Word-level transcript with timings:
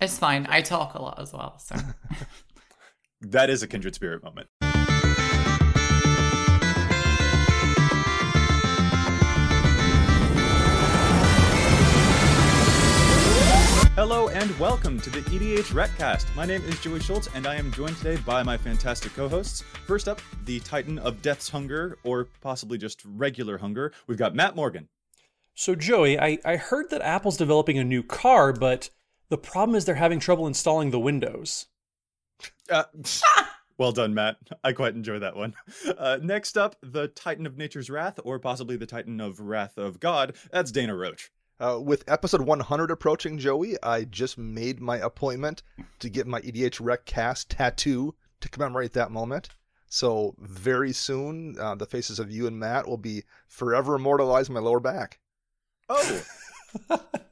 It's 0.00 0.16
fine. 0.16 0.46
I 0.48 0.60
talk 0.60 0.94
a 0.94 1.02
lot 1.02 1.20
as 1.20 1.32
well, 1.32 1.58
so. 1.58 1.74
that 3.20 3.50
is 3.50 3.64
a 3.64 3.66
kindred 3.66 3.96
spirit 3.96 4.22
moment. 4.22 4.46
Hello 13.96 14.28
and 14.28 14.56
welcome 14.60 15.00
to 15.00 15.10
the 15.10 15.18
EDH 15.22 15.74
Recast. 15.74 16.28
My 16.36 16.46
name 16.46 16.62
is 16.62 16.78
Joey 16.78 17.00
Schultz, 17.00 17.28
and 17.34 17.48
I 17.48 17.56
am 17.56 17.72
joined 17.72 17.96
today 17.96 18.22
by 18.24 18.44
my 18.44 18.56
fantastic 18.56 19.12
co-hosts. 19.14 19.62
First 19.84 20.06
up, 20.06 20.20
the 20.44 20.60
Titan 20.60 21.00
of 21.00 21.20
Death's 21.22 21.48
Hunger, 21.48 21.98
or 22.04 22.28
possibly 22.40 22.78
just 22.78 23.02
regular 23.04 23.58
hunger. 23.58 23.92
We've 24.06 24.16
got 24.16 24.36
Matt 24.36 24.54
Morgan. 24.54 24.86
So 25.56 25.74
Joey, 25.74 26.20
I, 26.20 26.38
I 26.44 26.54
heard 26.54 26.90
that 26.90 27.02
Apple's 27.02 27.36
developing 27.36 27.78
a 27.78 27.84
new 27.84 28.04
car, 28.04 28.52
but 28.52 28.90
the 29.28 29.38
problem 29.38 29.76
is 29.76 29.84
they're 29.84 29.94
having 29.94 30.20
trouble 30.20 30.46
installing 30.46 30.90
the 30.90 31.00
Windows. 31.00 31.66
Uh, 32.70 32.84
well 33.78 33.92
done, 33.92 34.14
Matt. 34.14 34.36
I 34.64 34.72
quite 34.72 34.94
enjoy 34.94 35.18
that 35.18 35.36
one. 35.36 35.54
Uh, 35.96 36.18
next 36.22 36.56
up, 36.56 36.76
the 36.82 37.08
Titan 37.08 37.46
of 37.46 37.56
Nature's 37.56 37.90
Wrath, 37.90 38.18
or 38.24 38.38
possibly 38.38 38.76
the 38.76 38.86
Titan 38.86 39.20
of 39.20 39.40
Wrath 39.40 39.76
of 39.78 40.00
God. 40.00 40.34
That's 40.50 40.72
Dana 40.72 40.94
Roach. 40.94 41.30
Uh, 41.60 41.78
with 41.82 42.04
episode 42.06 42.42
100 42.42 42.90
approaching, 42.90 43.36
Joey, 43.36 43.76
I 43.82 44.04
just 44.04 44.38
made 44.38 44.80
my 44.80 44.98
appointment 44.98 45.64
to 45.98 46.08
get 46.08 46.26
my 46.26 46.40
EDH 46.42 46.78
Rec 46.80 47.04
cast 47.04 47.50
tattoo 47.50 48.14
to 48.40 48.48
commemorate 48.48 48.92
that 48.92 49.10
moment. 49.10 49.48
So 49.88 50.36
very 50.38 50.92
soon, 50.92 51.56
uh, 51.58 51.74
the 51.74 51.86
faces 51.86 52.20
of 52.20 52.30
you 52.30 52.46
and 52.46 52.58
Matt 52.58 52.86
will 52.86 52.98
be 52.98 53.24
forever 53.48 53.96
immortalized 53.96 54.50
in 54.50 54.54
my 54.54 54.60
lower 54.60 54.80
back. 54.80 55.18
Oh, 55.88 56.22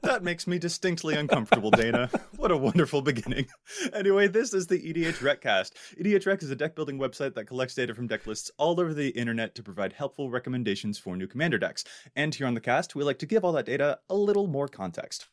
that 0.01 0.23
makes 0.23 0.47
me 0.47 0.57
distinctly 0.57 1.15
uncomfortable, 1.15 1.71
Dana. 1.71 2.09
What 2.37 2.51
a 2.51 2.57
wonderful 2.57 3.01
beginning. 3.01 3.47
Anyway, 3.93 4.27
this 4.27 4.53
is 4.53 4.67
the 4.67 4.79
EDH 4.79 5.21
Recast. 5.21 5.75
EDH 5.99 6.25
Rec 6.25 6.43
is 6.43 6.51
a 6.51 6.55
deck 6.55 6.75
building 6.75 6.97
website 6.97 7.35
that 7.35 7.45
collects 7.45 7.75
data 7.75 7.93
from 7.93 8.07
deck 8.07 8.25
lists 8.25 8.51
all 8.57 8.79
over 8.79 8.93
the 8.93 9.09
internet 9.09 9.55
to 9.55 9.63
provide 9.63 9.93
helpful 9.93 10.29
recommendations 10.29 10.97
for 10.97 11.15
new 11.15 11.27
commander 11.27 11.57
decks. 11.57 11.83
And 12.15 12.33
here 12.33 12.47
on 12.47 12.53
the 12.53 12.61
cast, 12.61 12.95
we 12.95 13.03
like 13.03 13.19
to 13.19 13.25
give 13.25 13.43
all 13.43 13.51
that 13.53 13.65
data 13.65 13.99
a 14.09 14.15
little 14.15 14.47
more 14.47 14.67
context. 14.67 15.27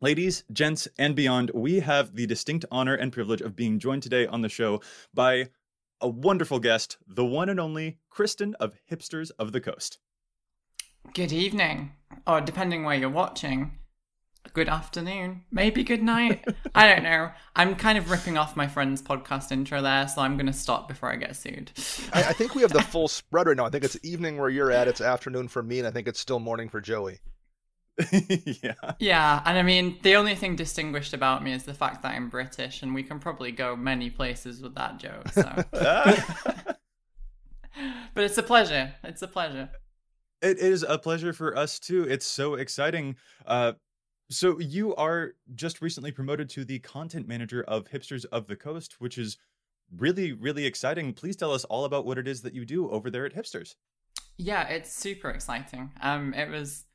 Ladies, 0.00 0.44
gents, 0.52 0.88
and 0.98 1.14
beyond, 1.14 1.50
we 1.54 1.80
have 1.80 2.16
the 2.16 2.26
distinct 2.26 2.64
honor 2.70 2.94
and 2.94 3.12
privilege 3.12 3.40
of 3.40 3.54
being 3.54 3.78
joined 3.78 4.02
today 4.02 4.26
on 4.26 4.40
the 4.40 4.48
show 4.48 4.80
by 5.14 5.48
a 6.00 6.08
wonderful 6.08 6.58
guest, 6.58 6.98
the 7.06 7.24
one 7.24 7.48
and 7.48 7.60
only 7.60 7.98
Kristen 8.10 8.54
of 8.56 8.74
Hipsters 8.90 9.30
of 9.38 9.52
the 9.52 9.60
Coast. 9.60 9.98
Good 11.14 11.32
evening, 11.32 11.92
or 12.26 12.40
depending 12.40 12.84
where 12.84 12.94
you're 12.94 13.10
watching, 13.10 13.72
good 14.54 14.68
afternoon, 14.68 15.42
maybe 15.50 15.84
good 15.84 16.02
night. 16.02 16.42
I 16.74 16.88
don't 16.88 17.02
know. 17.02 17.30
I'm 17.54 17.74
kind 17.76 17.98
of 17.98 18.10
ripping 18.10 18.38
off 18.38 18.56
my 18.56 18.66
friend's 18.66 19.02
podcast 19.02 19.52
intro 19.52 19.82
there, 19.82 20.08
so 20.08 20.22
I'm 20.22 20.36
going 20.36 20.46
to 20.46 20.54
stop 20.54 20.88
before 20.88 21.12
I 21.12 21.16
get 21.16 21.36
sued. 21.36 21.70
I, 22.14 22.22
I, 22.24 22.32
think 22.32 22.54
we 22.54 22.62
have 22.62 22.72
the 22.72 22.80
full 22.92 23.08
spread 23.08 23.46
right 23.46 23.56
now. 23.56 23.66
I 23.66 23.68
think 23.68 23.84
it's 23.84 23.98
evening 24.02 24.38
where 24.38 24.48
you're 24.48 24.70
at, 24.70 24.88
it's 24.88 25.02
afternoon 25.02 25.48
for 25.48 25.62
me, 25.62 25.80
and 25.80 25.86
I 25.86 25.90
think 25.90 26.08
it's 26.08 26.20
still 26.20 26.40
morning 26.40 26.70
for 26.70 26.80
Joey. 26.80 27.18
yeah. 28.10 28.72
Yeah, 28.98 29.42
and 29.44 29.58
I 29.58 29.62
mean, 29.62 29.98
the 30.02 30.16
only 30.16 30.34
thing 30.34 30.56
distinguished 30.56 31.12
about 31.12 31.44
me 31.44 31.52
is 31.52 31.64
the 31.64 31.74
fact 31.74 32.02
that 32.02 32.14
I'm 32.14 32.30
British, 32.30 32.82
and 32.82 32.94
we 32.94 33.02
can 33.02 33.18
probably 33.18 33.52
go 33.52 33.76
many 33.76 34.08
places 34.08 34.62
with 34.62 34.74
that 34.76 34.98
joke. 34.98 35.28
So. 35.28 35.64
Ah. 35.74 36.76
but 38.14 38.24
it's 38.24 38.38
a 38.38 38.42
pleasure. 38.42 38.94
It's 39.04 39.20
a 39.20 39.28
pleasure. 39.28 39.68
It 40.42 40.58
is 40.58 40.82
a 40.82 40.98
pleasure 40.98 41.32
for 41.32 41.56
us 41.56 41.78
too. 41.78 42.02
It's 42.02 42.26
so 42.26 42.54
exciting. 42.54 43.16
Uh, 43.46 43.72
so 44.28 44.58
you 44.58 44.94
are 44.96 45.34
just 45.54 45.80
recently 45.80 46.10
promoted 46.10 46.48
to 46.50 46.64
the 46.64 46.80
content 46.80 47.28
manager 47.28 47.62
of 47.68 47.84
Hipsters 47.84 48.24
of 48.32 48.48
the 48.48 48.56
Coast, 48.56 48.96
which 48.98 49.18
is 49.18 49.38
really, 49.96 50.32
really 50.32 50.66
exciting. 50.66 51.12
Please 51.12 51.36
tell 51.36 51.52
us 51.52 51.64
all 51.64 51.84
about 51.84 52.06
what 52.06 52.18
it 52.18 52.26
is 52.26 52.42
that 52.42 52.54
you 52.54 52.64
do 52.64 52.90
over 52.90 53.08
there 53.08 53.24
at 53.24 53.34
Hipsters. 53.34 53.76
Yeah, 54.36 54.66
it's 54.68 54.92
super 54.92 55.30
exciting. 55.30 55.92
Um, 56.00 56.34
it 56.34 56.50
was, 56.50 56.86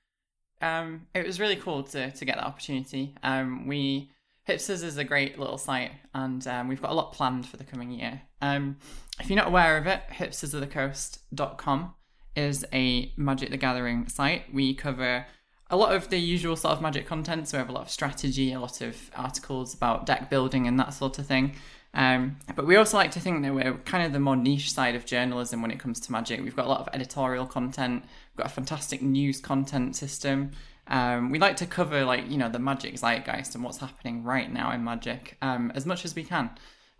um, 0.61 1.07
it 1.13 1.25
was 1.25 1.39
really 1.39 1.55
cool 1.55 1.83
to 1.83 2.11
to 2.11 2.25
get 2.25 2.35
that 2.35 2.45
opportunity. 2.45 3.15
Um, 3.23 3.67
we 3.67 4.11
Hipsters 4.47 4.83
is 4.83 4.97
a 4.97 5.03
great 5.03 5.37
little 5.37 5.57
site, 5.57 5.91
and 6.13 6.45
um, 6.47 6.67
we've 6.67 6.81
got 6.81 6.91
a 6.91 6.95
lot 6.95 7.13
planned 7.13 7.47
for 7.47 7.57
the 7.57 7.63
coming 7.63 7.91
year. 7.91 8.21
Um, 8.41 8.77
if 9.19 9.29
you're 9.29 9.37
not 9.37 9.47
aware 9.47 9.77
of 9.77 9.87
it, 9.87 10.01
hipstersofthecoast.com 10.11 11.93
is 12.37 12.65
a 12.71 13.11
Magic 13.17 13.49
the 13.49 13.57
Gathering 13.57 14.07
site. 14.07 14.53
We 14.53 14.73
cover 14.73 15.25
a 15.69 15.75
lot 15.75 15.93
of 15.93 16.09
the 16.09 16.17
usual 16.17 16.55
sort 16.55 16.73
of 16.73 16.81
magic 16.81 17.05
content. 17.05 17.47
So 17.47 17.57
we 17.57 17.59
have 17.59 17.69
a 17.69 17.73
lot 17.73 17.83
of 17.83 17.89
strategy, 17.89 18.53
a 18.53 18.59
lot 18.59 18.81
of 18.81 18.95
articles 19.15 19.73
about 19.73 20.05
deck 20.05 20.29
building 20.29 20.67
and 20.67 20.79
that 20.79 20.93
sort 20.93 21.19
of 21.19 21.25
thing. 21.25 21.55
Um, 21.93 22.37
but 22.55 22.65
we 22.67 22.75
also 22.75 22.97
like 22.97 23.11
to 23.11 23.19
think 23.19 23.41
that 23.41 23.53
we're 23.53 23.73
kind 23.85 24.05
of 24.05 24.13
the 24.13 24.19
more 24.19 24.35
niche 24.35 24.71
side 24.71 24.95
of 24.95 25.05
journalism 25.05 25.61
when 25.61 25.71
it 25.71 25.79
comes 25.79 25.99
to 26.01 26.11
magic. 26.11 26.41
We've 26.41 26.55
got 26.55 26.65
a 26.65 26.69
lot 26.69 26.81
of 26.81 26.89
editorial 26.93 27.45
content. 27.45 28.03
We've 28.03 28.43
got 28.43 28.51
a 28.51 28.53
fantastic 28.53 29.01
news 29.01 29.41
content 29.41 29.95
system. 29.95 30.51
Um, 30.87 31.31
we 31.31 31.39
like 31.39 31.57
to 31.57 31.65
cover 31.65 32.05
like 32.05 32.29
you 32.29 32.37
know 32.37 32.49
the 32.49 32.59
magic 32.59 32.95
zeitgeist 32.95 33.55
and 33.55 33.63
what's 33.63 33.79
happening 33.79 34.23
right 34.23 34.51
now 34.51 34.71
in 34.71 34.83
magic 34.83 35.37
um, 35.41 35.71
as 35.75 35.85
much 35.85 36.05
as 36.05 36.15
we 36.15 36.23
can. 36.23 36.49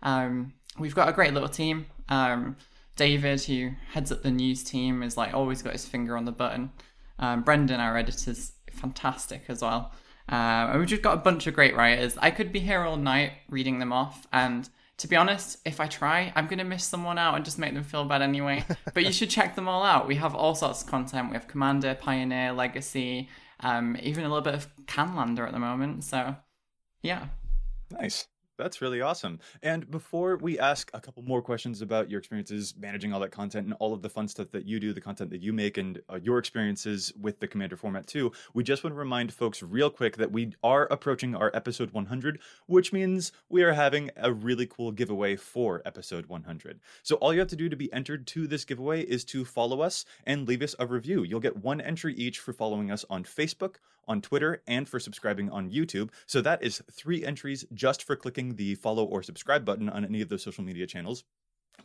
Um, 0.02 0.52
we've 0.78 0.94
got 0.94 1.08
a 1.08 1.12
great 1.12 1.32
little 1.32 1.48
team. 1.48 1.86
Um, 2.08 2.56
David, 2.98 3.42
who 3.44 3.70
heads 3.92 4.12
up 4.12 4.22
the 4.22 4.30
news 4.30 4.62
team, 4.62 5.02
is 5.02 5.16
like 5.16 5.32
always 5.32 5.62
got 5.62 5.72
his 5.72 5.86
finger 5.86 6.16
on 6.16 6.26
the 6.26 6.32
button. 6.32 6.72
Um, 7.18 7.42
Brendan, 7.42 7.80
our 7.80 7.96
editor's 7.96 8.52
fantastic 8.72 9.44
as 9.48 9.62
well. 9.62 9.92
Uh, 10.30 10.68
and 10.68 10.78
we've 10.78 10.88
just 10.88 11.00
got 11.00 11.14
a 11.14 11.20
bunch 11.20 11.46
of 11.46 11.54
great 11.54 11.74
writers. 11.74 12.18
I 12.20 12.30
could 12.30 12.52
be 12.52 12.60
here 12.60 12.82
all 12.82 12.96
night 12.98 13.32
reading 13.48 13.78
them 13.78 13.92
off, 13.92 14.26
and 14.32 14.68
to 14.98 15.06
be 15.06 15.16
honest, 15.16 15.58
if 15.64 15.80
I 15.80 15.86
try, 15.86 16.32
I'm 16.34 16.46
going 16.46 16.58
to 16.58 16.64
miss 16.64 16.84
someone 16.84 17.18
out 17.18 17.36
and 17.36 17.44
just 17.44 17.58
make 17.58 17.72
them 17.72 17.84
feel 17.84 18.04
bad 18.04 18.20
anyway. 18.20 18.64
but 18.94 19.04
you 19.04 19.12
should 19.12 19.30
check 19.30 19.54
them 19.54 19.68
all 19.68 19.84
out. 19.84 20.08
We 20.08 20.16
have 20.16 20.34
all 20.34 20.56
sorts 20.56 20.82
of 20.82 20.88
content. 20.88 21.30
We 21.30 21.34
have 21.34 21.46
Commander, 21.46 21.94
Pioneer, 21.94 22.52
Legacy, 22.52 23.28
um, 23.60 23.96
even 24.02 24.24
a 24.24 24.28
little 24.28 24.42
bit 24.42 24.54
of 24.54 24.66
Canlander 24.86 25.46
at 25.46 25.52
the 25.52 25.60
moment. 25.60 26.02
So, 26.02 26.34
yeah. 27.00 27.26
Nice. 27.92 28.26
That's 28.58 28.82
really 28.82 29.00
awesome. 29.00 29.38
And 29.62 29.88
before 29.88 30.36
we 30.36 30.58
ask 30.58 30.90
a 30.92 31.00
couple 31.00 31.22
more 31.22 31.40
questions 31.40 31.80
about 31.80 32.10
your 32.10 32.18
experiences 32.18 32.74
managing 32.76 33.12
all 33.12 33.20
that 33.20 33.30
content 33.30 33.66
and 33.66 33.74
all 33.78 33.94
of 33.94 34.02
the 34.02 34.08
fun 34.08 34.26
stuff 34.26 34.50
that 34.50 34.66
you 34.66 34.80
do, 34.80 34.92
the 34.92 35.00
content 35.00 35.30
that 35.30 35.40
you 35.40 35.52
make, 35.52 35.78
and 35.78 36.02
uh, 36.12 36.18
your 36.20 36.38
experiences 36.38 37.12
with 37.20 37.38
the 37.38 37.46
Commander 37.46 37.76
format 37.76 38.08
too, 38.08 38.32
we 38.54 38.64
just 38.64 38.82
want 38.82 38.94
to 38.94 38.98
remind 38.98 39.32
folks 39.32 39.62
real 39.62 39.90
quick 39.90 40.16
that 40.16 40.32
we 40.32 40.52
are 40.64 40.88
approaching 40.90 41.36
our 41.36 41.52
episode 41.54 41.92
100, 41.92 42.40
which 42.66 42.92
means 42.92 43.30
we 43.48 43.62
are 43.62 43.72
having 43.72 44.10
a 44.16 44.32
really 44.32 44.66
cool 44.66 44.90
giveaway 44.90 45.36
for 45.36 45.80
episode 45.86 46.26
100. 46.26 46.80
So 47.04 47.14
all 47.16 47.32
you 47.32 47.38
have 47.38 47.48
to 47.48 47.56
do 47.56 47.68
to 47.68 47.76
be 47.76 47.92
entered 47.92 48.26
to 48.28 48.48
this 48.48 48.64
giveaway 48.64 49.02
is 49.02 49.24
to 49.26 49.44
follow 49.44 49.82
us 49.82 50.04
and 50.26 50.48
leave 50.48 50.62
us 50.62 50.74
a 50.80 50.86
review. 50.86 51.22
You'll 51.22 51.38
get 51.38 51.56
one 51.56 51.80
entry 51.80 52.12
each 52.14 52.40
for 52.40 52.52
following 52.52 52.90
us 52.90 53.04
on 53.08 53.22
Facebook, 53.22 53.76
on 54.08 54.20
Twitter, 54.20 54.62
and 54.66 54.88
for 54.88 54.98
subscribing 54.98 55.50
on 55.50 55.70
YouTube. 55.70 56.10
So 56.26 56.40
that 56.40 56.62
is 56.62 56.82
three 56.90 57.24
entries 57.24 57.64
just 57.72 58.02
for 58.02 58.16
clicking 58.16 58.56
the 58.56 58.74
follow 58.74 59.04
or 59.04 59.22
subscribe 59.22 59.64
button 59.64 59.88
on 59.88 60.04
any 60.04 60.20
of 60.20 60.28
those 60.28 60.42
social 60.42 60.64
media 60.64 60.86
channels. 60.86 61.24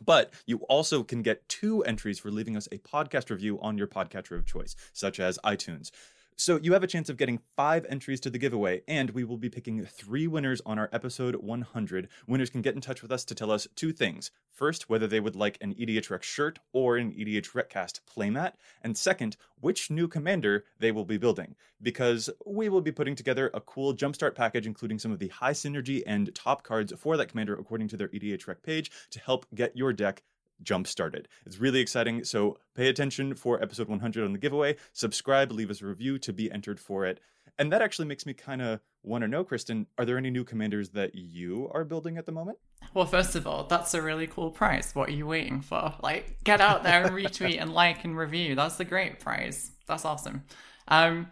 But 0.04 0.34
you 0.46 0.58
also 0.68 1.04
can 1.04 1.22
get 1.22 1.48
two 1.48 1.84
entries 1.84 2.18
for 2.18 2.30
leaving 2.30 2.56
us 2.56 2.68
a 2.72 2.78
podcast 2.78 3.30
review 3.30 3.60
on 3.60 3.78
your 3.78 3.86
podcatcher 3.86 4.36
of 4.36 4.46
choice, 4.46 4.74
such 4.92 5.20
as 5.20 5.38
iTunes. 5.44 5.90
So 6.36 6.58
you 6.60 6.72
have 6.72 6.82
a 6.82 6.88
chance 6.88 7.08
of 7.08 7.16
getting 7.16 7.38
five 7.54 7.86
entries 7.88 8.18
to 8.20 8.30
the 8.30 8.38
giveaway, 8.38 8.82
and 8.88 9.10
we 9.10 9.22
will 9.22 9.36
be 9.36 9.48
picking 9.48 9.84
three 9.84 10.26
winners 10.26 10.60
on 10.66 10.80
our 10.80 10.88
episode 10.92 11.36
100. 11.36 12.08
Winners 12.26 12.50
can 12.50 12.60
get 12.60 12.74
in 12.74 12.80
touch 12.80 13.02
with 13.02 13.12
us 13.12 13.24
to 13.26 13.36
tell 13.36 13.52
us 13.52 13.68
two 13.76 13.92
things. 13.92 14.32
First, 14.50 14.90
whether 14.90 15.06
they 15.06 15.20
would 15.20 15.36
like 15.36 15.58
an 15.60 15.74
EDH 15.74 16.10
Rec 16.10 16.24
shirt 16.24 16.58
or 16.72 16.96
an 16.96 17.12
EDH 17.12 17.54
Recast 17.54 18.00
playmat, 18.04 18.54
and 18.82 18.98
second, 18.98 19.36
which 19.60 19.92
new 19.92 20.08
commander 20.08 20.64
they 20.80 20.90
will 20.90 21.04
be 21.04 21.18
building. 21.18 21.54
Because 21.80 22.28
we 22.44 22.68
will 22.68 22.80
be 22.80 22.92
putting 22.92 23.14
together 23.14 23.48
a 23.54 23.60
cool 23.60 23.94
jumpstart 23.94 24.34
package, 24.34 24.66
including 24.66 24.98
some 24.98 25.12
of 25.12 25.20
the 25.20 25.28
high 25.28 25.52
synergy 25.52 26.02
and 26.04 26.34
top 26.34 26.64
cards 26.64 26.92
for 26.98 27.16
that 27.16 27.28
commander 27.28 27.54
according 27.54 27.86
to 27.88 27.96
their 27.96 28.08
EDH 28.08 28.48
Rec 28.48 28.60
page 28.64 28.90
to 29.10 29.20
help 29.20 29.46
get 29.54 29.76
your 29.76 29.92
deck 29.92 30.24
jump 30.62 30.86
started. 30.86 31.28
It's 31.46 31.58
really 31.58 31.80
exciting. 31.80 32.24
So 32.24 32.58
pay 32.74 32.88
attention 32.88 33.34
for 33.34 33.62
episode 33.62 33.88
100 33.88 34.24
on 34.24 34.32
the 34.32 34.38
giveaway. 34.38 34.76
Subscribe, 34.92 35.52
leave 35.52 35.70
us 35.70 35.82
a 35.82 35.86
review 35.86 36.18
to 36.18 36.32
be 36.32 36.50
entered 36.50 36.80
for 36.80 37.04
it. 37.06 37.20
And 37.58 37.72
that 37.72 37.82
actually 37.82 38.06
makes 38.06 38.26
me 38.26 38.34
kind 38.34 38.62
of 38.62 38.80
want 39.02 39.22
to 39.22 39.28
know, 39.28 39.44
Kristen, 39.44 39.86
are 39.98 40.04
there 40.04 40.18
any 40.18 40.30
new 40.30 40.44
commanders 40.44 40.90
that 40.90 41.14
you 41.14 41.70
are 41.72 41.84
building 41.84 42.16
at 42.16 42.26
the 42.26 42.32
moment? 42.32 42.58
Well, 42.94 43.06
first 43.06 43.36
of 43.36 43.46
all, 43.46 43.64
that's 43.64 43.94
a 43.94 44.02
really 44.02 44.26
cool 44.26 44.50
prize. 44.50 44.94
What 44.94 45.08
are 45.08 45.12
you 45.12 45.26
waiting 45.26 45.60
for? 45.60 45.94
Like, 46.02 46.42
get 46.42 46.60
out 46.60 46.82
there 46.82 47.04
and 47.04 47.14
retweet 47.14 47.60
and 47.60 47.72
like 47.72 48.04
and 48.04 48.16
review. 48.16 48.54
That's 48.54 48.80
a 48.80 48.84
great 48.84 49.20
prize. 49.20 49.72
That's 49.86 50.04
awesome. 50.04 50.44
Um, 50.88 51.28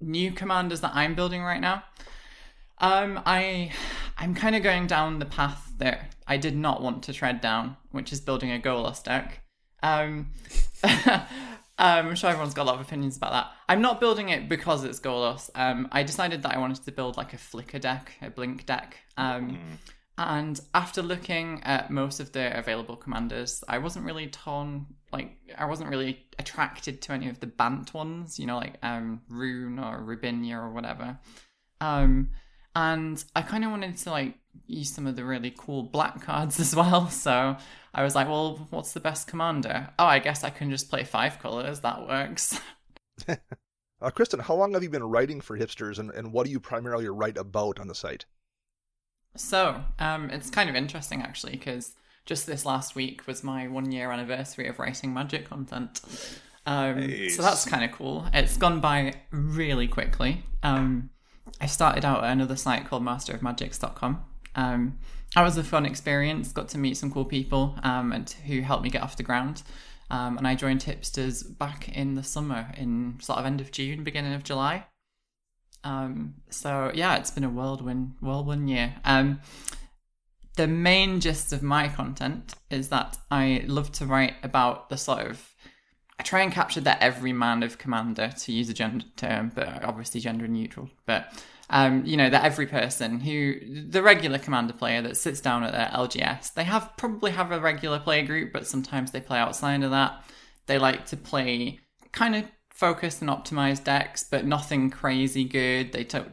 new 0.00 0.32
commanders 0.32 0.80
that 0.80 0.92
I'm 0.94 1.14
building 1.14 1.42
right 1.42 1.60
now. 1.60 1.82
Um, 2.82 3.20
I, 3.24 3.72
I'm 4.18 4.34
kind 4.34 4.54
of 4.54 4.62
going 4.62 4.86
down 4.86 5.18
the 5.18 5.26
path 5.26 5.72
that 5.78 6.14
I 6.26 6.36
did 6.36 6.56
not 6.56 6.82
want 6.82 7.04
to 7.04 7.12
tread 7.12 7.40
down, 7.40 7.76
which 7.92 8.12
is 8.12 8.20
building 8.20 8.52
a 8.52 8.58
Golos 8.58 9.02
deck. 9.02 9.40
Um, 9.82 10.30
Um, 11.82 12.08
I'm 12.08 12.14
sure 12.14 12.30
everyone's 12.30 12.54
got 12.54 12.62
a 12.62 12.68
lot 12.70 12.76
of 12.76 12.80
opinions 12.82 13.16
about 13.16 13.32
that. 13.32 13.50
I'm 13.68 13.82
not 13.82 13.98
building 13.98 14.28
it 14.28 14.48
because 14.48 14.84
it's 14.84 15.00
Golos. 15.00 15.50
Um, 15.54 15.88
I 15.90 16.04
decided 16.04 16.42
that 16.42 16.54
I 16.54 16.58
wanted 16.58 16.84
to 16.84 16.92
build 16.92 17.16
like 17.16 17.32
a 17.32 17.38
flicker 17.38 17.80
deck, 17.80 18.12
a 18.22 18.30
blink 18.30 18.66
deck. 18.66 18.98
Um, 19.16 19.58
and 20.18 20.60
after 20.74 21.02
looking 21.02 21.60
at 21.64 21.90
most 21.90 22.20
of 22.20 22.30
the 22.30 22.56
available 22.56 22.94
commanders, 22.94 23.64
I 23.66 23.78
wasn't 23.78 24.04
really 24.04 24.28
torn. 24.28 24.86
Like, 25.12 25.36
I 25.58 25.64
wasn't 25.64 25.90
really 25.90 26.24
attracted 26.38 27.02
to 27.02 27.12
any 27.12 27.28
of 27.28 27.40
the 27.40 27.48
Bant 27.48 27.92
ones. 27.94 28.38
You 28.38 28.46
know, 28.46 28.58
like 28.58 28.76
um, 28.84 29.22
Roon 29.28 29.80
or 29.80 30.02
Rubinia 30.02 30.62
or 30.62 30.70
whatever. 30.70 31.18
Um, 31.80 32.30
and 32.74 33.22
I 33.36 33.42
kind 33.42 33.64
of 33.64 33.70
wanted 33.70 33.96
to 33.98 34.10
like 34.10 34.34
use 34.66 34.92
some 34.92 35.06
of 35.06 35.16
the 35.16 35.24
really 35.24 35.54
cool 35.56 35.82
black 35.82 36.22
cards 36.22 36.58
as 36.60 36.74
well. 36.74 37.08
So 37.08 37.56
I 37.94 38.02
was 38.02 38.14
like, 38.14 38.28
well, 38.28 38.66
what's 38.70 38.92
the 38.92 39.00
best 39.00 39.26
commander? 39.26 39.90
Oh, 39.98 40.06
I 40.06 40.18
guess 40.18 40.44
I 40.44 40.50
can 40.50 40.70
just 40.70 40.90
play 40.90 41.04
five 41.04 41.38
colors. 41.38 41.80
That 41.80 42.06
works. 42.06 42.60
Uh, 44.02 44.10
Kristen, 44.10 44.40
how 44.40 44.54
long 44.54 44.72
have 44.74 44.82
you 44.82 44.90
been 44.90 45.04
writing 45.04 45.40
for 45.40 45.56
hipsters, 45.56 46.00
and, 46.00 46.10
and 46.10 46.32
what 46.32 46.44
do 46.44 46.50
you 46.50 46.58
primarily 46.58 47.08
write 47.08 47.36
about 47.36 47.78
on 47.78 47.86
the 47.86 47.94
site? 47.94 48.26
So 49.36 49.80
um, 50.00 50.28
it's 50.30 50.50
kind 50.50 50.68
of 50.68 50.74
interesting 50.74 51.22
actually 51.22 51.52
because 51.52 51.94
just 52.26 52.46
this 52.46 52.66
last 52.66 52.94
week 52.94 53.26
was 53.26 53.44
my 53.44 53.68
one 53.68 53.92
year 53.92 54.10
anniversary 54.10 54.66
of 54.66 54.78
writing 54.78 55.14
magic 55.14 55.48
content. 55.48 56.00
Um, 56.66 57.00
Nice. 57.00 57.36
So 57.36 57.42
that's 57.42 57.64
kind 57.64 57.84
of 57.84 57.92
cool. 57.92 58.26
It's 58.34 58.56
gone 58.56 58.80
by 58.80 59.14
really 59.30 59.88
quickly. 59.88 60.44
Um, 60.62 61.10
I 61.60 61.66
started 61.66 62.04
out 62.04 62.24
at 62.24 62.30
another 62.30 62.56
site 62.56 62.86
called 62.86 63.02
masterofmagics.com. 63.02 64.24
Um, 64.54 64.98
that 65.34 65.42
was 65.42 65.56
a 65.56 65.64
fun 65.64 65.86
experience. 65.86 66.52
Got 66.52 66.68
to 66.70 66.78
meet 66.78 66.96
some 66.96 67.10
cool 67.10 67.24
people 67.24 67.76
um, 67.82 68.12
and 68.12 68.28
who 68.46 68.60
helped 68.60 68.82
me 68.82 68.90
get 68.90 69.02
off 69.02 69.16
the 69.16 69.22
ground. 69.22 69.62
Um, 70.10 70.36
and 70.36 70.46
I 70.46 70.54
joined 70.54 70.82
Hipsters 70.82 71.56
back 71.56 71.88
in 71.88 72.16
the 72.16 72.22
summer, 72.22 72.70
in 72.76 73.18
sort 73.20 73.38
of 73.38 73.46
end 73.46 73.60
of 73.60 73.70
June, 73.70 74.04
beginning 74.04 74.34
of 74.34 74.44
July. 74.44 74.84
Um, 75.84 76.34
so 76.50 76.92
yeah, 76.94 77.16
it's 77.16 77.30
been 77.30 77.44
a 77.44 77.48
whirlwind, 77.48 78.12
whirlwind 78.20 78.68
year. 78.68 78.94
Um, 79.04 79.40
the 80.56 80.66
main 80.66 81.20
gist 81.20 81.52
of 81.52 81.62
my 81.62 81.88
content 81.88 82.54
is 82.70 82.88
that 82.90 83.16
I 83.30 83.64
love 83.66 83.90
to 83.92 84.06
write 84.06 84.34
about 84.42 84.90
the 84.90 84.98
sort 84.98 85.26
of. 85.26 85.51
I 86.22 86.24
try 86.24 86.42
and 86.42 86.52
capture 86.52 86.80
that 86.82 87.02
every 87.02 87.32
man 87.32 87.64
of 87.64 87.78
Commander, 87.78 88.32
to 88.32 88.52
use 88.52 88.68
a 88.68 88.72
gender 88.72 89.04
term, 89.16 89.50
but 89.52 89.82
obviously 89.82 90.20
gender 90.20 90.46
neutral. 90.46 90.88
But 91.04 91.34
um, 91.68 92.06
you 92.06 92.16
know, 92.16 92.30
that 92.30 92.44
every 92.44 92.68
person 92.68 93.18
who 93.18 93.56
the 93.88 94.04
regular 94.04 94.38
Commander 94.38 94.72
player 94.72 95.02
that 95.02 95.16
sits 95.16 95.40
down 95.40 95.64
at 95.64 95.72
their 95.72 95.88
LGS, 95.88 96.54
they 96.54 96.62
have 96.62 96.92
probably 96.96 97.32
have 97.32 97.50
a 97.50 97.58
regular 97.58 97.98
player 97.98 98.24
group, 98.24 98.52
but 98.52 98.68
sometimes 98.68 99.10
they 99.10 99.20
play 99.20 99.40
outside 99.40 99.82
of 99.82 99.90
that. 99.90 100.24
They 100.66 100.78
like 100.78 101.06
to 101.06 101.16
play 101.16 101.80
kind 102.12 102.36
of 102.36 102.44
focused 102.70 103.20
and 103.20 103.28
optimized 103.28 103.82
decks, 103.82 104.22
but 104.22 104.46
nothing 104.46 104.90
crazy 104.90 105.42
good. 105.42 105.90
They 105.90 106.04
don't 106.04 106.30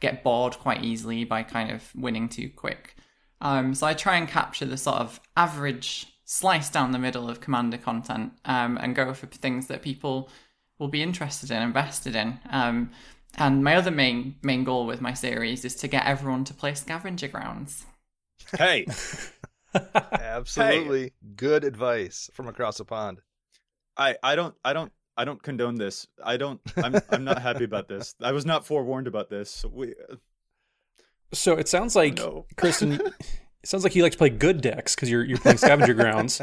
get, 0.00 0.22
bored 0.22 0.56
quite 0.60 0.84
easily 0.84 1.24
by 1.24 1.42
kind 1.42 1.72
of 1.72 1.90
winning 1.96 2.28
too 2.28 2.50
quick. 2.54 2.94
Um, 3.40 3.74
so 3.74 3.84
I 3.84 3.94
try 3.94 4.16
and 4.16 4.28
capture 4.28 4.64
the 4.64 4.76
sort 4.76 4.98
of 4.98 5.18
average 5.36 6.06
slice 6.30 6.68
down 6.68 6.92
the 6.92 6.98
middle 6.98 7.30
of 7.30 7.40
commander 7.40 7.78
content 7.78 8.34
um, 8.44 8.76
and 8.82 8.94
go 8.94 9.14
for 9.14 9.26
things 9.26 9.66
that 9.68 9.80
people 9.80 10.28
will 10.78 10.88
be 10.88 11.02
interested 11.02 11.50
in, 11.50 11.62
invested 11.62 12.14
in. 12.14 12.38
Um, 12.50 12.90
and 13.38 13.64
my 13.64 13.74
other 13.74 13.90
main 13.90 14.36
main 14.42 14.62
goal 14.62 14.86
with 14.86 15.00
my 15.00 15.14
series 15.14 15.64
is 15.64 15.74
to 15.76 15.88
get 15.88 16.04
everyone 16.04 16.44
to 16.44 16.54
play 16.54 16.74
scavenger 16.74 17.28
grounds. 17.28 17.86
Hey, 18.56 18.86
Absolutely 20.12 21.12
good 21.34 21.64
advice 21.64 22.30
from 22.34 22.46
across 22.46 22.76
the 22.76 22.84
pond. 22.84 23.20
I 23.96 24.16
I 24.22 24.36
don't 24.36 24.54
I 24.62 24.74
don't 24.74 24.92
I 25.16 25.24
don't 25.24 25.42
condone 25.42 25.76
this. 25.76 26.06
I 26.22 26.36
don't. 26.36 26.60
I'm 26.76 26.94
I'm 27.10 27.24
not 27.24 27.40
happy 27.40 27.64
about 27.64 27.88
this. 27.88 28.14
I 28.20 28.32
was 28.32 28.44
not 28.44 28.66
forewarned 28.66 29.06
about 29.06 29.30
this. 29.30 29.64
We 29.64 29.94
So 31.32 31.54
it 31.54 31.68
sounds 31.68 31.96
like 31.96 32.18
no. 32.18 32.44
Kristen. 32.56 33.00
it 33.62 33.68
sounds 33.68 33.84
like 33.84 33.94
you 33.94 34.02
like 34.02 34.12
to 34.12 34.18
play 34.18 34.30
good 34.30 34.60
decks 34.60 34.94
because 34.94 35.10
you're 35.10 35.24
you're 35.24 35.38
playing 35.38 35.58
scavenger 35.58 35.94
grounds. 36.02 36.40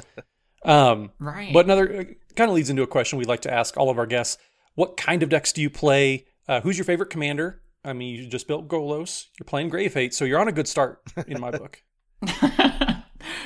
Um, 0.64 1.12
Right. 1.20 1.54
but 1.54 1.66
another 1.66 2.16
kind 2.36 2.50
of 2.50 2.56
leads 2.56 2.70
into 2.70 2.82
a 2.84 2.88
question 2.88 3.18
we 3.20 3.26
like 3.26 3.42
to 3.42 3.54
ask 3.54 3.78
all 3.78 3.90
of 3.90 3.98
our 3.98 4.06
guests: 4.08 4.38
What 4.76 4.98
kind 4.98 5.24
of 5.24 5.30
decks 5.30 5.54
do 5.54 5.62
you 5.62 5.70
play? 5.70 6.26
Uh, 6.48 6.62
who's 6.62 6.78
your 6.78 6.86
favorite 6.86 7.10
commander? 7.10 7.62
I 7.84 7.94
mean, 7.94 8.16
you 8.16 8.28
just 8.28 8.48
built 8.48 8.68
Golos. 8.68 9.26
You're 9.40 9.46
playing 9.46 9.70
Grave 9.70 9.94
Hate, 9.94 10.14
so 10.14 10.26
you're 10.26 10.40
on 10.40 10.48
a 10.48 10.52
good 10.52 10.68
start 10.68 11.02
in 11.28 11.40
my 11.40 11.52
book. 11.52 11.84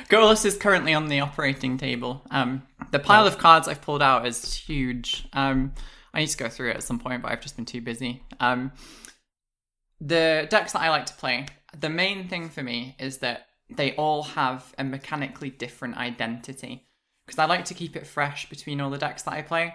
Golos 0.08 0.44
is 0.44 0.56
currently 0.56 0.94
on 0.94 1.08
the 1.08 1.20
operating 1.20 1.76
table. 1.78 2.22
Um, 2.30 2.62
the 2.90 2.98
pile 2.98 3.26
of 3.26 3.38
cards 3.38 3.68
I've 3.68 3.80
pulled 3.82 4.02
out 4.02 4.26
is 4.26 4.52
huge. 4.54 5.26
Um, 5.32 5.72
I 6.12 6.20
need 6.20 6.28
to 6.28 6.36
go 6.36 6.48
through 6.48 6.70
it 6.70 6.76
at 6.76 6.82
some 6.82 6.98
point, 6.98 7.22
but 7.22 7.30
I've 7.30 7.40
just 7.40 7.56
been 7.56 7.64
too 7.66 7.80
busy. 7.80 8.22
Um, 8.40 8.72
the 10.00 10.46
decks 10.50 10.72
that 10.72 10.80
I 10.82 10.90
like 10.90 11.06
to 11.06 11.14
play, 11.14 11.46
the 11.78 11.90
main 11.90 12.28
thing 12.28 12.48
for 12.48 12.62
me 12.62 12.96
is 12.98 13.18
that 13.18 13.46
they 13.76 13.94
all 13.96 14.22
have 14.22 14.74
a 14.78 14.84
mechanically 14.84 15.50
different 15.50 15.96
identity. 15.96 16.86
Because 17.26 17.38
I 17.38 17.46
like 17.46 17.64
to 17.66 17.74
keep 17.74 17.96
it 17.96 18.06
fresh 18.06 18.48
between 18.48 18.80
all 18.80 18.90
the 18.90 18.98
decks 18.98 19.22
that 19.22 19.34
I 19.34 19.42
play. 19.42 19.74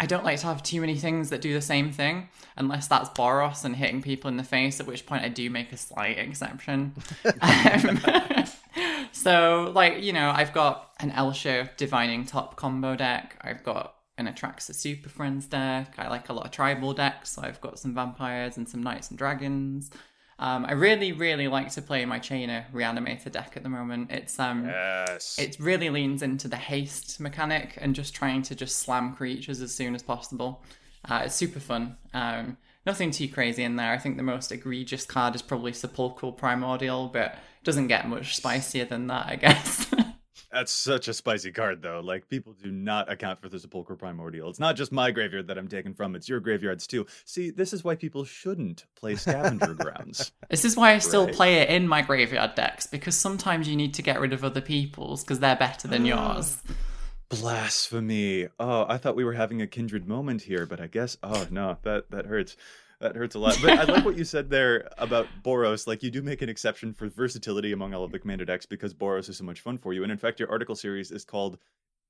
I 0.00 0.06
don't 0.06 0.24
like 0.24 0.40
to 0.40 0.46
have 0.46 0.62
too 0.62 0.80
many 0.80 0.96
things 0.96 1.30
that 1.30 1.40
do 1.40 1.52
the 1.52 1.60
same 1.60 1.92
thing, 1.92 2.28
unless 2.56 2.88
that's 2.88 3.10
Boros 3.10 3.64
and 3.64 3.76
hitting 3.76 4.02
people 4.02 4.28
in 4.28 4.36
the 4.36 4.42
face, 4.42 4.80
at 4.80 4.86
which 4.86 5.06
point 5.06 5.22
I 5.22 5.28
do 5.28 5.48
make 5.50 5.72
a 5.72 5.76
slight 5.76 6.18
exception. 6.18 6.94
Um, 7.40 8.00
so, 9.12 9.70
like, 9.74 10.02
you 10.02 10.12
know, 10.12 10.32
I've 10.34 10.52
got 10.52 10.92
an 11.00 11.10
Elsha 11.12 11.70
Divining 11.76 12.24
Top 12.24 12.56
combo 12.56 12.96
deck. 12.96 13.38
I've 13.40 13.62
got 13.62 13.94
an 14.18 14.26
Atraxa 14.26 14.74
Super 14.74 15.08
Friends 15.08 15.46
deck. 15.46 15.94
I 15.98 16.08
like 16.08 16.28
a 16.28 16.32
lot 16.32 16.46
of 16.46 16.50
tribal 16.50 16.94
decks, 16.94 17.32
so 17.32 17.42
I've 17.42 17.60
got 17.60 17.78
some 17.78 17.94
vampires 17.94 18.56
and 18.56 18.68
some 18.68 18.82
knights 18.82 19.10
and 19.10 19.18
dragons. 19.18 19.90
Um, 20.38 20.64
I 20.66 20.72
really, 20.72 21.12
really 21.12 21.46
like 21.48 21.70
to 21.72 21.82
play 21.82 22.04
my 22.04 22.18
Chainer 22.18 22.64
Reanimator 22.72 23.30
deck 23.30 23.52
at 23.56 23.62
the 23.62 23.68
moment. 23.68 24.10
It's 24.10 24.38
um, 24.40 24.66
Yes. 24.66 25.38
it 25.38 25.56
really 25.60 25.90
leans 25.90 26.22
into 26.22 26.48
the 26.48 26.56
haste 26.56 27.20
mechanic 27.20 27.78
and 27.80 27.94
just 27.94 28.14
trying 28.14 28.42
to 28.42 28.54
just 28.54 28.78
slam 28.80 29.14
creatures 29.14 29.60
as 29.60 29.72
soon 29.72 29.94
as 29.94 30.02
possible. 30.02 30.62
Uh, 31.08 31.22
it's 31.26 31.34
super 31.36 31.60
fun. 31.60 31.96
Um, 32.12 32.56
nothing 32.84 33.10
too 33.12 33.28
crazy 33.28 33.62
in 33.62 33.76
there. 33.76 33.92
I 33.92 33.98
think 33.98 34.16
the 34.16 34.22
most 34.24 34.50
egregious 34.50 35.04
card 35.06 35.34
is 35.34 35.42
probably 35.42 35.72
Sepulchral 35.72 36.32
Primordial, 36.32 37.08
but 37.08 37.32
it 37.32 37.64
doesn't 37.64 37.86
get 37.88 38.08
much 38.08 38.36
spicier 38.36 38.84
than 38.86 39.06
that, 39.06 39.26
I 39.26 39.36
guess. 39.36 39.83
That's 40.54 40.70
such 40.70 41.08
a 41.08 41.14
spicy 41.14 41.50
card, 41.50 41.82
though. 41.82 42.00
Like 42.00 42.28
people 42.28 42.52
do 42.52 42.70
not 42.70 43.10
account 43.10 43.40
for 43.42 43.48
the 43.48 43.58
Sepulchral 43.58 43.98
Primordial. 43.98 44.48
It's 44.48 44.60
not 44.60 44.76
just 44.76 44.92
my 44.92 45.10
graveyard 45.10 45.48
that 45.48 45.58
I'm 45.58 45.66
taking 45.66 45.94
from; 45.94 46.14
it's 46.14 46.28
your 46.28 46.38
graveyards 46.38 46.86
too. 46.86 47.06
See, 47.24 47.50
this 47.50 47.72
is 47.72 47.82
why 47.82 47.96
people 47.96 48.24
shouldn't 48.24 48.84
play 48.94 49.16
Scavenger 49.16 49.74
Grounds. 49.78 50.30
this 50.48 50.64
is 50.64 50.76
why 50.76 50.92
I 50.92 50.98
still 50.98 51.26
Right. 51.26 51.34
play 51.34 51.54
it 51.56 51.70
in 51.70 51.88
my 51.88 52.02
graveyard 52.02 52.54
decks 52.54 52.86
because 52.86 53.16
sometimes 53.16 53.66
you 53.68 53.74
need 53.74 53.94
to 53.94 54.02
get 54.02 54.20
rid 54.20 54.32
of 54.32 54.44
other 54.44 54.60
people's 54.60 55.24
because 55.24 55.40
they're 55.40 55.56
better 55.56 55.88
than 55.88 56.02
ah. 56.12 56.34
yours. 56.36 56.62
Blasphemy! 57.28 58.48
Oh, 58.60 58.86
I 58.88 58.96
thought 58.96 59.16
we 59.16 59.24
were 59.24 59.32
having 59.32 59.60
a 59.60 59.66
kindred 59.66 60.06
moment 60.06 60.42
here, 60.42 60.66
but 60.66 60.80
I 60.80 60.86
guess 60.86 61.16
oh 61.24 61.48
no, 61.50 61.78
that 61.82 62.10
that 62.12 62.26
hurts. 62.26 62.56
That 63.00 63.16
hurts 63.16 63.34
a 63.34 63.38
lot. 63.38 63.58
But 63.60 63.78
I 63.78 63.84
like 63.84 64.04
what 64.04 64.16
you 64.18 64.24
said 64.24 64.50
there 64.50 64.88
about 64.98 65.26
Boros. 65.42 65.86
Like 65.86 66.02
you 66.02 66.10
do 66.10 66.22
make 66.22 66.42
an 66.42 66.48
exception 66.48 66.94
for 66.94 67.08
versatility 67.08 67.72
among 67.72 67.94
all 67.94 68.04
of 68.04 68.12
the 68.12 68.18
commander 68.18 68.44
decks 68.44 68.66
because 68.66 68.94
Boros 68.94 69.28
is 69.28 69.38
so 69.38 69.44
much 69.44 69.60
fun 69.60 69.78
for 69.78 69.92
you. 69.92 70.02
And 70.02 70.12
in 70.12 70.18
fact, 70.18 70.40
your 70.40 70.50
article 70.50 70.76
series 70.76 71.10
is 71.10 71.24
called, 71.24 71.58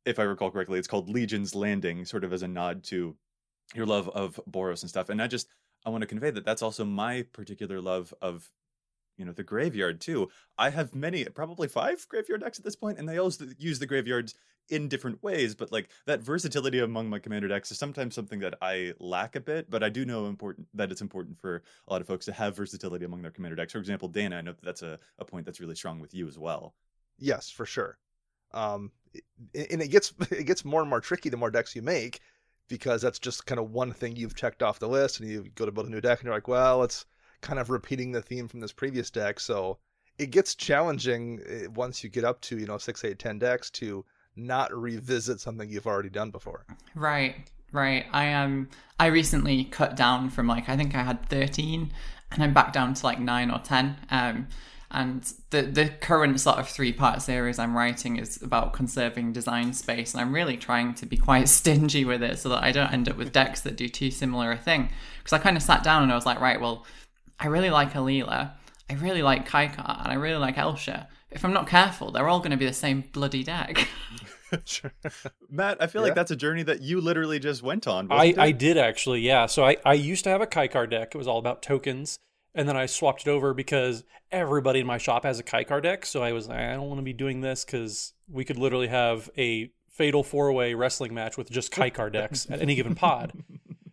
if 0.05 0.19
I 0.19 0.23
recall 0.23 0.51
correctly, 0.51 0.79
it's 0.79 0.89
called 0.89 1.09
Legion's 1.09 1.55
Landing, 1.55 2.05
sort 2.05 2.25
of 2.25 2.33
as 2.33 2.43
a 2.43 2.49
nod 2.49 2.85
to 2.85 3.17
your 3.75 3.87
love 3.87 4.09
of 4.11 4.39
Boros 4.51 4.83
and 4.83 4.91
stuff. 4.91 5.09
And 5.09 5.23
I 5.23 5.27
just 5.27 5.49
I 5.85 5.91
want 5.91 6.03
to 6.03 6.07
convey 6.07 6.31
that 6.31 6.45
that's 6.45 6.63
also 6.63 6.85
my 6.85 7.23
particular 7.33 7.81
love 7.81 8.15
of 8.23 8.51
you 9.17 9.25
know 9.25 9.33
the 9.33 9.45
graveyard 9.45 10.01
too. 10.01 10.29
I 10.59 10.71
have 10.71 10.95
many, 10.95 11.25
probably 11.25 11.69
five 11.69 12.07
graveyard 12.09 12.41
decks 12.41 12.59
at 12.59 12.65
this 12.65 12.77
point, 12.77 12.99
and 12.99 13.09
they 13.09 13.19
all 13.19 13.33
use 13.59 13.79
the 13.79 13.87
graveyards 13.87 14.35
in 14.69 14.89
different 14.89 15.23
ways. 15.23 15.55
But 15.55 15.73
like 15.73 15.89
that 16.07 16.21
versatility 16.21 16.81
among 16.81 17.11
my 17.11 17.19
commander 17.19 17.49
decks 17.49 17.71
is 17.71 17.79
sometimes 17.79 18.15
something 18.15 18.41
that 18.41 18.55
I 18.63 18.95
lack 18.99 19.37
a 19.37 19.41
bit. 19.41 19.71
But 19.71 19.83
I 19.83 19.89
do 19.89 20.05
know 20.05 20.27
important 20.27 20.69
that 20.75 20.91
it's 20.91 21.03
important 21.03 21.39
for 21.39 21.63
a 21.89 21.93
lot 21.93 22.01
of 22.01 22.07
folks 22.07 22.27
to 22.27 22.33
have 22.33 22.57
versatility 22.57 23.05
among 23.05 23.23
their 23.23 23.31
commander 23.31 23.57
decks. 23.57 23.73
For 23.73 23.79
example, 23.79 24.09
Dana, 24.09 24.37
I 24.37 24.41
know 24.41 24.53
that 24.53 24.65
that's 24.65 24.83
a, 24.83 24.99
a 25.19 25.25
point 25.25 25.47
that's 25.47 25.61
really 25.61 25.77
strong 25.77 26.01
with 26.01 26.15
you 26.15 26.27
as 26.27 26.39
well. 26.39 26.75
Yes, 27.19 27.51
for 27.51 27.67
sure. 27.67 27.99
Um, 28.53 28.93
and 29.55 29.83
it 29.83 29.89
gets 29.89 30.13
it 30.31 30.47
gets 30.47 30.65
more 30.65 30.81
and 30.81 30.91
more 30.91 31.01
tricky 31.01 31.29
the 31.29 31.37
more 31.37 31.51
decks 31.51 31.77
you 31.77 31.83
make, 31.83 32.21
because 32.69 33.03
that's 33.03 33.19
just 33.19 33.47
kind 33.47 33.61
of 33.61 33.71
one 33.71 33.93
thing 33.93 34.17
you've 34.17 34.37
checked 34.37 34.63
off 34.63 34.79
the 34.79 34.89
list, 34.89 35.21
and 35.21 35.29
you 35.29 35.47
go 35.55 35.67
to 35.67 35.73
build 35.73 35.87
a 35.87 35.91
new 35.91 36.01
deck, 36.01 36.21
and 36.21 36.27
you're 36.27 36.35
like, 36.35 36.49
well, 36.49 36.83
it's 36.83 37.05
kind 37.45 37.61
of 37.61 37.71
repeating 37.71 38.11
the 38.11 38.23
theme 38.23 38.49
from 38.49 38.61
this 38.61 38.73
previous 38.73 39.11
deck, 39.11 39.39
so 39.39 39.79
it 40.19 40.31
gets 40.31 40.55
challenging 40.55 41.41
eh, 41.47 41.67
once 41.75 42.03
you 42.03 42.11
get 42.11 42.25
up 42.25 42.41
to 42.41 42.59
you 42.59 42.67
know 42.67 42.79
six, 42.79 43.05
eight, 43.05 43.19
ten 43.19 43.39
decks 43.39 43.71
to 43.71 44.05
not 44.37 44.73
revisit 44.75 45.41
something 45.41 45.69
you've 45.69 45.87
already 45.87 46.11
done 46.11 46.31
before. 46.31 46.65
Right, 46.95 47.37
right. 47.73 48.07
I 48.13 48.33
um 48.33 48.69
I 48.99 49.07
recently 49.07 49.65
cut 49.65 49.97
down 49.97 50.31
from 50.31 50.49
like 50.49 50.69
I 50.69 50.77
think 50.77 50.95
I 50.95 51.03
had 51.03 51.29
13 51.29 51.93
and 52.33 52.43
I'm 52.43 52.55
back 52.55 52.73
down 52.73 52.95
to 52.95 53.07
like 53.07 53.21
9 53.21 53.51
or 53.51 53.59
10. 53.61 53.97
Um 54.11 54.49
And 54.91 55.23
the 55.51 55.63
the 55.63 55.89
current 56.01 56.41
sort 56.41 56.59
of 56.59 56.69
three 56.69 56.93
part 56.93 57.23
series 57.23 57.59
I'm 57.59 57.77
writing 57.77 58.17
is 58.17 58.43
about 58.43 58.73
conserving 58.73 59.33
design 59.33 59.73
space, 59.73 60.15
and 60.15 60.21
I'm 60.21 60.33
really 60.33 60.57
trying 60.57 60.95
to 60.95 61.07
be 61.07 61.17
quite 61.17 61.49
stingy 61.59 62.05
with 62.05 62.23
it 62.23 62.39
so 62.39 62.49
that 62.51 62.63
I 62.63 62.73
don't 62.73 62.93
end 62.93 63.09
up 63.09 63.17
with 63.17 63.33
decks 63.33 63.61
that 63.63 63.77
do 63.77 63.89
too 63.89 64.11
similar 64.11 64.53
a 64.53 64.57
thing. 64.57 64.89
Because 65.19 65.33
I 65.33 65.39
kind 65.39 65.57
of 65.57 65.63
sat 65.63 65.83
down 65.83 66.03
and 66.03 66.13
I 66.13 66.15
was 66.15 66.27
like, 66.27 66.41
right, 66.41 66.61
well, 66.61 66.87
I 67.41 67.47
really 67.49 67.71
like 67.71 67.93
Alela, 67.93 68.53
I 68.91 68.95
really 68.95 69.23
like 69.23 69.49
Kykar, 69.49 70.03
and 70.05 70.09
I 70.13 70.15
really 70.15 70.39
like 70.39 70.57
Elsha. 70.59 71.09
If 71.31 71.45
I'm 71.45 71.53
not 71.53 71.67
careful, 71.67 72.13
they're 72.13 72.29
all 72.29 72.39
going 72.39 72.53
to 72.53 72.57
be 72.57 72.67
the 72.67 72.73
same 72.73 73.05
bloody 73.13 73.43
deck. 73.43 73.89
sure. 74.65 74.93
Matt, 75.51 75.79
I 75.83 75.87
feel 75.89 76.03
Yeah. 76.03 76.07
like 76.09 76.15
that's 76.15 76.31
a 76.31 76.37
journey 76.37 76.63
that 76.63 76.81
you 76.81 77.01
literally 77.01 77.39
just 77.41 77.63
went 77.63 77.89
on. 77.89 78.07
I, 78.11 78.35
I 78.39 78.51
did 78.53 78.79
actually, 78.79 79.21
yeah. 79.23 79.47
So 79.47 79.65
I, 79.65 79.77
I 79.85 79.95
used 79.95 80.23
to 80.25 80.31
have 80.31 80.41
a 80.41 80.47
Kykar 80.47 80.89
deck. 80.89 81.15
It 81.15 81.19
was 81.19 81.27
all 81.27 81.39
about 81.39 81.63
tokens. 81.63 82.19
And 82.55 82.69
then 82.69 82.77
I 82.77 82.87
swapped 82.87 83.27
it 83.27 83.31
over 83.31 83.53
because 83.53 84.05
everybody 84.31 84.79
in 84.79 84.87
my 84.87 84.97
shop 84.99 85.25
has 85.25 85.41
a 85.41 85.43
Kykar 85.43 85.83
deck. 85.83 86.07
So 86.07 86.23
I 86.23 86.31
was 86.33 86.47
like, 86.47 86.59
I 86.59 86.75
don't 86.75 86.87
want 86.87 86.99
to 86.99 87.03
be 87.05 87.13
doing 87.13 87.41
this 87.41 87.65
because 87.65 88.13
we 88.29 88.45
could 88.45 88.59
literally 88.59 88.87
have 88.89 89.29
a 89.37 89.73
fatal 89.91 90.23
four 90.23 90.53
way 90.53 90.75
wrestling 90.75 91.15
match 91.15 91.37
with 91.37 91.51
just 91.51 91.73
Kykar 91.73 92.13
decks 92.13 92.47
at 92.49 92.61
any 92.61 92.75
given 92.77 92.95
pod. 92.95 93.33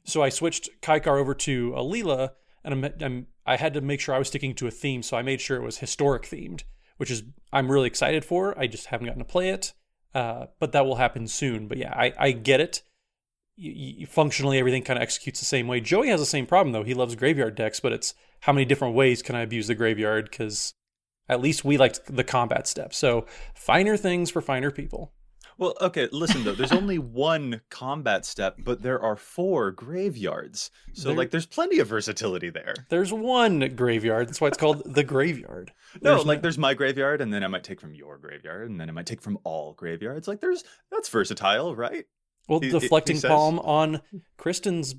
So 0.04 0.24
I 0.24 0.30
switched 0.30 0.70
Kykar 0.82 1.20
over 1.20 1.36
to 1.36 1.72
Alela, 1.74 2.32
and 2.64 2.74
I'm, 2.74 2.94
I'm, 3.02 3.28
I 3.46 3.58
had 3.58 3.74
to 3.74 3.82
make 3.82 4.00
sure 4.00 4.14
I 4.14 4.20
was 4.20 4.28
sticking 4.28 4.56
to 4.56 4.68
a 4.68 4.72
theme. 4.72 5.04
So 5.04 5.18
I 5.18 5.22
made 5.22 5.42
sure 5.42 5.58
it 5.58 5.64
was 5.64 5.80
historic 5.80 6.24
themed, 6.24 6.64
which 6.98 7.12
is 7.12 7.24
I'm 7.52 7.72
really 7.72 7.88
excited 7.88 8.24
for. 8.26 8.58
I 8.58 8.68
just 8.68 8.88
haven't 8.88 9.08
gotten 9.08 9.24
to 9.24 9.26
play 9.26 9.50
it, 9.50 9.74
uh, 10.14 10.48
but 10.60 10.72
that 10.72 10.86
will 10.86 10.96
happen 10.96 11.28
soon. 11.28 11.68
But 11.68 11.78
yeah, 11.78 11.94
I, 11.96 12.14
I 12.18 12.32
get 12.32 12.60
it. 12.60 12.84
You, 13.56 13.72
you, 13.72 14.06
functionally, 14.08 14.60
everything 14.60 14.84
kind 14.84 14.98
of 14.98 15.04
executes 15.04 15.40
the 15.40 15.46
same 15.46 15.68
way. 15.68 15.82
Joey 15.82 16.08
has 16.10 16.20
the 16.20 16.26
same 16.26 16.46
problem 16.46 16.74
though. 16.74 16.84
He 16.84 16.94
loves 16.94 17.16
graveyard 17.16 17.56
decks, 17.56 17.80
but 17.80 17.92
it's 17.92 18.14
how 18.42 18.54
many 18.54 18.66
different 18.66 18.96
ways 18.96 19.22
can 19.22 19.36
I 19.36 19.42
abuse 19.42 19.68
the 19.68 19.76
graveyard? 19.76 20.30
Because 20.30 20.74
at 21.28 21.42
least 21.42 21.64
we 21.64 21.78
liked 21.78 22.14
the 22.14 22.24
combat 22.24 22.68
step. 22.68 22.94
So 22.94 23.26
finer 23.54 23.98
things 23.98 24.30
for 24.30 24.42
finer 24.42 24.72
people. 24.72 25.14
Well, 25.62 25.76
okay, 25.80 26.10
listen 26.12 26.44
though. 26.44 26.54
There's 26.56 26.72
only 26.72 26.98
one 26.98 27.62
combat 27.70 28.26
step, 28.26 28.56
but 28.58 28.82
there 28.82 29.00
are 29.00 29.16
four 29.16 29.70
graveyards. 29.70 30.72
So 30.94 31.10
There- 31.10 31.18
like 31.18 31.30
there's 31.30 31.46
plenty 31.46 31.78
of 31.78 31.88
versatility 31.88 32.50
there. 32.50 32.74
There's 32.90 33.14
one 33.14 33.60
graveyard. 33.76 34.28
That's 34.28 34.42
why 34.42 34.48
it's 34.48 34.58
called 34.58 34.82
the 34.92 35.04
graveyard. 35.04 35.72
No, 36.02 36.16
There's 36.16 36.26
like 36.26 36.42
there's 36.42 36.58
my 36.58 36.74
graveyard 36.74 37.22
and 37.22 37.32
then 37.34 37.44
I 37.44 37.48
might 37.48 37.64
take 37.66 37.80
from 37.80 37.94
your 37.94 38.18
graveyard 38.18 38.70
and 38.72 38.80
then 38.82 38.90
I 38.90 38.92
might 38.94 39.06
take 39.06 39.22
from 39.22 39.38
all 39.44 39.74
graveyards. 39.74 40.28
Like 40.28 40.40
there's 40.42 40.64
that's 40.90 41.10
versatile, 41.10 41.76
right? 41.76 42.06
Well, 42.48 42.60
He- 42.60 42.68
he- 42.68 42.74
he 42.74 42.80
deflecting 42.80 43.18
says- 43.18 43.30
palm 43.30 43.60
on 43.60 44.02
Kristen's 44.38 44.96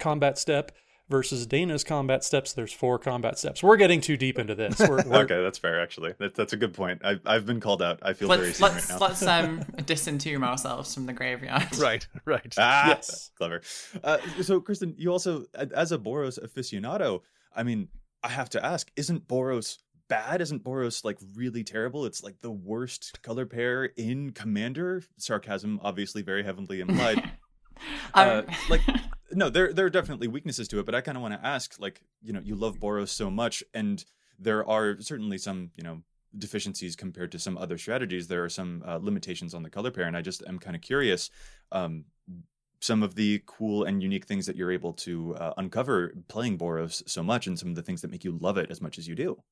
combat 0.00 0.38
step 0.38 0.72
versus 1.10 1.44
Dana's 1.46 1.84
combat 1.84 2.24
steps. 2.24 2.54
There's 2.54 2.72
four 2.72 2.98
combat 2.98 3.38
steps. 3.38 3.62
We're 3.62 3.76
getting 3.76 4.00
too 4.00 4.16
deep 4.16 4.38
into 4.38 4.54
this. 4.54 4.78
We're, 4.78 5.02
we're, 5.04 5.16
Okay, 5.24 5.42
that's 5.42 5.58
fair 5.58 5.80
actually. 5.82 6.14
That, 6.18 6.34
that's 6.34 6.54
a 6.54 6.56
good 6.56 6.72
point. 6.72 7.02
I've 7.04 7.20
I've 7.26 7.44
been 7.44 7.60
called 7.60 7.82
out. 7.82 7.98
I 8.02 8.14
feel 8.14 8.28
very 8.28 8.46
let's 8.46 8.58
seen 8.58 8.64
right 8.66 8.72
let's 8.76 8.88
now. 8.88 8.98
let's 8.98 9.22
um 9.26 9.58
disentomb 9.84 10.42
ourselves 10.44 10.94
from 10.94 11.04
the 11.06 11.12
graveyard. 11.12 11.66
Right, 11.78 12.06
right. 12.24 12.54
Ah, 12.58 12.88
Yes. 12.88 13.30
clever. 13.36 13.60
Uh, 14.02 14.18
so, 14.42 14.60
Kristen, 14.60 14.94
you 14.96 15.10
also, 15.12 15.44
as 15.54 15.92
a 15.92 15.98
Boros 15.98 16.38
aficionado, 16.42 17.20
I 17.54 17.62
mean, 17.64 17.88
I 18.22 18.28
have 18.28 18.48
to 18.50 18.64
ask: 18.64 18.90
Isn't 18.96 19.26
Boros 19.28 19.78
bad? 20.08 20.40
Isn't 20.40 20.62
Boros 20.62 21.04
like 21.04 21.18
really 21.34 21.64
terrible? 21.64 22.04
It's 22.06 22.22
like 22.22 22.40
the 22.40 22.50
worst 22.50 23.22
color 23.22 23.46
pair 23.46 23.84
in 23.84 24.30
Commander. 24.32 25.02
Sarcasm, 25.16 25.80
obviously, 25.82 26.22
very 26.22 26.42
heavily 26.44 26.80
implied. 26.80 27.30
Uh, 28.14 28.42
Um, 28.46 28.54
like, 28.68 28.82
no, 29.32 29.50
there 29.50 29.72
there 29.72 29.86
are 29.86 29.90
definitely 29.90 30.28
weaknesses 30.28 30.68
to 30.68 30.78
it, 30.78 30.86
but 30.86 30.94
I 30.94 31.00
kind 31.00 31.16
of 31.16 31.22
want 31.22 31.34
to 31.34 31.46
ask, 31.46 31.76
like, 31.78 32.02
you 32.22 32.32
know, 32.32 32.40
you 32.42 32.54
love 32.54 32.78
Boros 32.78 33.08
so 33.08 33.30
much, 33.30 33.62
and 33.74 34.04
there 34.38 34.68
are 34.68 35.00
certainly 35.00 35.38
some, 35.38 35.70
you 35.76 35.84
know, 35.84 36.02
deficiencies 36.36 36.96
compared 36.96 37.32
to 37.32 37.38
some 37.38 37.58
other 37.58 37.78
strategies. 37.78 38.28
There 38.28 38.44
are 38.44 38.48
some 38.48 38.82
uh, 38.86 38.98
limitations 39.00 39.54
on 39.54 39.62
the 39.62 39.70
color 39.70 39.90
pair, 39.90 40.04
and 40.04 40.16
I 40.16 40.22
just 40.22 40.42
am 40.46 40.58
kind 40.58 40.76
of 40.76 40.82
curious. 40.82 41.30
Um, 41.72 42.04
some 42.80 43.02
of 43.02 43.14
the 43.14 43.42
cool 43.44 43.84
and 43.84 44.02
unique 44.02 44.24
things 44.24 44.46
that 44.46 44.56
you're 44.56 44.72
able 44.72 44.94
to 44.94 45.34
uh, 45.36 45.52
uncover 45.58 46.14
playing 46.28 46.56
Boros 46.56 47.02
so 47.06 47.22
much, 47.22 47.46
and 47.46 47.58
some 47.58 47.68
of 47.68 47.74
the 47.74 47.82
things 47.82 48.00
that 48.02 48.10
make 48.10 48.24
you 48.24 48.38
love 48.40 48.56
it 48.56 48.70
as 48.70 48.80
much 48.80 48.98
as 48.98 49.06
you 49.06 49.14
do. 49.14 49.42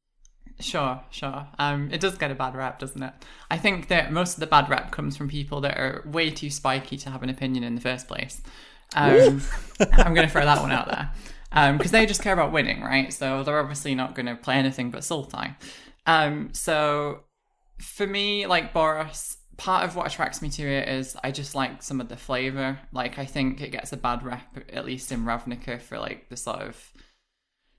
Sure, 0.60 1.00
sure. 1.10 1.46
Um, 1.58 1.90
it 1.92 2.00
does 2.00 2.16
get 2.16 2.30
a 2.30 2.34
bad 2.34 2.56
rap, 2.56 2.78
doesn't 2.78 3.02
it? 3.02 3.12
I 3.50 3.58
think 3.58 3.88
that 3.88 4.12
most 4.12 4.34
of 4.34 4.40
the 4.40 4.46
bad 4.46 4.68
rap 4.68 4.90
comes 4.90 5.16
from 5.16 5.28
people 5.28 5.60
that 5.60 5.76
are 5.76 6.02
way 6.06 6.30
too 6.30 6.50
spiky 6.50 6.96
to 6.96 7.10
have 7.10 7.22
an 7.22 7.28
opinion 7.28 7.62
in 7.62 7.74
the 7.74 7.80
first 7.80 8.08
place. 8.08 8.40
Um, 8.94 9.42
I'm 9.92 10.14
going 10.14 10.26
to 10.26 10.32
throw 10.32 10.44
that 10.44 10.60
one 10.60 10.72
out 10.72 10.88
there 10.88 11.72
because 11.72 11.90
they 11.90 12.06
just 12.06 12.22
care 12.22 12.32
about 12.32 12.52
winning, 12.52 12.82
right? 12.82 13.12
So 13.12 13.42
they're 13.42 13.60
obviously 13.60 13.94
not 13.94 14.14
going 14.14 14.26
to 14.26 14.36
play 14.36 14.56
anything 14.56 14.90
but 14.90 15.00
Sultai. 15.00 15.56
Um, 16.06 16.50
so 16.52 17.24
for 17.78 18.06
me, 18.06 18.46
like 18.46 18.72
Boros, 18.72 19.36
part 19.56 19.84
of 19.84 19.96
what 19.96 20.06
attracts 20.06 20.40
me 20.40 20.48
to 20.50 20.62
it 20.62 20.88
is 20.88 21.16
I 21.22 21.30
just 21.30 21.54
like 21.54 21.82
some 21.82 22.00
of 22.00 22.08
the 22.08 22.16
flavor. 22.16 22.78
Like 22.92 23.18
I 23.18 23.24
think 23.24 23.60
it 23.60 23.72
gets 23.72 23.92
a 23.92 23.96
bad 23.96 24.22
rep, 24.22 24.58
at 24.72 24.84
least 24.84 25.12
in 25.12 25.24
Ravnica, 25.24 25.80
for 25.80 25.98
like 25.98 26.28
the 26.28 26.36
sort 26.36 26.62
of 26.62 26.92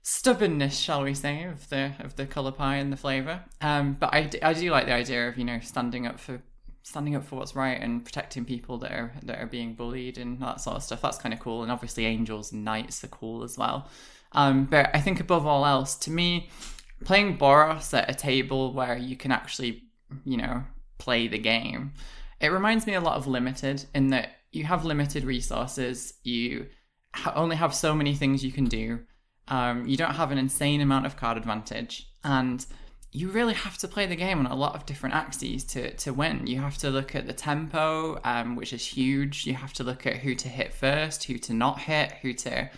stubbornness, 0.02 0.78
shall 0.78 1.02
we 1.02 1.14
say, 1.14 1.44
of 1.44 1.68
the 1.68 1.92
of 2.00 2.16
the 2.16 2.26
color 2.26 2.52
pie 2.52 2.76
and 2.76 2.92
the 2.92 2.96
flavor. 2.96 3.42
Um, 3.60 3.96
but 3.98 4.14
I, 4.14 4.30
I 4.42 4.52
do 4.52 4.70
like 4.70 4.86
the 4.86 4.92
idea 4.92 5.28
of 5.28 5.38
you 5.38 5.44
know 5.44 5.60
standing 5.60 6.06
up 6.06 6.20
for 6.20 6.40
standing 6.82 7.14
up 7.14 7.24
for 7.24 7.36
what's 7.36 7.54
right 7.54 7.80
and 7.80 8.04
protecting 8.04 8.44
people 8.44 8.78
that 8.78 8.92
are 8.92 9.12
that 9.22 9.38
are 9.38 9.46
being 9.46 9.74
bullied 9.74 10.18
and 10.18 10.40
that 10.40 10.60
sort 10.60 10.76
of 10.76 10.82
stuff. 10.82 11.02
That's 11.02 11.18
kind 11.18 11.32
of 11.32 11.40
cool. 11.40 11.62
And 11.62 11.72
obviously, 11.72 12.06
angels 12.06 12.52
and 12.52 12.64
knights 12.64 13.04
are 13.04 13.08
cool 13.08 13.42
as 13.42 13.58
well. 13.58 13.88
Um, 14.32 14.64
but 14.64 14.90
I 14.94 15.00
think 15.00 15.20
above 15.20 15.46
all 15.46 15.66
else, 15.66 15.96
to 15.98 16.10
me, 16.10 16.50
playing 17.04 17.38
Boros 17.38 17.96
at 17.96 18.10
a 18.10 18.14
table 18.14 18.72
where 18.72 18.96
you 18.96 19.16
can 19.16 19.32
actually 19.32 19.84
you 20.24 20.36
know 20.36 20.64
play 20.98 21.28
the 21.28 21.38
game, 21.38 21.92
it 22.40 22.48
reminds 22.48 22.86
me 22.86 22.94
a 22.94 23.00
lot 23.00 23.16
of 23.16 23.26
Limited 23.26 23.84
in 23.94 24.08
that 24.08 24.30
you 24.52 24.64
have 24.64 24.84
limited 24.84 25.24
resources. 25.24 26.14
You 26.24 26.66
only 27.34 27.56
have 27.56 27.74
so 27.74 27.94
many 27.94 28.14
things 28.14 28.44
you 28.44 28.52
can 28.52 28.64
do. 28.64 29.00
Um, 29.48 29.86
you 29.86 29.96
don't 29.96 30.14
have 30.14 30.30
an 30.30 30.38
insane 30.38 30.80
amount 30.80 31.06
of 31.06 31.16
card 31.16 31.36
advantage, 31.36 32.08
and 32.24 32.64
you 33.12 33.28
really 33.30 33.54
have 33.54 33.76
to 33.78 33.88
play 33.88 34.06
the 34.06 34.16
game 34.16 34.38
on 34.38 34.46
a 34.46 34.54
lot 34.54 34.74
of 34.74 34.86
different 34.86 35.14
axes 35.14 35.64
to, 35.64 35.92
to 35.94 36.12
win. 36.12 36.46
You 36.46 36.60
have 36.60 36.78
to 36.78 36.90
look 36.90 37.14
at 37.14 37.26
the 37.26 37.32
tempo, 37.32 38.20
um, 38.24 38.54
which 38.54 38.72
is 38.72 38.86
huge. 38.86 39.46
You 39.46 39.54
have 39.54 39.72
to 39.74 39.84
look 39.84 40.06
at 40.06 40.18
who 40.18 40.34
to 40.36 40.48
hit 40.48 40.72
first, 40.72 41.24
who 41.24 41.38
to 41.38 41.52
not 41.52 41.80
hit, 41.80 42.12
who 42.22 42.32
to 42.34 42.70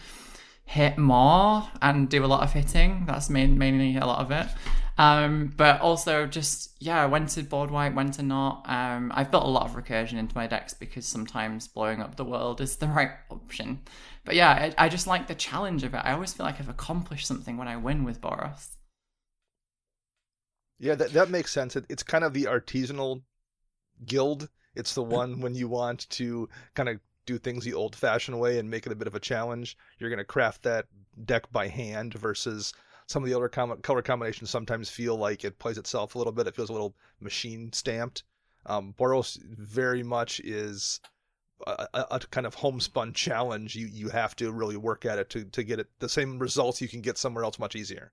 hit 0.65 0.97
more 0.97 1.69
and 1.83 2.09
do 2.09 2.25
a 2.25 2.27
lot 2.27 2.43
of 2.43 2.53
hitting. 2.53 3.05
That's 3.07 3.29
main, 3.29 3.59
mainly 3.59 3.97
a 3.97 4.07
lot 4.07 4.21
of 4.21 4.31
it. 4.31 4.47
Um, 4.97 5.53
but 5.57 5.81
also 5.81 6.27
just 6.27 6.71
yeah, 6.79 7.05
when 7.07 7.27
to 7.27 7.43
board 7.43 7.71
white, 7.71 7.95
when 7.95 8.11
to 8.13 8.23
not. 8.23 8.65
Um, 8.69 9.13
I've 9.15 9.31
built 9.31 9.45
a 9.45 9.49
lot 9.49 9.67
of 9.67 9.77
recursion 9.77 10.19
into 10.19 10.35
my 10.35 10.47
decks 10.47 10.73
because 10.73 11.07
sometimes 11.07 11.69
blowing 11.69 12.01
up 12.01 12.17
the 12.17 12.25
world 12.25 12.63
is 12.63 12.77
the 12.77 12.87
right 12.89 13.11
option. 13.31 13.81
But 14.25 14.35
yeah, 14.35 14.51
I, 14.79 14.87
I 14.87 14.89
just 14.89 15.07
like 15.07 15.27
the 15.27 15.35
challenge 15.35 15.83
of 15.85 15.93
it. 15.93 16.01
I 16.05 16.13
always 16.13 16.33
feel 16.33 16.47
like 16.47 16.59
I've 16.59 16.69
accomplished 16.69 17.27
something 17.27 17.59
when 17.59 17.69
I 17.69 17.77
win 17.77 18.05
with 18.05 18.21
Boros. 18.21 18.69
Yeah, 20.83 20.97
that 20.97 21.13
that 21.13 21.31
makes 21.31 21.53
sense. 21.53 21.77
It, 21.77 21.87
it's 21.89 22.03
kind 22.03 22.25
of 22.25 22.35
the 22.35 22.47
artisanal 22.47 23.23
guild. 24.05 24.49
It's 24.75 24.95
the 24.95 25.03
one 25.05 25.41
when 25.41 25.55
you 25.55 25.69
want 25.69 26.11
to 26.11 26.49
kind 26.75 26.89
of 26.89 26.99
do 27.25 27.39
things 27.39 27.65
the 27.65 27.75
old-fashioned 27.75 28.39
way 28.41 28.59
and 28.59 28.69
make 28.69 28.85
it 28.85 28.91
a 28.91 28.97
bit 28.97 29.07
of 29.07 29.15
a 29.15 29.21
challenge. 29.21 29.77
You're 29.99 30.11
going 30.11 30.19
to 30.19 30.25
craft 30.25 30.65
that 30.65 30.87
deck 31.25 31.51
by 31.53 31.69
hand 31.69 32.15
versus 32.15 32.75
some 33.07 33.23
of 33.23 33.29
the 33.29 33.37
other 33.37 33.49
com- 33.49 33.81
color 33.83 34.03
combinations. 34.03 34.51
Sometimes 34.51 34.91
feel 34.91 35.17
like 35.17 35.45
it 35.45 35.61
plays 35.61 35.79
itself 35.79 36.17
a 36.17 36.19
little 36.19 36.33
bit. 36.33 36.49
It 36.49 36.57
feels 36.57 36.71
a 36.71 36.73
little 36.73 36.97
machine 37.21 37.73
stamped. 37.73 38.25
Um, 38.67 38.93
Boros 38.99 39.41
very 39.45 40.03
much 40.03 40.41
is 40.41 40.99
a, 41.65 41.87
a, 41.95 42.07
a 42.11 42.19
kind 42.19 42.47
of 42.47 42.55
homespun 42.55 43.13
challenge. 43.13 43.77
You 43.77 43.87
you 43.87 44.09
have 44.09 44.35
to 44.37 44.51
really 44.51 44.77
work 44.77 45.05
at 45.05 45.21
it 45.21 45.31
to 45.31 45.45
to 45.45 45.63
get 45.63 45.79
it 45.79 45.87
the 46.01 46.09
same 46.09 46.41
results 46.41 46.81
you 46.81 46.89
can 46.89 47.03
get 47.03 47.19
somewhere 47.19 47.45
else 47.45 47.61
much 47.61 47.77
easier. 47.77 48.11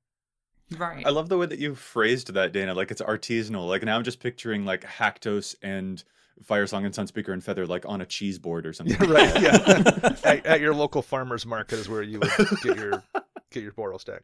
Right. 0.78 1.06
I 1.06 1.10
love 1.10 1.30
the 1.30 1.38
way 1.38 1.46
that 1.48 1.60
you 1.60 1.76
phrased 1.76 2.34
that, 2.34 2.52
Dana. 2.52 2.74
Like 2.74 2.92
it's 2.92 3.02
artisanal. 3.02 3.68
Like 3.68 3.84
now 3.84 3.96
I'm 3.98 4.04
just 4.04 4.20
picturing 4.20 4.66
like 4.66 4.84
Hactos 4.84 5.56
and 5.64 6.04
Firesong 6.48 6.86
and 6.86 6.94
Sunspeaker 6.94 7.34
and 7.34 7.44
Feather 7.44 7.66
like 7.66 7.86
on 7.88 8.02
a 8.02 8.06
cheese 8.06 8.38
board 8.40 8.66
or 8.66 8.74
something. 8.74 8.96
Yeah, 9.10 9.12
right. 9.12 9.42
Yeah. 9.42 10.16
at, 10.24 10.46
at 10.46 10.62
your 10.62 10.74
local 10.74 11.02
farmers 11.02 11.46
market 11.46 11.80
is 11.80 11.90
where 11.90 12.04
you 12.04 12.20
would 12.20 12.32
get 12.64 12.78
your 12.78 13.04
get 13.52 13.64
your 13.64 13.72
Boros 13.72 14.06
deck. 14.06 14.24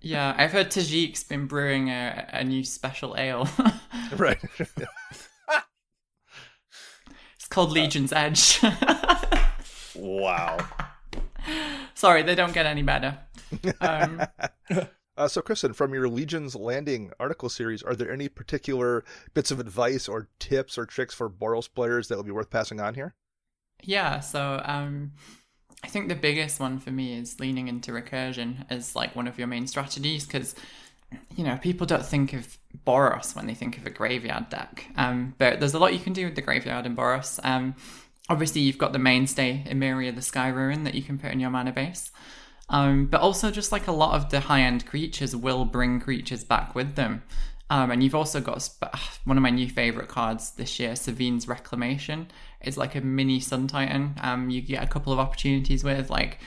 Yeah, 0.00 0.34
I've 0.36 0.52
heard 0.52 0.68
Tajic's 0.70 1.24
been 1.24 1.46
brewing 1.46 1.90
a, 1.90 2.28
a 2.32 2.44
new 2.44 2.64
special 2.64 3.16
ale. 3.16 3.48
Right. 4.16 4.38
it's 4.58 5.28
called 7.50 7.72
Legion's 7.72 8.10
Edge. 8.10 8.60
Wow. 9.94 10.56
Sorry, 11.94 12.22
they 12.22 12.34
don't 12.34 12.54
get 12.54 12.64
any 12.64 12.82
better. 12.82 13.18
Um, 13.80 14.22
Uh, 15.18 15.26
so, 15.26 15.42
Kristen, 15.42 15.72
from 15.72 15.92
your 15.92 16.08
Legion's 16.08 16.54
Landing 16.54 17.10
article 17.18 17.48
series, 17.48 17.82
are 17.82 17.96
there 17.96 18.10
any 18.10 18.28
particular 18.28 19.04
bits 19.34 19.50
of 19.50 19.58
advice 19.58 20.08
or 20.08 20.28
tips 20.38 20.78
or 20.78 20.86
tricks 20.86 21.12
for 21.12 21.28
Boros 21.28 21.68
players 21.72 22.06
that 22.06 22.16
would 22.16 22.26
be 22.26 22.32
worth 22.32 22.50
passing 22.50 22.80
on 22.80 22.94
here? 22.94 23.14
yeah, 23.82 24.20
so 24.20 24.62
um, 24.64 25.12
I 25.84 25.88
think 25.88 26.08
the 26.08 26.14
biggest 26.14 26.60
one 26.60 26.78
for 26.78 26.90
me 26.90 27.18
is 27.18 27.38
leaning 27.40 27.68
into 27.68 27.92
recursion 27.92 28.64
as 28.70 28.96
like 28.96 29.14
one 29.14 29.28
of 29.28 29.38
your 29.38 29.46
main 29.46 29.66
strategies 29.66 30.26
because 30.26 30.54
you 31.36 31.44
know, 31.44 31.56
people 31.56 31.86
don't 31.86 32.04
think 32.04 32.32
of 32.32 32.58
Boros 32.86 33.34
when 33.34 33.46
they 33.46 33.54
think 33.54 33.78
of 33.78 33.86
a 33.86 33.90
graveyard 33.90 34.50
deck. 34.50 34.88
Um, 34.96 35.34
but 35.38 35.58
there's 35.58 35.74
a 35.74 35.78
lot 35.78 35.94
you 35.94 36.00
can 36.00 36.12
do 36.12 36.26
with 36.26 36.34
the 36.34 36.42
graveyard 36.42 36.84
in 36.84 36.94
Boros. 36.94 37.40
Um, 37.42 37.74
obviously, 38.28 38.60
you've 38.60 38.76
got 38.76 38.92
the 38.92 38.98
mainstay 38.98 39.64
Emeria 39.66 40.14
the 40.14 40.20
Sky 40.20 40.48
Ruin 40.48 40.84
that 40.84 40.94
you 40.94 41.02
can 41.02 41.18
put 41.18 41.32
in 41.32 41.40
your 41.40 41.50
mana 41.50 41.72
base. 41.72 42.10
Um, 42.70 43.06
but 43.06 43.20
also, 43.20 43.50
just 43.50 43.72
like 43.72 43.86
a 43.86 43.92
lot 43.92 44.14
of 44.14 44.30
the 44.30 44.40
high 44.40 44.60
end 44.60 44.86
creatures 44.86 45.34
will 45.34 45.64
bring 45.64 46.00
creatures 46.00 46.44
back 46.44 46.74
with 46.74 46.94
them. 46.96 47.22
Um, 47.70 47.90
and 47.90 48.02
you've 48.02 48.14
also 48.14 48.40
got 48.40 48.62
sp- 48.64 48.92
one 49.24 49.36
of 49.36 49.42
my 49.42 49.50
new 49.50 49.68
favorite 49.68 50.08
cards 50.08 50.52
this 50.52 50.78
year, 50.78 50.96
Sevinne's 50.96 51.48
Reclamation. 51.48 52.28
It's 52.60 52.76
like 52.76 52.94
a 52.94 53.00
mini 53.00 53.40
Sun 53.40 53.68
Titan. 53.68 54.14
Um, 54.22 54.50
you 54.50 54.60
get 54.60 54.82
a 54.82 54.86
couple 54.86 55.12
of 55.12 55.18
opportunities 55.18 55.84
with 55.84 56.10
like, 56.10 56.38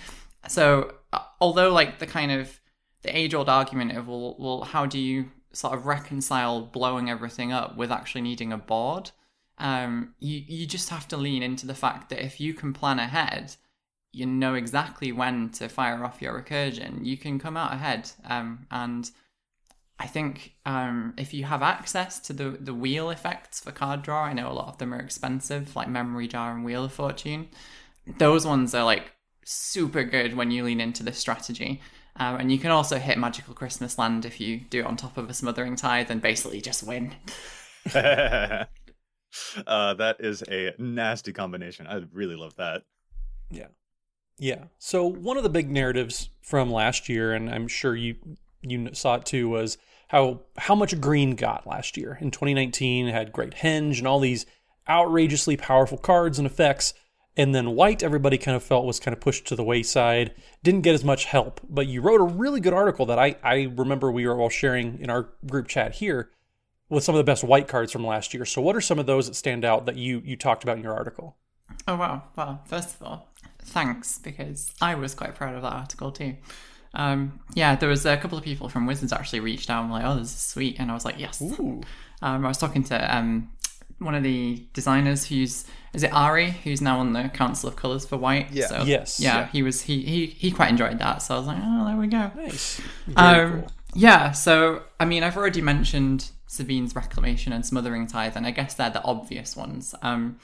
so 0.48 0.96
uh, 1.14 1.20
although 1.40 1.72
like 1.72 2.00
the 2.00 2.08
kind 2.08 2.32
of 2.32 2.60
the 3.04 3.16
age 3.16 3.34
old 3.34 3.50
argument 3.50 3.98
of 3.98 4.08
well, 4.08 4.36
well, 4.40 4.62
how 4.64 4.86
do 4.86 5.00
you 5.00 5.32
sort 5.54 5.74
of 5.74 5.86
reconcile 5.86 6.62
blowing 6.62 7.10
everything 7.10 7.52
up 7.52 7.78
with 7.78 7.92
actually 7.92 8.22
needing 8.22 8.52
a 8.52 8.58
board? 8.58 9.12
Um, 9.58 10.16
you 10.20 10.42
you 10.48 10.66
just 10.66 10.90
have 10.90 11.08
to 11.10 11.18
lean 11.18 11.44
into 11.44 11.68
the 11.68 11.76
fact 11.76 12.10
that 12.10 12.24
if 12.24 12.40
you 12.40 12.54
can 12.54 12.74
plan 12.74 13.00
ahead, 13.00 13.56
you 14.12 14.26
know 14.26 14.56
exactly 14.56 15.12
when 15.12 15.50
to 15.52 15.70
fire 15.70 16.04
off 16.04 16.22
your 16.22 16.40
recursion. 16.40 17.06
You 17.06 17.18
can 17.18 17.40
come 17.40 17.58
out 17.58 17.74
ahead, 17.74 18.12
um, 18.26 18.68
and 18.72 19.10
I 20.00 20.08
think 20.08 20.56
um, 20.66 21.14
if 21.18 21.34
you 21.34 21.46
have 21.46 21.62
access 21.62 22.20
to 22.22 22.34
the 22.34 22.50
the 22.50 22.74
wheel 22.74 23.10
effects 23.10 23.60
for 23.60 23.72
card 23.72 24.02
draw, 24.02 24.24
I 24.24 24.34
know 24.34 24.52
a 24.52 24.54
lot 24.54 24.68
of 24.68 24.78
them 24.78 24.94
are 24.94 25.00
expensive, 25.00 25.76
like 25.76 25.88
Memory 25.88 26.28
Jar 26.28 26.54
and 26.54 26.66
Wheel 26.66 26.86
of 26.86 26.94
Fortune. 26.94 27.50
Those 28.18 28.46
ones 28.46 28.74
are 28.74 28.84
like 28.84 29.12
super 29.46 30.04
good 30.04 30.36
when 30.36 30.52
you 30.52 30.64
lean 30.64 30.82
into 30.82 31.04
this 31.04 31.18
strategy. 31.18 31.82
Um, 32.18 32.38
and 32.38 32.52
you 32.52 32.60
can 32.60 32.72
also 32.72 32.98
hit 32.98 33.18
Magical 33.18 33.54
Christmas 33.54 33.98
Land 33.98 34.26
if 34.26 34.42
you 34.42 34.58
do 34.58 34.80
it 34.82 34.86
on 34.86 34.98
top 34.98 35.18
of 35.18 35.30
a 35.30 35.34
Smothering 35.34 35.76
Tithe 35.76 36.12
and 36.12 36.22
basically 36.22 36.62
just 36.62 36.84
win. 36.84 37.16
uh, 37.96 38.66
that 39.66 40.18
is 40.20 40.44
a 40.50 40.74
nasty 40.78 41.32
combination. 41.32 41.88
I 41.88 42.02
really 42.12 42.36
love 42.36 42.56
that. 42.58 42.84
Yeah. 43.50 43.68
Yeah. 44.42 44.64
So 44.80 45.06
one 45.06 45.38
of 45.38 45.44
the 45.44 45.50
big 45.50 45.70
narratives 45.70 46.30
from 46.42 46.72
last 46.72 47.08
year, 47.08 47.32
and 47.32 47.48
I'm 47.48 47.68
sure 47.68 47.96
you 47.96 48.16
you 48.64 48.90
saw 48.92 49.16
it 49.16 49.26
too, 49.26 49.48
was 49.48 49.78
how 50.08 50.42
how 50.58 50.74
much 50.74 51.00
green 51.00 51.36
got 51.36 51.68
last 51.68 51.96
year. 51.96 52.18
In 52.20 52.32
2019, 52.32 53.08
it 53.08 53.14
had 53.14 53.34
Great 53.34 53.54
Henge 53.54 54.00
and 54.00 54.08
all 54.08 54.20
these 54.20 54.48
outrageously 54.90 55.58
powerful 55.58 56.00
cards 56.00 56.40
and 56.40 56.48
effects. 56.48 56.96
And 57.38 57.54
then 57.54 57.76
white, 57.76 58.02
everybody 58.02 58.40
kind 58.40 58.58
of 58.58 58.64
felt 58.64 58.86
was 58.86 59.00
kind 59.00 59.14
of 59.14 59.22
pushed 59.22 59.46
to 59.46 59.56
the 59.56 59.64
wayside, 59.64 60.34
didn't 60.64 60.82
get 60.82 60.96
as 60.96 61.04
much 61.04 61.26
help. 61.26 61.62
But 61.70 61.86
you 61.86 62.02
wrote 62.02 62.20
a 62.20 62.24
really 62.24 62.60
good 62.60 62.74
article 62.74 63.06
that 63.06 63.20
I, 63.20 63.36
I 63.44 63.72
remember 63.76 64.12
we 64.12 64.28
were 64.28 64.42
all 64.42 64.50
sharing 64.50 65.00
in 65.00 65.12
our 65.12 65.30
group 65.46 65.68
chat 65.68 65.94
here 65.94 66.32
with 66.90 67.04
some 67.04 67.14
of 67.14 67.20
the 67.20 67.24
best 67.24 67.44
white 67.44 67.68
cards 67.68 67.92
from 67.92 68.06
last 68.06 68.34
year. 68.34 68.46
So 68.46 68.60
what 68.60 68.76
are 68.76 68.82
some 68.82 68.98
of 68.98 69.06
those 69.06 69.28
that 69.28 69.36
stand 69.36 69.64
out 69.64 69.86
that 69.86 69.98
you 69.98 70.24
you 70.26 70.36
talked 70.36 70.64
about 70.64 70.78
in 70.78 70.84
your 70.84 70.96
article? 70.96 71.38
Oh 71.88 71.96
wow. 71.96 72.24
Well, 72.36 72.64
first 72.66 72.96
of 72.96 73.04
all, 73.04 73.31
thanks 73.62 74.18
because 74.20 74.74
I 74.82 74.96
was 74.96 75.14
quite 75.14 75.36
proud 75.36 75.56
of 75.56 75.62
that 75.64 75.74
article 75.74 76.12
too. 76.12 76.36
Um, 76.94 77.40
yeah, 77.54 77.76
there 77.76 77.88
was 77.90 78.06
a 78.06 78.18
couple 78.18 78.38
of 78.38 78.44
people 78.44 78.68
from 78.68 78.86
Wizards 78.86 79.14
actually 79.14 79.40
reached 79.40 79.70
out 79.70 79.82
and 79.84 79.92
were 79.92 80.00
like, 80.00 80.06
"Oh, 80.06 80.16
this 80.20 80.28
is 80.34 80.42
sweet," 80.42 80.78
and 80.80 80.92
I 80.92 80.94
was 80.94 81.06
like, 81.06 81.18
"Yes." 81.20 81.42
Um, 81.42 81.86
I 82.22 82.48
was 82.48 82.58
talking 82.58 82.84
to 82.86 83.18
um, 83.18 83.50
one 84.00 84.14
of 84.14 84.24
the 84.24 84.66
designers 84.74 85.26
who's 85.26 85.66
is 85.94 86.04
it 86.04 86.12
Ari 86.14 86.52
who's 86.64 86.82
now 86.82 87.00
on 87.00 87.14
the 87.14 87.30
Council 87.30 87.70
of 87.70 87.76
Colors 87.76 88.06
for 88.06 88.18
White. 88.18 88.52
Yeah. 88.52 88.68
So, 88.68 88.84
Yes. 88.84 89.20
Yeah, 89.20 89.40
Yeah. 89.40 89.48
he 89.48 89.64
was 89.64 89.82
he 89.84 90.02
he 90.04 90.26
he 90.26 90.52
quite 90.52 90.70
enjoyed 90.70 91.00
that. 91.00 91.22
So 91.22 91.36
I 91.36 91.38
was 91.38 91.48
like, 91.48 91.58
oh, 91.62 91.86
there 91.86 91.98
we 91.98 92.08
go. 92.08 92.30
Nice. 92.36 92.82
Um, 93.16 93.52
cool. 93.62 93.72
yeah, 93.96 94.32
so 94.32 94.84
I 95.00 95.06
mean, 95.06 95.24
I've 95.24 95.38
already 95.38 95.62
mentioned 95.62 96.32
Sevinne's 96.48 96.94
Reclamation 96.96 97.54
and 97.54 97.66
Smothering 97.66 98.06
Tithe, 98.08 98.36
and 98.36 98.46
I 98.46 98.52
guess 98.52 98.74
they're 98.74 98.90
the 98.90 99.04
obvious 99.04 99.56
ones. 99.56 99.96
Um, 100.02 100.40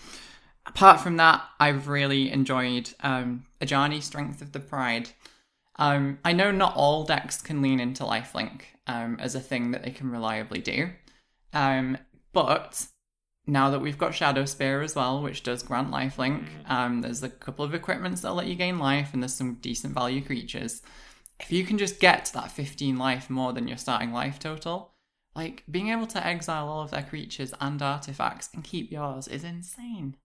apart 0.68 1.02
from 1.02 1.18
that, 1.18 1.44
I've 1.60 1.88
really 1.88 2.32
enjoyed 2.32 2.90
um, 3.02 3.46
Ajani 3.62 4.02
Strength 4.02 4.42
of 4.42 4.52
the 4.52 4.60
Pride. 4.60 5.10
Um, 5.78 6.20
I 6.26 6.34
know 6.34 6.52
not 6.52 6.76
all 6.76 7.04
decks 7.04 7.42
can 7.42 7.62
lean 7.62 7.80
into 7.80 8.04
lifelink 8.04 8.62
um, 8.88 9.18
as 9.20 9.36
a 9.36 9.40
thing 9.40 9.72
that 9.72 9.84
they 9.84 9.92
can 9.92 10.12
reliably 10.12 10.60
do, 10.60 10.90
um, 11.54 11.98
but 12.34 12.86
now 13.46 13.70
that 13.70 13.80
we've 13.80 13.98
got 13.98 14.14
Shadow 14.14 14.46
Spear 14.46 14.82
as 14.82 14.96
well, 14.96 15.22
which 15.22 15.44
does 15.44 15.64
grant 15.64 15.92
lifelink, 15.92 16.46
um, 16.66 17.02
there's 17.02 17.24
a 17.24 17.30
couple 17.30 17.64
of 17.64 17.74
equipments 17.74 18.22
that'll 18.22 18.38
let 18.38 18.48
you 18.48 18.56
gain 18.56 18.80
life, 18.80 19.14
and 19.14 19.24
there's 19.24 19.34
some 19.34 19.56
decent 19.56 19.94
value 19.94 20.22
creatures 20.22 20.82
if 21.40 21.52
you 21.52 21.64
can 21.64 21.78
just 21.78 22.00
get 22.00 22.26
to 22.26 22.34
that 22.34 22.52
15 22.52 22.98
life 22.98 23.30
more 23.30 23.54
than 23.54 23.68
your 23.68 23.78
starting 23.78 24.12
life 24.12 24.40
total, 24.40 24.94
like 25.36 25.64
being 25.70 25.90
able 25.90 26.08
to 26.08 26.26
exile 26.26 26.68
all 26.68 26.82
of 26.82 26.92
their 26.92 27.04
creatures 27.04 27.54
and 27.62 27.82
artifacts 27.82 28.50
and 28.54 28.64
keep 28.64 28.92
yours 28.92 29.28
is 29.28 29.44
insane. 29.44 30.16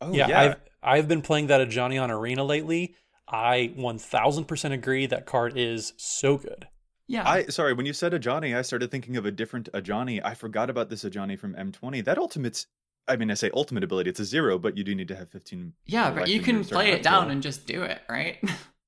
Oh 0.00 0.12
yeah, 0.12 0.28
yeah, 0.28 0.40
I've 0.40 0.56
I've 0.82 1.08
been 1.08 1.22
playing 1.22 1.48
that 1.48 1.66
Ajani 1.66 2.00
on 2.00 2.10
Arena 2.10 2.44
lately. 2.44 2.94
I 3.30 3.74
1000% 3.76 4.72
agree 4.72 5.06
that 5.06 5.26
card 5.26 5.52
is 5.56 5.92
so 5.98 6.38
good. 6.38 6.66
Yeah. 7.06 7.28
I 7.28 7.46
sorry, 7.46 7.72
when 7.72 7.86
you 7.86 7.92
said 7.92 8.12
Ajani, 8.12 8.56
I 8.56 8.62
started 8.62 8.90
thinking 8.90 9.16
of 9.16 9.26
a 9.26 9.30
different 9.30 9.70
Ajani. 9.72 10.20
I 10.24 10.34
forgot 10.34 10.70
about 10.70 10.88
this 10.88 11.04
Ajani 11.04 11.38
from 11.38 11.54
M20. 11.54 12.04
That 12.04 12.18
ultimate's 12.18 12.66
I 13.08 13.16
mean, 13.16 13.30
I 13.30 13.34
say 13.34 13.50
ultimate 13.54 13.82
ability, 13.82 14.10
it's 14.10 14.20
a 14.20 14.24
zero, 14.24 14.58
but 14.58 14.76
you 14.76 14.84
do 14.84 14.94
need 14.94 15.08
to 15.08 15.16
have 15.16 15.30
15. 15.30 15.72
yeah, 15.86 16.10
but 16.10 16.28
you 16.28 16.40
can 16.40 16.62
play 16.62 16.92
it 16.92 17.02
down 17.02 17.30
and 17.30 17.42
just 17.42 17.66
do 17.66 17.82
it, 17.82 18.02
right? 18.08 18.36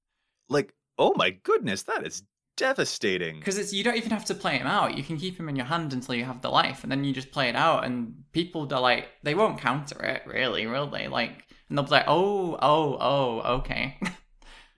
like, 0.51 0.75
oh 0.99 1.15
my 1.17 1.31
goodness, 1.31 1.85
that 1.85 2.07
is 2.07 2.23
devastating. 2.61 3.39
Because 3.39 3.59
it's 3.59 3.73
you 3.73 3.83
don't 3.83 3.97
even 3.97 4.11
have 4.11 4.27
to 4.27 4.35
play 4.35 4.59
him 4.59 4.67
out. 4.67 4.97
You 4.97 5.03
can 5.03 5.17
keep 5.17 5.41
him 5.41 5.49
in 5.49 5.57
your 5.57 5.65
hand 5.65 5.93
until 5.93 6.15
you 6.15 6.25
have 6.25 6.43
the 6.43 6.51
life, 6.51 6.83
and 6.83 6.93
then 6.93 7.03
you 7.05 7.13
just 7.13 7.33
play 7.33 7.49
it 7.49 7.57
out. 7.57 7.85
And 7.85 8.23
people 8.33 8.73
are 8.73 8.81
like, 8.81 9.09
they 9.23 9.35
won't 9.35 9.61
counter 9.61 10.03
it, 10.05 10.23
really, 10.27 10.67
will 10.67 10.87
they? 10.87 11.09
Like, 11.09 11.47
and 11.69 11.77
they'll 11.77 11.85
be 11.85 11.91
like, 11.91 12.05
oh, 12.07 12.59
oh, 12.61 12.99
oh, 13.01 13.41
okay. 13.59 13.99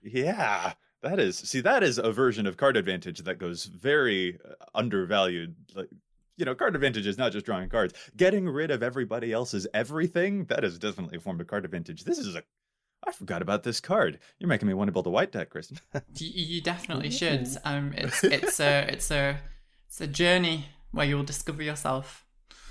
Yeah, 0.01 0.73
that 1.01 1.19
is. 1.19 1.37
See, 1.37 1.61
that 1.61 1.83
is 1.83 1.97
a 1.97 2.11
version 2.11 2.47
of 2.47 2.57
card 2.57 2.77
advantage 2.77 3.19
that 3.19 3.37
goes 3.37 3.65
very 3.65 4.39
uh, 4.43 4.53
undervalued. 4.73 5.55
Like, 5.75 5.89
you 6.37 6.45
know, 6.45 6.55
card 6.55 6.75
advantage 6.75 7.05
is 7.05 7.17
not 7.17 7.31
just 7.31 7.45
drawing 7.45 7.69
cards. 7.69 7.93
Getting 8.17 8.47
rid 8.47 8.71
of 8.71 8.81
everybody 8.81 9.31
else's 9.31 9.67
everything, 9.73 10.45
that 10.45 10.63
is 10.63 10.79
definitely 10.79 11.17
a 11.17 11.21
form 11.21 11.39
of 11.39 11.47
card 11.47 11.65
advantage. 11.65 12.03
This 12.03 12.17
is 12.17 12.35
a 12.35 12.43
I 13.05 13.11
forgot 13.11 13.41
about 13.41 13.63
this 13.63 13.79
card. 13.79 14.19
You're 14.39 14.47
making 14.47 14.67
me 14.67 14.73
want 14.73 14.87
to 14.87 14.91
build 14.91 15.07
a 15.07 15.09
white 15.09 15.31
deck, 15.31 15.49
Kristen. 15.49 15.77
you, 16.15 16.29
you 16.33 16.61
definitely 16.61 17.09
should. 17.09 17.47
Um, 17.65 17.93
it's 17.97 18.23
it's 18.23 18.59
a 18.59 18.87
it's 18.89 19.11
a 19.11 19.39
it's 19.87 20.01
a 20.01 20.07
journey 20.07 20.65
where 20.91 21.05
you'll 21.05 21.23
discover 21.23 21.63
yourself. 21.63 22.25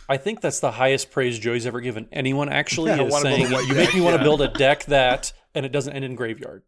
I 0.08 0.16
think 0.16 0.40
that's 0.40 0.60
the 0.60 0.72
highest 0.72 1.10
praise 1.10 1.38
Joey's 1.38 1.66
ever 1.66 1.80
given 1.80 2.08
anyone. 2.12 2.48
Actually, 2.48 2.90
Yeah, 2.90 3.02
is 3.02 3.12
wanna 3.12 3.24
build 3.24 3.34
a 3.34 3.36
saying 3.42 3.52
white 3.52 3.68
you 3.68 3.74
make 3.74 3.86
deck, 3.86 3.94
me 3.94 4.00
want 4.00 4.16
to 4.16 4.22
build 4.22 4.42
a 4.42 4.48
deck 4.58 4.84
that, 4.86 5.32
and 5.54 5.64
it 5.64 5.72
doesn't 5.72 5.92
end 5.92 6.04
in 6.04 6.14
graveyard. 6.14 6.62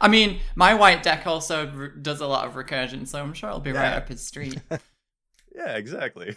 I 0.00 0.08
mean, 0.08 0.40
my 0.54 0.74
white 0.74 1.02
deck 1.02 1.26
also 1.26 1.70
r- 1.74 1.88
does 1.88 2.20
a 2.20 2.26
lot 2.26 2.46
of 2.46 2.54
recursion, 2.54 3.06
so 3.06 3.20
I'm 3.20 3.32
sure 3.34 3.48
it'll 3.48 3.60
be 3.60 3.72
right 3.72 3.94
up 3.94 4.08
his 4.08 4.24
street. 4.26 4.60
yeah, 5.54 5.76
exactly. 5.76 6.36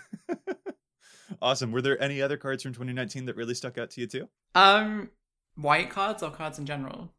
awesome. 1.42 1.72
Were 1.72 1.82
there 1.82 2.02
any 2.02 2.22
other 2.22 2.38
cards 2.38 2.64
from 2.64 2.74
2019 2.74 3.26
that 3.26 3.36
really 3.36 3.54
stuck 3.56 3.78
out 3.78 3.90
to 3.92 4.02
you 4.02 4.08
too? 4.08 4.30
um, 4.56 5.10
white 5.56 5.90
cards 5.90 6.22
or 6.24 6.32
cards 6.32 6.60
in 6.60 6.66
general? 6.66 7.12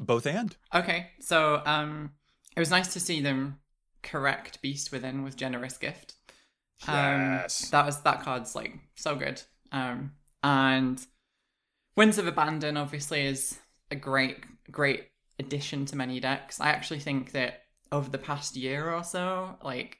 Both 0.00 0.26
and. 0.26 0.56
Okay, 0.74 1.10
so 1.20 1.62
um, 1.66 2.12
it 2.56 2.60
was 2.60 2.70
nice 2.70 2.92
to 2.94 3.00
see 3.00 3.20
them 3.20 3.58
correct 4.02 4.60
Beast 4.62 4.92
Within 4.92 5.22
with 5.22 5.36
Generous 5.36 5.76
Gift. 5.76 6.14
Um, 6.88 6.94
Yes. 6.96 7.70
that 7.70 7.86
was 7.86 8.00
that 8.02 8.22
card's 8.22 8.54
like 8.54 8.78
so 8.96 9.14
good. 9.16 9.42
Um, 9.72 10.12
and 10.42 11.04
Winds 11.96 12.18
of 12.18 12.26
Abandon 12.26 12.76
obviously 12.76 13.24
is 13.26 13.58
a 13.90 13.96
great, 13.96 14.38
great 14.70 15.08
addition 15.38 15.84
to 15.86 15.96
many 15.96 16.20
decks. 16.20 16.60
I 16.60 16.68
actually 16.70 17.00
think 17.00 17.32
that 17.32 17.62
over 17.92 18.10
the 18.10 18.18
past 18.18 18.56
year 18.56 18.90
or 18.92 19.04
so, 19.04 19.56
like 19.62 19.98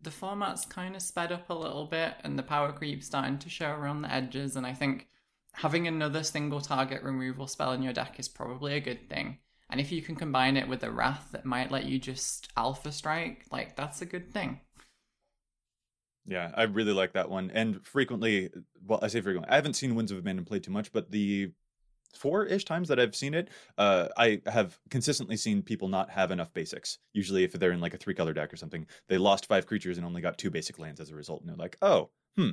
the 0.00 0.10
format's 0.10 0.64
kind 0.64 0.94
of 0.96 1.02
sped 1.02 1.32
up 1.32 1.48
a 1.50 1.54
little 1.54 1.86
bit, 1.86 2.14
and 2.24 2.38
the 2.38 2.42
power 2.42 2.72
creep's 2.72 3.06
starting 3.06 3.38
to 3.38 3.48
show 3.48 3.70
around 3.70 4.02
the 4.02 4.12
edges. 4.12 4.56
And 4.56 4.66
I 4.66 4.72
think 4.72 5.08
having 5.56 5.88
another 5.88 6.22
single 6.22 6.60
target 6.60 7.02
removal 7.02 7.46
spell 7.46 7.72
in 7.72 7.82
your 7.82 7.92
deck 7.92 8.18
is 8.18 8.28
probably 8.28 8.74
a 8.74 8.80
good 8.80 9.08
thing. 9.08 9.38
And 9.70 9.80
if 9.80 9.90
you 9.90 10.02
can 10.02 10.14
combine 10.14 10.56
it 10.56 10.68
with 10.68 10.84
a 10.84 10.90
wrath 10.90 11.28
that 11.32 11.44
might 11.44 11.72
let 11.72 11.86
you 11.86 11.98
just 11.98 12.52
alpha 12.56 12.92
strike, 12.92 13.44
like 13.50 13.74
that's 13.74 14.02
a 14.02 14.06
good 14.06 14.32
thing. 14.32 14.60
Yeah, 16.26 16.50
I 16.54 16.64
really 16.64 16.92
like 16.92 17.14
that 17.14 17.30
one. 17.30 17.50
And 17.54 17.84
frequently, 17.86 18.50
well, 18.84 18.98
I 19.02 19.08
say 19.08 19.20
frequently, 19.20 19.50
I 19.50 19.56
haven't 19.56 19.74
seen 19.74 19.94
Winds 19.94 20.12
of 20.12 20.18
Abandon 20.18 20.44
played 20.44 20.62
too 20.62 20.72
much, 20.72 20.92
but 20.92 21.10
the 21.10 21.52
four-ish 22.14 22.64
times 22.64 22.88
that 22.88 23.00
I've 23.00 23.16
seen 23.16 23.32
it, 23.32 23.48
uh, 23.78 24.08
I 24.16 24.42
have 24.46 24.78
consistently 24.90 25.36
seen 25.36 25.62
people 25.62 25.88
not 25.88 26.10
have 26.10 26.30
enough 26.32 26.52
basics. 26.52 26.98
Usually, 27.12 27.44
if 27.44 27.52
they're 27.52 27.72
in 27.72 27.80
like 27.80 27.94
a 27.94 27.98
three-color 27.98 28.34
deck 28.34 28.52
or 28.52 28.56
something, 28.56 28.86
they 29.08 29.18
lost 29.18 29.46
five 29.46 29.66
creatures 29.66 29.96
and 29.96 30.06
only 30.06 30.20
got 30.20 30.36
two 30.36 30.50
basic 30.50 30.78
lands 30.78 31.00
as 31.00 31.10
a 31.10 31.14
result, 31.14 31.40
and 31.40 31.48
they're 31.48 31.56
like, 31.56 31.76
"Oh, 31.80 32.10
hmm, 32.36 32.50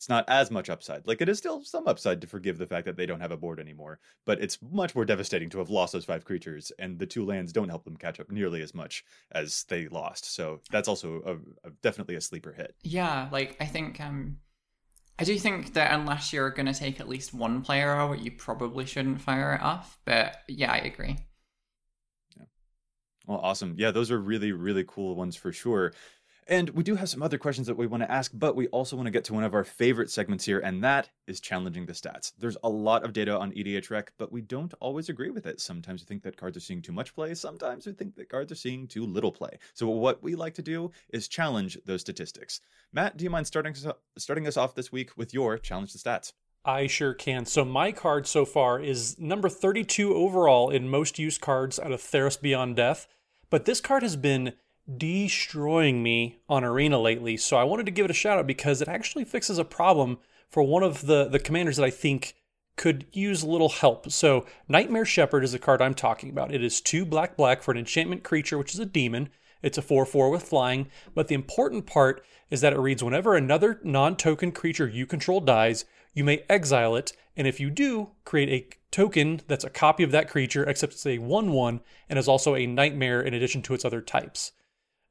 it's 0.00 0.08
not 0.08 0.24
as 0.28 0.50
much 0.50 0.70
upside. 0.70 1.06
Like 1.06 1.20
it 1.20 1.28
is 1.28 1.36
still 1.36 1.62
some 1.62 1.86
upside 1.86 2.22
to 2.22 2.26
forgive 2.26 2.56
the 2.56 2.66
fact 2.66 2.86
that 2.86 2.96
they 2.96 3.04
don't 3.04 3.20
have 3.20 3.32
a 3.32 3.36
board 3.36 3.60
anymore, 3.60 4.00
but 4.24 4.40
it's 4.40 4.56
much 4.72 4.94
more 4.94 5.04
devastating 5.04 5.50
to 5.50 5.58
have 5.58 5.68
lost 5.68 5.92
those 5.92 6.06
five 6.06 6.24
creatures, 6.24 6.72
and 6.78 6.98
the 6.98 7.04
two 7.04 7.26
lands 7.26 7.52
don't 7.52 7.68
help 7.68 7.84
them 7.84 7.98
catch 7.98 8.18
up 8.18 8.30
nearly 8.30 8.62
as 8.62 8.74
much 8.74 9.04
as 9.32 9.64
they 9.64 9.88
lost. 9.88 10.34
So 10.34 10.60
that's 10.70 10.88
also 10.88 11.20
a, 11.26 11.68
a, 11.68 11.70
definitely 11.82 12.14
a 12.14 12.20
sleeper 12.22 12.50
hit. 12.50 12.74
Yeah, 12.82 13.28
like 13.30 13.58
I 13.60 13.66
think 13.66 14.00
um 14.00 14.38
I 15.18 15.24
do 15.24 15.38
think 15.38 15.74
that 15.74 15.92
unless 15.92 16.32
you're 16.32 16.48
going 16.48 16.64
to 16.64 16.72
take 16.72 16.98
at 16.98 17.06
least 17.06 17.34
one 17.34 17.60
player 17.60 17.90
out, 17.90 18.20
you 18.20 18.30
probably 18.30 18.86
shouldn't 18.86 19.20
fire 19.20 19.52
it 19.52 19.60
off. 19.60 19.98
But 20.06 20.38
yeah, 20.48 20.72
I 20.72 20.78
agree. 20.78 21.18
Yeah. 22.38 22.44
Well, 23.26 23.40
awesome. 23.42 23.74
Yeah, 23.76 23.90
those 23.90 24.10
are 24.10 24.18
really, 24.18 24.52
really 24.52 24.84
cool 24.88 25.14
ones 25.16 25.36
for 25.36 25.52
sure. 25.52 25.92
And 26.50 26.68
we 26.70 26.82
do 26.82 26.96
have 26.96 27.08
some 27.08 27.22
other 27.22 27.38
questions 27.38 27.68
that 27.68 27.76
we 27.76 27.86
want 27.86 28.02
to 28.02 28.10
ask, 28.10 28.32
but 28.34 28.56
we 28.56 28.66
also 28.68 28.96
want 28.96 29.06
to 29.06 29.12
get 29.12 29.22
to 29.26 29.34
one 29.34 29.44
of 29.44 29.54
our 29.54 29.62
favorite 29.62 30.10
segments 30.10 30.44
here, 30.44 30.58
and 30.58 30.82
that 30.82 31.08
is 31.28 31.38
challenging 31.38 31.86
the 31.86 31.92
stats. 31.92 32.32
There's 32.40 32.56
a 32.64 32.68
lot 32.68 33.04
of 33.04 33.12
data 33.12 33.38
on 33.38 33.52
EDHREC, 33.52 34.08
but 34.18 34.32
we 34.32 34.40
don't 34.40 34.74
always 34.80 35.08
agree 35.08 35.30
with 35.30 35.46
it. 35.46 35.60
Sometimes 35.60 36.02
we 36.02 36.06
think 36.06 36.24
that 36.24 36.36
cards 36.36 36.56
are 36.56 36.60
seeing 36.60 36.82
too 36.82 36.90
much 36.90 37.14
play, 37.14 37.34
sometimes 37.34 37.86
we 37.86 37.92
think 37.92 38.16
that 38.16 38.28
cards 38.28 38.50
are 38.50 38.56
seeing 38.56 38.88
too 38.88 39.06
little 39.06 39.30
play. 39.30 39.58
So 39.74 39.86
what 39.86 40.24
we 40.24 40.34
like 40.34 40.54
to 40.54 40.62
do 40.62 40.90
is 41.10 41.28
challenge 41.28 41.78
those 41.86 42.00
statistics. 42.00 42.60
Matt, 42.92 43.16
do 43.16 43.22
you 43.22 43.30
mind 43.30 43.46
starting 43.46 43.76
starting 44.18 44.48
us 44.48 44.56
off 44.56 44.74
this 44.74 44.90
week 44.90 45.16
with 45.16 45.32
your 45.32 45.56
challenge 45.56 45.92
the 45.92 46.00
stats? 46.00 46.32
I 46.64 46.88
sure 46.88 47.14
can. 47.14 47.46
So 47.46 47.64
my 47.64 47.92
card 47.92 48.26
so 48.26 48.44
far 48.44 48.80
is 48.80 49.16
number 49.20 49.48
32 49.48 50.12
overall 50.12 50.68
in 50.70 50.88
most 50.88 51.16
used 51.16 51.40
cards 51.40 51.78
out 51.78 51.92
of 51.92 52.00
Theros 52.00 52.40
Beyond 52.40 52.74
Death, 52.74 53.06
but 53.50 53.66
this 53.66 53.80
card 53.80 54.02
has 54.02 54.16
been 54.16 54.54
destroying 54.96 56.02
me 56.02 56.40
on 56.48 56.64
Arena 56.64 56.98
lately. 56.98 57.36
So 57.36 57.56
I 57.56 57.64
wanted 57.64 57.86
to 57.86 57.92
give 57.92 58.04
it 58.04 58.10
a 58.10 58.14
shout 58.14 58.38
out 58.38 58.46
because 58.46 58.80
it 58.80 58.88
actually 58.88 59.24
fixes 59.24 59.58
a 59.58 59.64
problem 59.64 60.18
for 60.48 60.62
one 60.62 60.82
of 60.82 61.06
the, 61.06 61.28
the 61.28 61.38
commanders 61.38 61.76
that 61.76 61.84
I 61.84 61.90
think 61.90 62.34
could 62.76 63.06
use 63.12 63.42
a 63.42 63.48
little 63.48 63.68
help. 63.68 64.10
So 64.10 64.46
Nightmare 64.68 65.04
Shepherd 65.04 65.44
is 65.44 65.52
the 65.52 65.58
card 65.58 65.82
I'm 65.82 65.94
talking 65.94 66.30
about. 66.30 66.52
It 66.54 66.64
is 66.64 66.80
two 66.80 67.04
black 67.04 67.36
black 67.36 67.62
for 67.62 67.72
an 67.72 67.78
enchantment 67.78 68.24
creature, 68.24 68.58
which 68.58 68.74
is 68.74 68.80
a 68.80 68.86
demon. 68.86 69.28
It's 69.62 69.78
a 69.78 69.82
4 69.82 70.06
4 70.06 70.30
with 70.30 70.42
flying. 70.42 70.88
But 71.14 71.28
the 71.28 71.34
important 71.34 71.86
part 71.86 72.24
is 72.50 72.60
that 72.62 72.72
it 72.72 72.78
reads 72.78 73.04
whenever 73.04 73.34
another 73.34 73.80
non 73.84 74.16
token 74.16 74.52
creature 74.52 74.88
you 74.88 75.06
control 75.06 75.40
dies, 75.40 75.84
you 76.14 76.24
may 76.24 76.44
exile 76.48 76.96
it. 76.96 77.12
And 77.36 77.46
if 77.46 77.60
you 77.60 77.70
do, 77.70 78.10
create 78.24 78.48
a 78.48 78.76
token 78.90 79.42
that's 79.46 79.64
a 79.64 79.70
copy 79.70 80.02
of 80.02 80.10
that 80.12 80.28
creature, 80.28 80.64
except 80.64 80.94
it's 80.94 81.06
a 81.06 81.18
1 81.18 81.52
1 81.52 81.80
and 82.08 82.18
is 82.18 82.28
also 82.28 82.54
a 82.54 82.66
nightmare 82.66 83.20
in 83.20 83.34
addition 83.34 83.62
to 83.62 83.74
its 83.74 83.84
other 83.84 84.00
types. 84.00 84.52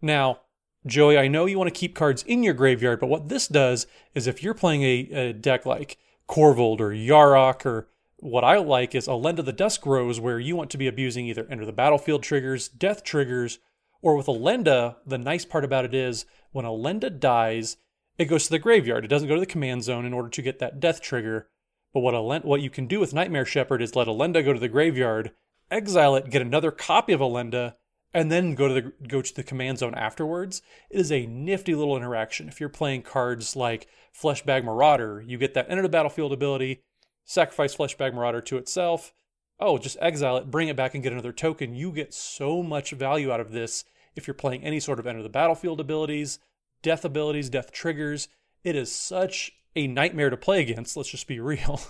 Now, 0.02 0.42
Joey, 0.86 1.18
I 1.18 1.28
know 1.28 1.46
you 1.46 1.58
want 1.58 1.74
to 1.74 1.80
keep 1.80 1.96
cards 1.96 2.24
in 2.24 2.44
your 2.44 2.54
graveyard, 2.54 3.00
but 3.00 3.08
what 3.08 3.28
this 3.28 3.48
does 3.48 3.86
is 4.16 4.28
if 4.28 4.42
you're 4.42 4.54
playing 4.54 4.84
a, 4.84 4.98
a 5.12 5.34
deck 5.34 5.66
like 5.66 5.98
Korvold 6.28 6.80
or 6.80 6.92
Yarok 6.92 7.66
or 7.66 7.90
what 8.18 8.44
I 8.44 8.58
like 8.58 8.96
is 8.96 9.08
Elenda 9.08 9.44
the 9.44 9.54
Dusk 9.54 9.86
Rose, 9.86 10.20
where 10.20 10.40
you 10.40 10.56
want 10.56 10.70
to 10.72 10.78
be 10.78 10.88
abusing 10.88 11.26
either 11.26 11.48
enter 11.50 11.66
the 11.66 11.72
battlefield 11.72 12.24
triggers, 12.24 12.68
death 12.68 13.04
triggers, 13.04 13.60
or 14.02 14.16
with 14.16 14.28
Elenda, 14.28 14.98
the 15.06 15.18
nice 15.18 15.46
part 15.46 15.66
about 15.66 15.86
it 15.86 15.94
is 15.94 16.26
when 16.52 16.66
Elenda 16.66 17.10
dies, 17.10 17.78
it 18.18 18.26
goes 18.26 18.46
to 18.46 18.52
the 18.52 18.60
graveyard. 18.60 19.04
It 19.04 19.10
doesn't 19.10 19.28
go 19.28 19.36
to 19.36 19.40
the 19.40 19.46
command 19.46 19.84
zone 19.84 20.06
in 20.06 20.14
order 20.14 20.30
to 20.30 20.42
get 20.42 20.60
that 20.60 20.80
death 20.80 21.02
trigger. 21.02 21.50
But 21.94 22.02
what 22.02 22.14
Elenda, 22.14 22.46
what 22.46 22.62
you 22.62 22.70
can 22.70 22.88
do 22.88 23.00
with 23.00 23.14
Nightmare 23.14 23.46
Shepherd 23.46 23.82
is 23.82 23.96
let 23.96 24.08
Elenda 24.08 24.44
go 24.44 24.54
to 24.54 24.60
the 24.60 24.70
graveyard, 24.70 25.32
exile 25.72 26.16
it, 26.16 26.30
get 26.30 26.42
another 26.42 26.72
copy 26.72 27.14
of 27.14 27.22
Elenda, 27.22 27.76
and 28.14 28.32
then 28.32 28.56
go 28.56 28.68
to 28.68 28.74
the 28.74 29.08
go 29.08 29.22
to 29.22 29.36
the 29.36 29.44
command 29.44 29.80
zone 29.80 29.96
afterwards. 29.96 30.62
It 30.90 31.00
is 31.00 31.12
a 31.12 31.28
nifty 31.28 31.76
little 31.76 31.96
interaction. 31.96 32.48
If 32.48 32.60
you're 32.60 32.70
playing 32.70 33.04
cards 33.04 33.56
like 33.56 33.88
Fleshbag 34.14 34.64
Marauder, 34.64 35.24
you 35.26 35.38
get 35.38 35.54
that 35.54 35.68
enter 35.70 35.82
the 35.82 35.90
battlefield 35.90 36.34
ability, 36.34 36.82
sacrifice 37.26 37.76
Fleshbag 37.76 38.14
Marauder 38.14 38.42
to 38.42 38.58
itself. 38.58 39.14
Oh, 39.60 39.78
just 39.78 39.98
exile 40.00 40.38
it, 40.38 40.50
bring 40.50 40.70
it 40.70 40.78
back 40.78 40.94
and 40.94 41.04
get 41.04 41.12
another 41.12 41.34
token. 41.34 41.76
You 41.76 41.92
get 41.92 42.14
so 42.14 42.64
much 42.64 42.92
value 42.92 43.32
out 43.32 43.42
of 43.42 43.52
this 43.52 43.84
if 44.16 44.26
you're 44.26 44.34
playing 44.34 44.64
any 44.64 44.80
sort 44.80 45.00
of 45.00 45.08
enter 45.08 45.22
the 45.22 45.30
battlefield 45.30 45.80
abilities, 45.80 46.40
death 46.82 47.04
abilities, 47.04 47.50
death 47.50 47.72
triggers. 47.72 48.30
It 48.64 48.76
is 48.76 48.92
such 48.92 49.52
a 49.76 49.88
nightmare 49.88 50.30
to 50.30 50.38
play 50.38 50.62
against, 50.62 50.96
let's 50.98 51.10
just 51.10 51.28
be 51.28 51.40
real. 51.42 51.82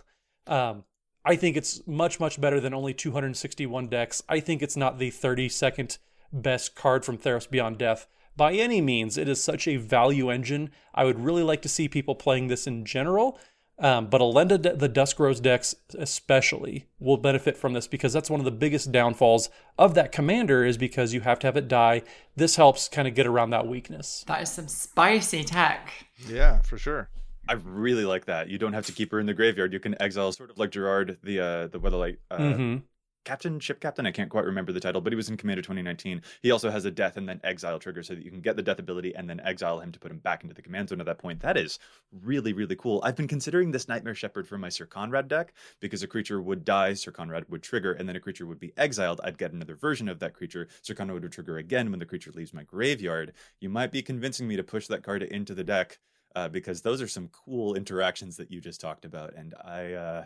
Um, 0.47 0.83
I 1.23 1.35
think 1.35 1.57
it's 1.57 1.85
much, 1.85 2.19
much 2.19 2.41
better 2.41 2.59
than 2.59 2.73
only 2.73 2.93
261 2.93 3.87
decks. 3.87 4.23
I 4.27 4.39
think 4.39 4.61
it's 4.61 4.77
not 4.77 4.97
the 4.97 5.11
32nd 5.11 5.99
best 6.31 6.75
card 6.75 7.05
from 7.05 7.17
Theros 7.17 7.49
Beyond 7.49 7.77
Death 7.77 8.07
by 8.39 8.53
any 8.53 8.81
means. 8.81 9.17
It 9.17 9.27
is 9.27 9.43
such 9.43 9.67
a 9.67 9.75
value 9.75 10.29
engine. 10.29 10.71
I 10.95 11.03
would 11.03 11.19
really 11.19 11.43
like 11.43 11.61
to 11.63 11.69
see 11.69 11.87
people 11.87 12.15
playing 12.15 12.47
this 12.47 12.67
in 12.67 12.85
general. 12.85 13.37
Um, 13.77 14.07
but 14.07 14.19
Elenda, 14.19 14.57
the 14.57 14.89
Dusk 14.89 15.19
Rose 15.19 15.39
decks 15.39 15.75
especially, 15.97 16.87
will 16.99 17.17
benefit 17.17 17.55
from 17.55 17.73
this 17.73 17.87
because 17.87 18.11
that's 18.11 18.29
one 18.29 18.41
of 18.41 18.45
the 18.45 18.51
biggest 18.51 18.91
downfalls 18.91 19.49
of 19.77 19.93
that 19.95 20.11
commander 20.11 20.65
is 20.65 20.77
because 20.77 21.13
you 21.13 21.21
have 21.21 21.39
to 21.39 21.47
have 21.47 21.55
it 21.55 21.67
die. 21.67 22.01
This 22.35 22.57
helps 22.57 22.89
kind 22.89 23.07
of 23.07 23.15
get 23.15 23.25
around 23.25 23.51
that 23.51 23.67
weakness. 23.67 24.25
That 24.27 24.41
is 24.41 24.49
some 24.49 24.67
spicy 24.67 25.43
tech. 25.45 26.07
Yeah, 26.27 26.61
for 26.61 26.77
sure. 26.77 27.09
I 27.47 27.53
really 27.53 28.05
like 28.05 28.25
that. 28.25 28.49
You 28.49 28.57
don't 28.57 28.73
have 28.73 28.85
to 28.87 28.91
keep 28.91 29.11
her 29.11 29.19
in 29.19 29.25
the 29.25 29.33
graveyard. 29.33 29.71
You 29.71 29.79
can 29.79 29.99
exile, 30.01 30.31
sort 30.33 30.49
of 30.49 30.57
like 30.57 30.71
Gerrard, 30.71 31.17
the 31.23 31.39
uh, 31.39 31.67
the 31.67 31.79
Weatherlight 31.79 32.17
uh, 32.29 32.37
mm-hmm 32.37 32.77
captain, 33.23 33.59
ship 33.59 33.79
captain. 33.79 34.05
I 34.05 34.11
can't 34.11 34.29
quite 34.29 34.45
remember 34.45 34.71
the 34.71 34.79
title, 34.79 35.01
but 35.01 35.13
he 35.13 35.17
was 35.17 35.29
in 35.29 35.37
Commander 35.37 35.61
2019. 35.61 36.21
He 36.41 36.51
also 36.51 36.69
has 36.69 36.85
a 36.85 36.91
death 36.91 37.17
and 37.17 37.27
then 37.27 37.39
exile 37.43 37.79
trigger 37.79 38.03
so 38.03 38.15
that 38.15 38.23
you 38.23 38.31
can 38.31 38.41
get 38.41 38.55
the 38.55 38.61
death 38.61 38.79
ability 38.79 39.15
and 39.15 39.29
then 39.29 39.39
exile 39.41 39.79
him 39.79 39.91
to 39.91 39.99
put 39.99 40.11
him 40.11 40.19
back 40.19 40.43
into 40.43 40.55
the 40.55 40.61
command 40.61 40.89
zone 40.89 40.99
at 40.99 41.05
that 41.05 41.17
point. 41.17 41.41
That 41.41 41.57
is 41.57 41.79
really, 42.11 42.53
really 42.53 42.75
cool. 42.75 43.01
I've 43.03 43.15
been 43.15 43.27
considering 43.27 43.71
this 43.71 43.87
Nightmare 43.87 44.15
Shepherd 44.15 44.47
for 44.47 44.57
my 44.57 44.69
Syr 44.69 44.85
Konrad 44.85 45.27
deck 45.27 45.53
because 45.79 46.03
a 46.03 46.07
creature 46.07 46.41
would 46.41 46.65
die, 46.65 46.93
Syr 46.93 47.11
Konrad 47.11 47.49
would 47.49 47.63
trigger, 47.63 47.93
and 47.93 48.07
then 48.07 48.15
a 48.15 48.19
creature 48.19 48.45
would 48.45 48.59
be 48.59 48.73
exiled. 48.77 49.21
I'd 49.23 49.37
get 49.37 49.53
another 49.53 49.75
version 49.75 50.09
of 50.09 50.19
that 50.19 50.33
creature. 50.33 50.67
Syr 50.81 50.95
Konrad 50.95 51.21
would 51.21 51.31
trigger 51.31 51.57
again 51.57 51.91
when 51.91 51.99
the 51.99 52.05
creature 52.05 52.31
leaves 52.31 52.53
my 52.53 52.63
graveyard. 52.63 53.33
You 53.59 53.69
might 53.69 53.91
be 53.91 54.01
convincing 54.01 54.47
me 54.47 54.55
to 54.55 54.63
push 54.63 54.87
that 54.87 55.03
card 55.03 55.23
into 55.23 55.53
the 55.53 55.63
deck. 55.63 55.99
Uh, 56.35 56.47
because 56.47 56.83
those 56.83 57.01
are 57.01 57.07
some 57.07 57.27
cool 57.29 57.73
interactions 57.73 58.37
that 58.37 58.51
you 58.51 58.61
just 58.61 58.79
talked 58.79 59.03
about, 59.03 59.33
and 59.35 59.55
I, 59.65 59.93
uh, 59.93 60.25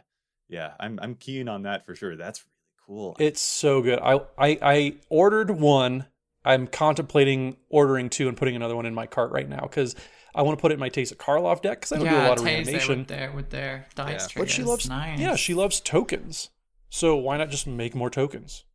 yeah, 0.49 0.73
I'm 0.77 0.99
I'm 1.01 1.15
keen 1.15 1.47
on 1.47 1.63
that 1.63 1.85
for 1.85 1.95
sure. 1.95 2.17
That's 2.17 2.43
cool. 2.87 3.15
It's 3.19 3.41
so 3.41 3.81
good. 3.81 3.99
I, 3.99 4.21
I 4.37 4.57
I 4.61 4.95
ordered 5.09 5.51
one. 5.51 6.07
I'm 6.45 6.67
contemplating 6.67 7.57
ordering 7.69 8.09
two 8.09 8.27
and 8.27 8.35
putting 8.35 8.55
another 8.55 8.75
one 8.75 8.85
in 8.85 8.93
my 8.93 9.07
cart 9.07 9.31
right 9.31 9.47
now 9.47 9.61
because 9.61 9.95
I 10.35 10.41
want 10.41 10.57
to 10.57 10.61
put 10.61 10.71
it 10.71 10.75
in 10.75 10.79
my 10.79 10.89
Teysa 10.89 11.15
Karlov 11.15 11.61
deck 11.61 11.79
because 11.79 11.91
I 11.93 11.97
don't 11.97 12.05
yeah, 12.05 12.21
do 12.21 12.27
a 12.27 12.29
lot 12.29 12.39
of 12.39 12.43
Teysa 12.43 12.65
reanimation. 12.65 12.99
with 12.99 13.07
their 13.07 13.31
with 13.31 13.49
their 13.49 13.87
dice 13.95 14.27
yeah. 14.35 14.41
But 14.41 14.49
she 14.49 14.63
loves 14.63 14.89
nice. 14.89 15.19
yeah, 15.19 15.35
she 15.35 15.53
loves 15.53 15.79
tokens. 15.79 16.49
So 16.89 17.15
why 17.15 17.37
not 17.37 17.49
just 17.49 17.65
make 17.65 17.95
more 17.95 18.09
tokens? 18.09 18.65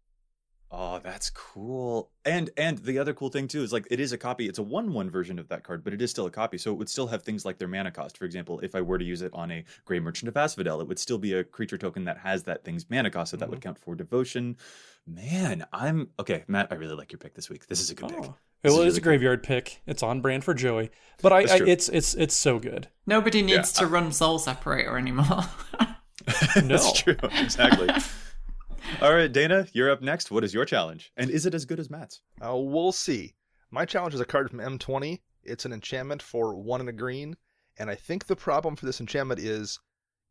Oh, 0.71 0.99
that's 0.99 1.31
cool. 1.31 2.11
And 2.27 2.51
and 2.59 2.77
the 2.79 2.99
other 2.99 3.15
cool 3.15 3.31
thing 3.31 3.49
too 3.49 3.63
is 3.63 3.73
like 3.73 3.87
it 3.91 4.01
is 4.01 4.13
a 4.13 4.19
copy. 4.19 4.47
It's 4.49 4.59
a 4.59 4.63
one 4.63 4.93
one 4.93 5.09
version 5.09 5.39
of 5.39 5.49
that 5.49 5.65
card, 5.65 5.83
but 5.83 5.95
it 5.95 6.03
is 6.03 6.11
still 6.11 6.27
a 6.27 6.31
copy. 6.31 6.59
So 6.59 6.71
it 6.73 6.75
would 6.77 6.91
still 6.91 7.07
have 7.07 7.23
things 7.23 7.47
like 7.47 7.59
their 7.59 7.69
mana 7.69 7.91
cost. 7.91 8.19
For 8.19 8.27
example, 8.27 8.61
if 8.61 8.75
I 8.75 8.83
were 8.83 8.99
to 8.99 9.05
use 9.05 9.23
it 9.23 9.33
on 9.33 9.51
a 9.51 9.65
Gray 9.87 9.99
Merchant 9.99 10.29
of 10.29 10.37
Asphodel, 10.37 10.83
it 10.83 10.89
would 10.89 10.99
still 10.99 11.17
be 11.17 11.33
a 11.33 11.43
creature 11.43 11.79
token 11.79 12.05
that 12.05 12.19
has 12.19 12.43
that 12.45 12.65
thing's 12.65 12.89
mana 12.91 13.11
cost. 13.11 13.31
So 13.31 13.37
mm-hmm. 13.37 13.41
that 13.41 13.51
would 13.51 13.61
mm-hmm. 13.61 13.69
count 13.69 13.79
for 13.79 13.95
devotion. 13.95 14.59
Man, 15.07 15.65
I'm 15.73 16.11
okay, 16.21 16.45
Matt. 16.49 16.69
I 16.71 16.75
really 16.75 16.95
like 16.95 17.13
your 17.13 17.19
pick 17.19 17.35
this 17.35 17.49
week. 17.49 17.67
This 17.67 17.81
is 17.81 17.91
a 17.91 17.95
good 17.95 18.13
oh. 18.13 18.21
pick. 18.21 18.31
This 18.63 18.73
well, 18.73 18.83
it 18.83 18.89
is, 18.89 18.95
really 18.95 18.99
a 18.99 19.03
graveyard 19.05 19.43
cool. 19.43 19.55
pick. 19.55 19.81
It's 19.87 20.03
on 20.03 20.21
brand 20.21 20.45
for 20.45 20.53
Joey, 20.53 20.91
but 21.23 21.33
I, 21.33 21.39
I 21.43 21.61
it's 21.67 21.89
it's 21.89 22.13
it's 22.15 22.35
so 22.35 22.59
good. 22.59 22.89
Nobody 23.07 23.41
needs 23.41 23.73
yeah. 23.75 23.81
to 23.81 23.87
run 23.87 24.13
Soul 24.13 24.39
Separator 24.39 24.99
anymore. 24.99 25.45
no. 25.81 25.87
That's 26.63 26.93
true. 27.01 27.17
Exactly. 27.23 27.89
All 29.03 29.15
right, 29.15 29.31
Dana, 29.31 29.65
you're 29.73 29.93
up 29.93 30.03
next. 30.03 30.33
What 30.33 30.43
is 30.43 30.53
your 30.53 30.65
challenge? 30.65 31.13
And 31.17 31.31
is 31.31 31.47
it 31.47 31.55
as 31.55 31.65
good 31.65 31.79
as 31.79 31.89
Matt's? 31.89 32.21
Uh, 32.45 32.57
we'll 32.57 32.91
see. 32.91 33.33
My 33.71 33.85
challenge 33.85 34.13
is 34.13 34.21
a 34.21 34.25
card 34.25 34.51
from 34.51 34.59
M20. 34.59 35.21
It's 35.45 35.65
an 35.65 35.73
enchantment 35.73 36.21
for 36.21 36.57
one 36.57 36.81
and 36.81 36.89
a 36.89 36.93
green. 36.93 37.37
And 37.79 37.89
I 37.89 37.95
think 37.95 38.27
the 38.27 38.35
problem 38.35 38.75
for 38.75 38.87
this 38.87 38.99
enchantment 38.99 39.39
is 39.39 39.79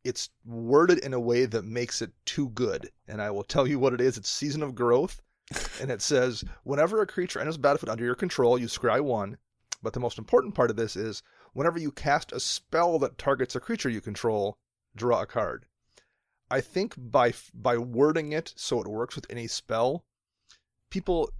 it's 0.04 0.28
worded 0.44 0.98
in 0.98 1.14
a 1.14 1.20
way 1.20 1.46
that 1.46 1.64
makes 1.64 2.02
it 2.02 2.10
too 2.26 2.50
good. 2.50 2.90
And 3.06 3.22
I 3.22 3.30
will 3.30 3.42
tell 3.42 3.66
you 3.66 3.78
what 3.78 3.94
it 3.94 4.02
is. 4.02 4.18
It's 4.18 4.28
Season 4.28 4.62
of 4.62 4.74
Growth. 4.74 5.22
and 5.80 5.90
it 5.90 6.02
says, 6.02 6.44
whenever 6.64 7.00
a 7.00 7.06
creature 7.06 7.40
enters 7.40 7.56
battlefield 7.56 7.88
under 7.88 8.04
your 8.04 8.14
control, 8.14 8.58
you 8.58 8.66
scry 8.66 9.00
one. 9.00 9.38
But 9.82 9.94
the 9.94 10.00
most 10.00 10.18
important 10.18 10.54
part 10.54 10.68
of 10.68 10.76
this 10.76 10.94
is 10.94 11.22
whenever 11.54 11.78
you 11.78 11.90
cast 11.90 12.32
a 12.32 12.40
spell 12.40 12.98
that 12.98 13.16
targets 13.16 13.56
a 13.56 13.60
creature 13.60 13.88
you 13.88 14.02
control, 14.02 14.58
draw 14.94 15.22
a 15.22 15.26
card. 15.26 15.64
I 16.50 16.60
think 16.60 16.94
by 16.96 17.34
by 17.54 17.76
wording 17.78 18.32
it 18.32 18.54
so 18.56 18.80
it 18.80 18.88
works 18.88 19.16
with 19.16 19.26
any 19.30 19.46
spell, 19.46 20.04
people 20.90 21.30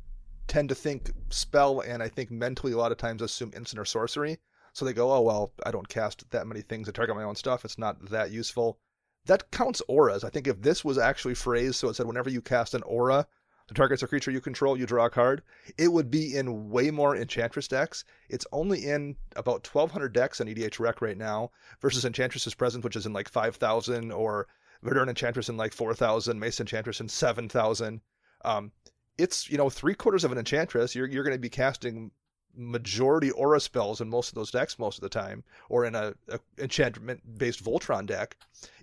tend 0.47 0.69
to 0.71 0.75
think 0.75 1.11
spell 1.31 1.81
and 1.81 2.03
I 2.03 2.09
think 2.09 2.31
mentally 2.31 2.73
a 2.73 2.77
lot 2.79 2.93
of 2.93 2.99
times 2.99 3.23
assume 3.23 3.53
instant 3.55 3.81
or 3.81 3.85
sorcery. 3.85 4.39
So 4.73 4.85
they 4.85 4.93
go, 4.93 5.13
oh 5.13 5.23
well, 5.23 5.53
I 5.65 5.71
don't 5.71 5.89
cast 5.89 6.29
that 6.31 6.47
many 6.47 6.63
things 6.63 6.87
to 6.87 6.93
target 6.93 7.17
my 7.17 7.25
own 7.25 7.37
stuff. 7.37 7.65
It's 7.65 7.79
not 7.79 8.11
that 8.11 8.31
useful. 8.31 8.79
That 9.27 9.51
counts 9.51 9.83
auras. 9.89 10.25
I 10.25 10.31
think 10.31 10.47
if 10.47 10.63
this 10.63 10.85
was 10.85 10.99
actually 10.99 11.35
phrased 11.35 11.77
so 11.77 11.89
it 11.89 11.95
said 11.95 12.07
whenever 12.07 12.31
you 12.31 12.41
cast 12.41 12.75
an 12.75 12.83
aura 12.85 13.27
The 13.69 13.75
target's 13.75 14.03
a 14.03 14.07
creature 14.09 14.31
you 14.31 14.41
control, 14.41 14.79
you 14.79 14.87
draw 14.87 15.05
a 15.05 15.11
card. 15.11 15.43
It 15.77 15.93
would 15.93 16.11
be 16.11 16.35
in 16.35 16.71
way 16.71 16.91
more 16.91 17.15
Enchantress 17.15 17.69
decks. 17.69 18.03
It's 18.31 18.47
only 18.51 18.87
in 18.87 19.17
about 19.37 19.69
1,200 19.73 20.13
decks 20.13 20.41
on 20.41 20.47
EDH 20.47 20.81
Rec 20.81 21.03
right 21.03 21.19
now, 21.19 21.51
versus 21.81 22.07
Enchantress's 22.07 22.55
Presence, 22.55 22.83
which 22.83 22.97
is 22.97 23.05
in 23.05 23.13
like 23.13 23.29
5,000, 23.29 24.11
or 24.11 24.49
Verduran 24.85 25.09
Enchantress 25.09 25.49
in 25.49 25.57
like 25.57 25.73
4,000, 25.73 26.39
Mesa 26.39 26.63
Enchantress 26.63 27.01
in 27.01 27.09
7,000. 27.09 28.01
Um, 28.45 28.73
it's, 29.17 29.51
you 29.51 29.59
know, 29.59 29.69
three 29.69 29.95
quarters 29.95 30.25
of 30.25 30.33
an 30.33 30.39
Enchantress. 30.39 30.95
You're, 30.95 31.09
you're 31.09 31.25
going 31.25 31.37
to 31.37 31.41
be 31.41 31.49
casting 31.49 32.11
majority 32.59 33.31
aura 33.31 33.61
spells 33.61 34.01
in 34.01 34.09
most 34.09 34.29
of 34.29 34.35
those 34.35 34.51
decks 34.51 34.79
most 34.79 34.99
of 34.99 35.03
the 35.03 35.09
time, 35.09 35.45
or 35.69 35.85
in 35.85 35.95
a, 35.95 36.15
a 36.29 36.41
enchantment 36.59 37.21
based 37.39 37.65
Voltron 37.65 38.07
deck, 38.07 38.37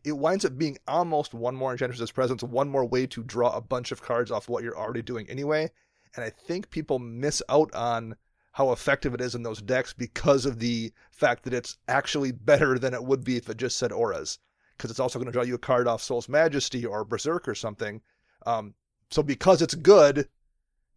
it 0.04 0.14
winds 0.14 0.46
up 0.46 0.58
being 0.58 0.78
almost 0.88 1.34
one 1.34 1.56
more 1.56 1.72
Enchantress's 1.72 2.12
Presence, 2.12 2.44
one 2.44 2.70
more 2.70 2.86
way 2.86 3.06
to 3.08 3.24
draw 3.24 3.52
a 3.52 3.62
bunch 3.62 3.92
of 3.92 4.02
cards 4.02 4.32
off 4.32 4.50
what 4.50 4.64
you're 4.64 4.78
already 4.78 5.02
doing 5.02 5.30
anyway. 5.30 5.70
And 6.16 6.24
I 6.24 6.30
think 6.30 6.70
people 6.70 7.00
miss 7.00 7.42
out 7.50 7.74
on 7.76 8.16
how 8.54 8.72
effective 8.72 9.14
it 9.14 9.20
is 9.20 9.36
in 9.36 9.44
those 9.44 9.62
decks 9.62 9.92
because 9.92 10.46
of 10.46 10.60
the 10.60 10.94
fact 11.12 11.44
that 11.44 11.54
it's 11.54 11.78
actually 11.90 12.32
better 12.32 12.80
than 12.80 12.94
it 12.94 13.04
would 13.04 13.24
be 13.24 13.36
if 13.36 13.50
it 13.50 13.58
just 13.58 13.78
said 13.78 13.92
auras. 13.92 14.40
Because 14.78 14.92
it's 14.92 15.00
also 15.00 15.20
going 15.20 15.28
to 15.28 15.32
draw 15.32 15.44
you 15.44 15.56
a 15.56 15.60
card 15.60 15.88
off 15.88 16.02
Soul's 16.02 16.30
Majesty 16.30 16.86
or 16.86 17.06
Berserk 17.06 17.48
or 17.48 17.56
something. 17.56 18.02
Um, 18.46 18.74
so 19.10 19.24
because 19.24 19.62
it's 19.62 19.76
good, 19.76 20.28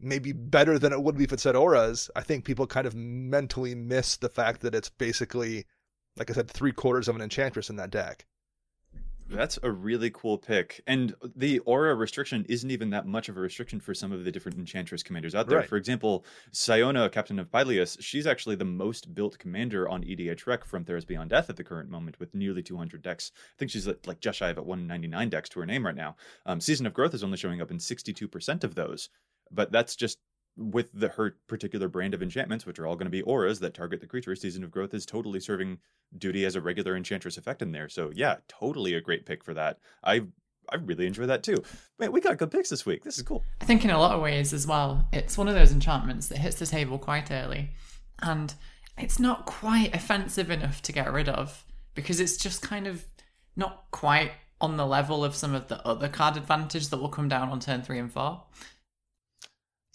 maybe 0.01 0.33
better 0.33 0.79
than 0.79 0.93
it 0.93 1.03
would 1.03 1.17
be 1.17 1.25
if 1.25 1.33
it 1.33 1.41
said 1.41 1.57
auras, 1.57 2.11
I 2.17 2.23
think 2.23 2.45
people 2.45 2.67
kind 2.67 2.87
of 2.87 2.95
mentally 2.95 3.75
miss 3.75 4.17
the 4.17 4.29
fact 4.29 4.61
that 4.63 4.75
it's 4.75 4.89
basically, 4.89 5.67
like 6.17 6.31
I 6.31 6.35
said, 6.35 6.51
three 6.51 6.73
quarters 6.73 7.09
of 7.09 7.17
an 7.17 7.23
enchantress 7.23 7.71
in 7.71 7.77
that 7.77 7.91
deck. 7.91 8.27
That's 9.29 9.59
a 9.63 9.71
really 9.71 10.11
cool 10.11 10.39
pick. 10.39 10.83
And 10.87 11.15
the 11.37 11.59
aura 11.61 11.95
restriction 11.95 12.47
isn't 12.49 12.71
even 12.71 12.91
that 12.91 13.07
much 13.07 13.29
of 13.29 13.37
a 13.37 13.41
restriction 13.41 13.79
for 13.79 13.95
some 13.95 14.11
of 14.11 14.25
the 14.25 14.33
different 14.33 14.59
Enchantress 14.59 15.03
commanders 15.03 15.35
out 15.35 15.49
there. 15.49 15.59
Right. 15.59 15.69
For 15.69 15.77
example, 15.77 16.25
Siona, 16.53 17.11
Captain 17.11 17.39
of 17.39 17.51
Pyleas, 17.51 17.99
she's 18.01 18.27
actually 18.27 18.57
the 18.57 18.65
most 18.65 19.15
built 19.15 19.39
commander 19.39 19.89
on 19.89 20.03
EDH 20.03 20.47
Rec 20.47 20.65
from 20.65 20.85
Theros 20.85 21.07
Beyond 21.07 21.31
Death 21.31 21.51
at 21.51 21.57
the 21.57 21.65
current 21.65 21.91
moment 21.91 22.19
with 22.19 22.35
nearly 22.35 22.63
200 22.63 23.03
decks. 23.03 23.33
I 23.37 23.59
think 23.59 23.71
she's 23.71 23.87
like 23.87 24.21
just 24.21 24.39
shy 24.39 24.49
of 24.49 24.59
at 24.59 24.67
199 24.67 25.29
decks 25.29 25.51
to 25.51 25.61
her 25.61 25.67
name 25.67 25.85
right 25.85 25.95
now. 25.95 26.17
Um, 26.47 26.61
Season 26.61 26.87
of 26.87 26.95
Growth 26.95 27.15
is 27.15 27.23
only 27.23 27.37
showing 27.37 27.61
up 27.61 27.71
in 27.71 27.79
62% 27.79 28.65
of 28.65 28.75
those. 28.75 29.11
But 29.51 29.73
that's 29.73 29.97
just 29.97 30.19
with 30.59 30.91
the 30.93 31.09
her 31.11 31.37
particular 31.47 31.89
brand 31.89 32.15
of 32.15 32.23
enchantments, 32.23 32.67
which 32.67 32.79
are 32.79 32.87
all 32.87 32.97
going 32.97 33.07
to 33.07 33.11
be 33.11 33.23
auras 33.23 33.61
that 33.61 33.75
target 33.75 34.01
the 34.01 34.07
creature. 34.07 34.35
Season 34.35 34.65
of 34.65 34.71
Growth 34.71 34.93
is 34.93 35.07
totally 35.07 35.41
serving 35.41 35.79
duty 36.17 36.45
as 36.45 36.57
a 36.57 36.61
regular 36.61 36.97
enchantress 36.97 37.39
effect 37.39 37.63
in 37.63 37.73
there. 37.73 37.89
So 37.89 38.11
yeah, 38.15 38.37
totally 38.49 38.95
a 38.95 39.01
great 39.01 39.25
pick 39.25 39.45
for 39.45 39.55
that. 39.55 39.79
I 40.03 40.23
I 40.71 40.77
really 40.77 41.07
enjoy 41.07 41.27
that 41.27 41.43
too. 41.43 41.63
Man, 41.99 42.13
we 42.13 42.21
got 42.21 42.37
good 42.37 42.51
picks 42.51 42.69
this 42.69 42.85
week. 42.85 43.05
This 43.05 43.17
is 43.17 43.23
cool. 43.23 43.45
I 43.61 43.65
think 43.65 43.85
in 43.85 43.91
a 43.91 43.99
lot 43.99 44.15
of 44.15 44.21
ways 44.21 44.53
as 44.53 44.67
well, 44.67 45.09
it's 45.13 45.39
one 45.39 45.49
of 45.49 45.55
those 45.55 45.73
enchantments 45.73 46.29
that 46.29 46.39
hits 46.39 46.59
the 46.59 46.67
table 46.67 46.99
quite 46.99 47.31
early, 47.31 47.71
and 48.21 48.53
it's 48.99 49.19
not 49.19 49.47
quite 49.47 49.95
offensive 49.95 50.51
enough 50.51 50.83
to 50.83 50.93
get 50.93 51.13
rid 51.13 51.29
of 51.29 51.65
because 51.95 52.21
it's 52.21 52.37
just 52.37 52.63
kind 52.63 52.87
of 52.87 53.05
not 53.57 53.85
quite 53.93 54.33
on 54.61 54.77
the 54.77 54.87
level 54.87 55.25
of 55.25 55.35
some 55.35 55.55
of 55.55 55.69
the 55.69 55.85
other 55.87 56.09
card 56.09 56.37
advantage 56.37 56.89
that 56.89 56.99
will 56.99 57.09
come 57.09 57.29
down 57.29 57.49
on 57.49 57.61
turn 57.61 57.83
three 57.83 57.99
and 57.99 58.13
four. 58.13 58.43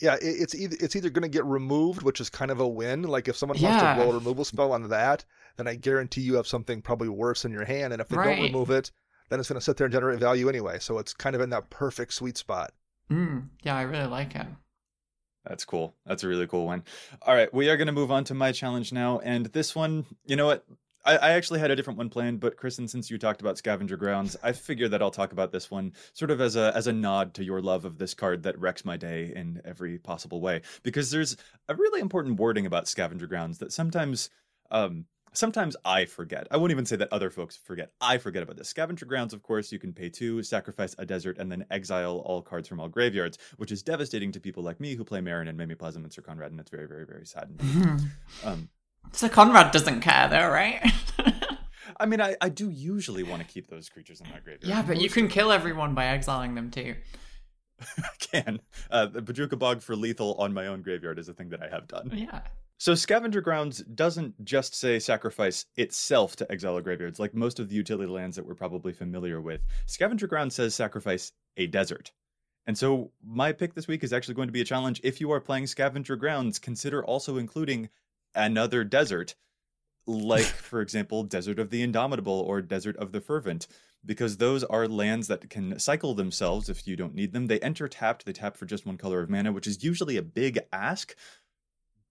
Yeah, 0.02 0.18
it's 0.22 0.56
either 0.56 0.76
it's 0.80 0.96
either 0.96 1.10
going 1.10 1.24
to 1.24 1.30
get 1.30 1.46
removed, 1.46 2.02
which 2.02 2.20
is 2.20 2.30
kind 2.30 2.52
of 2.52 2.60
a 2.60 2.68
win. 2.68 3.04
Like 3.04 3.28
if 3.28 3.38
someone 3.38 3.58
Yeah. 3.58 3.70
wants 3.70 3.84
to 3.84 4.00
roll 4.02 4.12
a 4.12 4.16
removal 4.16 4.44
spell 4.44 4.72
on 4.74 4.90
that, 4.90 5.24
then 5.58 5.68
I 5.68 5.76
guarantee 5.76 6.22
you 6.22 6.36
have 6.36 6.48
something 6.48 6.82
probably 6.82 7.10
worse 7.10 7.46
in 7.46 7.52
your 7.52 7.66
hand. 7.66 7.94
And 7.94 8.02
if 8.02 8.10
they 8.10 8.18
Right. 8.18 8.36
don't 8.36 8.42
remove 8.44 8.70
it, 8.72 8.92
then 9.30 9.40
it's 9.40 9.50
going 9.50 9.60
to 9.60 9.64
sit 9.64 9.78
there 9.78 9.86
and 9.86 9.94
generate 9.94 10.20
value 10.20 10.50
anyway. 10.50 10.80
So 10.80 10.98
it's 10.98 11.14
kind 11.14 11.36
of 11.36 11.42
in 11.42 11.52
that 11.52 11.70
perfect 11.70 12.14
sweet 12.14 12.38
spot. 12.38 12.74
Mm, 13.10 13.50
yeah, 13.62 13.76
I 13.76 13.84
really 13.84 14.08
like 14.08 14.36
it. 14.36 14.48
That's 15.46 15.66
cool. 15.66 15.94
That's 16.06 16.24
a 16.24 16.28
really 16.28 16.48
cool 16.48 16.66
one. 16.66 16.84
All 17.22 17.36
right, 17.36 17.54
we 17.54 17.70
are 17.70 17.78
going 17.78 17.88
to 17.88 17.94
move 17.94 18.12
on 18.12 18.24
to 18.26 18.34
my 18.34 18.52
challenge 18.52 18.94
now. 18.94 19.20
And 19.20 19.48
this 19.48 19.76
one, 19.76 20.06
you 20.26 20.36
know 20.36 20.46
what? 20.48 20.66
I, 21.06 21.18
I 21.18 21.32
actually 21.32 21.60
had 21.60 21.72
a 21.72 21.76
different 21.76 21.98
one 21.98 22.10
planned, 22.10 22.40
but 22.40 22.58
Kristen, 22.58 22.88
since 22.88 23.10
you 23.12 23.18
talked 23.18 23.42
about 23.42 23.58
scavenger 23.58 23.98
grounds, 23.98 24.38
I 24.44 24.52
figure 24.52 24.88
that 24.90 25.02
I'll 25.02 25.12
talk 25.12 25.32
about 25.32 25.52
this 25.52 25.70
one 25.70 25.94
sort 26.14 26.32
of 26.32 26.42
as 26.42 26.56
a 26.56 26.72
as 26.76 26.88
a 26.88 26.94
nod 26.94 27.34
to 27.36 27.44
your 27.44 27.62
love 27.62 27.86
of 27.86 27.98
this 27.98 28.14
card 28.14 28.44
that 28.44 28.60
wrecks 28.60 28.86
my 28.86 28.98
day 28.98 29.32
in 29.36 29.62
every 29.66 29.98
possible 29.98 30.42
way. 30.42 30.62
Because 30.84 31.12
there's 31.12 31.36
a 31.68 31.76
really 31.76 32.02
important 32.02 32.40
wording 32.40 32.66
about 32.66 32.88
scavenger 32.88 33.28
grounds 33.28 33.58
that 33.60 33.74
sometimes 33.74 34.30
um 34.72 35.06
sometimes 35.34 35.76
I 35.84 36.06
forget. 36.06 36.48
I 36.52 36.58
won't 36.58 36.72
even 36.72 36.86
say 36.86 36.96
that 36.98 37.12
other 37.12 37.30
folks 37.30 37.58
forget. 37.58 37.92
I 38.00 38.18
forget 38.18 38.44
about 38.44 38.56
this. 38.56 38.70
Scavenger 38.70 39.06
grounds, 39.06 39.34
of 39.34 39.44
course, 39.44 39.72
you 39.72 39.80
can 39.80 39.92
pay 39.92 40.10
two, 40.10 40.44
sacrifice 40.44 40.96
a 40.98 41.06
desert, 41.06 41.38
and 41.38 41.52
then 41.52 41.66
exile 41.72 42.22
all 42.26 42.42
cards 42.42 42.68
from 42.68 42.80
all 42.80 42.88
graveyards, 42.88 43.38
which 43.58 43.72
is 43.72 43.84
devastating 43.84 44.32
to 44.32 44.40
people 44.40 44.64
like 44.64 44.80
me 44.80 44.96
who 44.96 45.04
play 45.04 45.20
Meren 45.20 45.50
and 45.50 45.60
Mimeoplasm 45.60 45.98
and 45.98 46.14
Syr 46.14 46.22
Konrad, 46.22 46.52
and 46.52 46.60
it's 46.60 46.70
very, 46.70 46.88
very, 46.88 47.06
very 47.06 47.26
sad. 47.26 47.50
um, 48.44 48.70
So 49.12 49.30
Conrad 49.30 49.72
doesn't 49.72 50.02
care 50.02 50.28
though, 50.30 50.50
right? 50.50 50.82
I 52.00 52.06
mean, 52.06 52.22
I, 52.22 52.36
I 52.42 52.50
do 52.50 52.70
usually 52.70 53.24
want 53.24 53.42
to 53.42 53.48
keep 53.48 53.70
those 53.70 53.90
creatures 53.90 54.20
in 54.20 54.30
my 54.30 54.40
graveyard. 54.40 54.64
yeah, 54.64 54.82
but 54.82 55.00
you 55.00 55.10
can 55.10 55.28
kill 55.28 55.52
everyone 55.52 55.94
by 55.94 56.08
exiling 56.08 56.56
them 56.56 56.72
too. 56.72 56.96
I 57.98 58.10
can. 58.20 58.60
Uh, 58.90 59.06
the 59.06 59.22
Bojuka 59.22 59.58
Bog 59.58 59.82
for 59.82 59.96
lethal 59.96 60.36
on 60.36 60.54
my 60.54 60.68
own 60.68 60.82
graveyard 60.82 61.20
is 61.20 61.30
a 61.30 61.34
thing 61.34 61.50
that 61.50 61.62
I 61.62 61.70
have 61.70 61.88
done. 61.88 62.12
Yeah. 62.14 62.42
So 62.78 62.96
Scavenger 62.96 63.42
Grounds 63.42 63.80
doesn't 63.96 64.44
just 64.44 64.76
say 64.76 65.00
sacrifice 65.00 65.66
itself 65.78 66.36
to 66.38 66.52
exile 66.52 66.82
graveyards, 66.82 67.20
like 67.20 67.34
most 67.34 67.60
of 67.60 67.70
the 67.70 67.76
utility 67.76 68.12
lands 68.12 68.36
that 68.36 68.46
we're 68.46 68.56
probably 68.56 68.92
familiar 68.92 69.40
with. 69.40 69.62
Scavenger 69.86 70.28
Grounds 70.28 70.56
says 70.56 70.76
sacrifice 70.76 71.32
a 71.58 71.68
desert. 71.68 72.12
And 72.66 72.78
so 72.78 73.12
my 73.24 73.52
pick 73.52 73.74
this 73.74 73.88
week 73.88 74.04
is 74.04 74.14
actually 74.14 74.36
going 74.36 74.48
to 74.48 74.54
be 74.54 74.62
a 74.62 74.66
challenge. 74.66 75.00
If 75.04 75.22
you 75.22 75.32
are 75.32 75.40
playing 75.40 75.68
Scavenger 75.68 76.16
Grounds, 76.16 76.60
consider 76.60 77.06
also 77.06 77.38
including 77.38 77.90
another 78.36 78.84
desert, 78.84 79.36
like, 80.06 80.46
for 80.46 80.82
example, 80.82 81.24
Desert 81.24 81.60
of 81.60 81.70
the 81.70 81.82
Indomitable 81.82 82.40
or 82.42 82.62
Desert 82.62 82.98
of 82.98 83.12
the 83.12 83.22
Fervent, 83.22 83.68
because 84.06 84.38
those 84.38 84.64
are 84.66 84.88
lands 84.88 85.28
that 85.28 85.50
can 85.50 85.80
cycle 85.80 86.14
themselves 86.14 86.70
if 86.70 86.86
you 86.88 86.96
don't 86.96 87.16
need 87.16 87.34
them. 87.34 87.48
They 87.48 87.60
enter 87.60 87.88
tapped, 87.88 88.26
they 88.26 88.34
tap 88.34 88.58
for 88.58 88.66
just 88.66 88.86
one 88.86 88.98
color 88.98 89.22
of 89.22 89.30
mana, 89.30 89.52
which 89.52 89.68
is 89.68 89.84
usually 89.84 90.18
a 90.18 90.22
big 90.22 90.60
ask, 90.72 91.16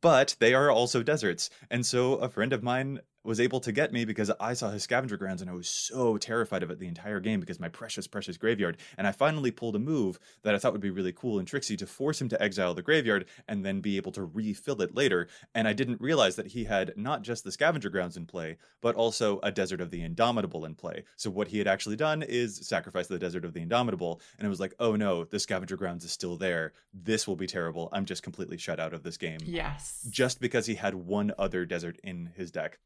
but 0.01 0.37
they 0.41 0.55
are 0.55 0.71
also 0.71 1.03
deserts. 1.03 1.51
And 1.71 1.85
so 1.85 2.15
a 2.15 2.29
friend 2.29 2.53
of 2.53 2.63
mine 2.63 3.01
was 3.25 3.39
able 3.41 3.61
to 3.61 3.73
get 3.73 3.93
me 3.93 4.05
because 4.05 4.31
I 4.41 4.55
saw 4.55 4.71
his 4.71 4.83
scavenger 4.83 5.17
grounds 5.17 5.41
and 5.43 5.51
I 5.51 5.55
was 5.55 5.69
so 5.69 6.17
terrified 6.17 6.63
of 6.63 6.71
it 6.71 6.79
the 6.79 6.89
entire 6.89 7.21
game 7.21 7.41
because 7.41 7.61
my 7.61 7.69
precious, 7.69 8.07
precious 8.07 8.37
graveyard. 8.37 8.79
And 8.99 9.07
I 9.07 9.13
finally 9.13 9.51
pulled 9.51 9.77
a 9.77 9.79
move 9.79 10.19
that 10.43 10.55
I 10.55 10.59
thought 10.59 10.73
would 10.73 10.81
be 10.81 10.91
really 10.91 11.13
cool 11.13 11.39
and 11.39 11.47
tricksy 11.47 11.77
to 11.77 11.87
force 11.87 12.21
him 12.21 12.29
to 12.31 12.43
exile 12.43 12.75
the 12.75 12.83
graveyard 12.83 13.27
and 13.49 13.65
then 13.65 13.81
be 13.81 13.97
able 13.97 14.13
to 14.13 14.25
refill 14.25 14.83
it 14.83 14.95
later. 14.95 15.29
And 15.55 15.69
I 15.69 15.73
didn't 15.73 16.01
realize 16.01 16.37
that 16.37 16.49
he 16.49 16.65
had 16.65 16.93
not 16.97 17.23
just 17.23 17.45
the 17.45 17.53
scavenger 17.53 17.91
grounds 17.91 18.17
in 18.17 18.27
play, 18.27 18.57
but 18.81 18.95
also 18.97 19.39
a 19.43 19.53
desert 19.53 19.81
of 19.81 19.91
the 19.91 20.03
indomitable 20.03 20.65
in 20.65 20.75
play. 20.75 21.05
So 21.17 21.31
what 21.31 21.49
he 21.49 21.59
had 21.59 21.69
actually 21.69 21.97
done 21.97 22.23
is 22.23 22.57
sacrifice 22.67 23.07
the 23.07 23.19
desert 23.19 23.45
of 23.45 23.53
the 23.53 23.63
indomitable. 23.63 24.21
And 24.39 24.47
it 24.47 24.51
was 24.51 24.61
like, 24.61 24.75
oh 24.81 24.97
no, 24.97 25.25
the 25.25 25.39
scavenger 25.39 25.77
grounds 25.77 26.05
is 26.05 26.11
still 26.13 26.37
there. 26.37 26.73
This 26.93 27.29
will 27.29 27.37
be 27.37 27.47
terrible. 27.47 27.89
I'm 27.93 28.05
just 28.05 28.23
completely 28.23 28.59
shut 28.59 28.81
out 28.81 28.93
of 28.93 29.03
this 29.05 29.17
game 29.17 29.39
Yes. 29.45 30.07
just 30.11 30.41
because 30.41 30.67
he 30.67 30.75
had 30.75 30.95
one 30.95 31.33
other 31.39 31.65
desert 31.65 31.99
in 32.03 32.31
his 32.37 32.51
deck. 32.51 32.79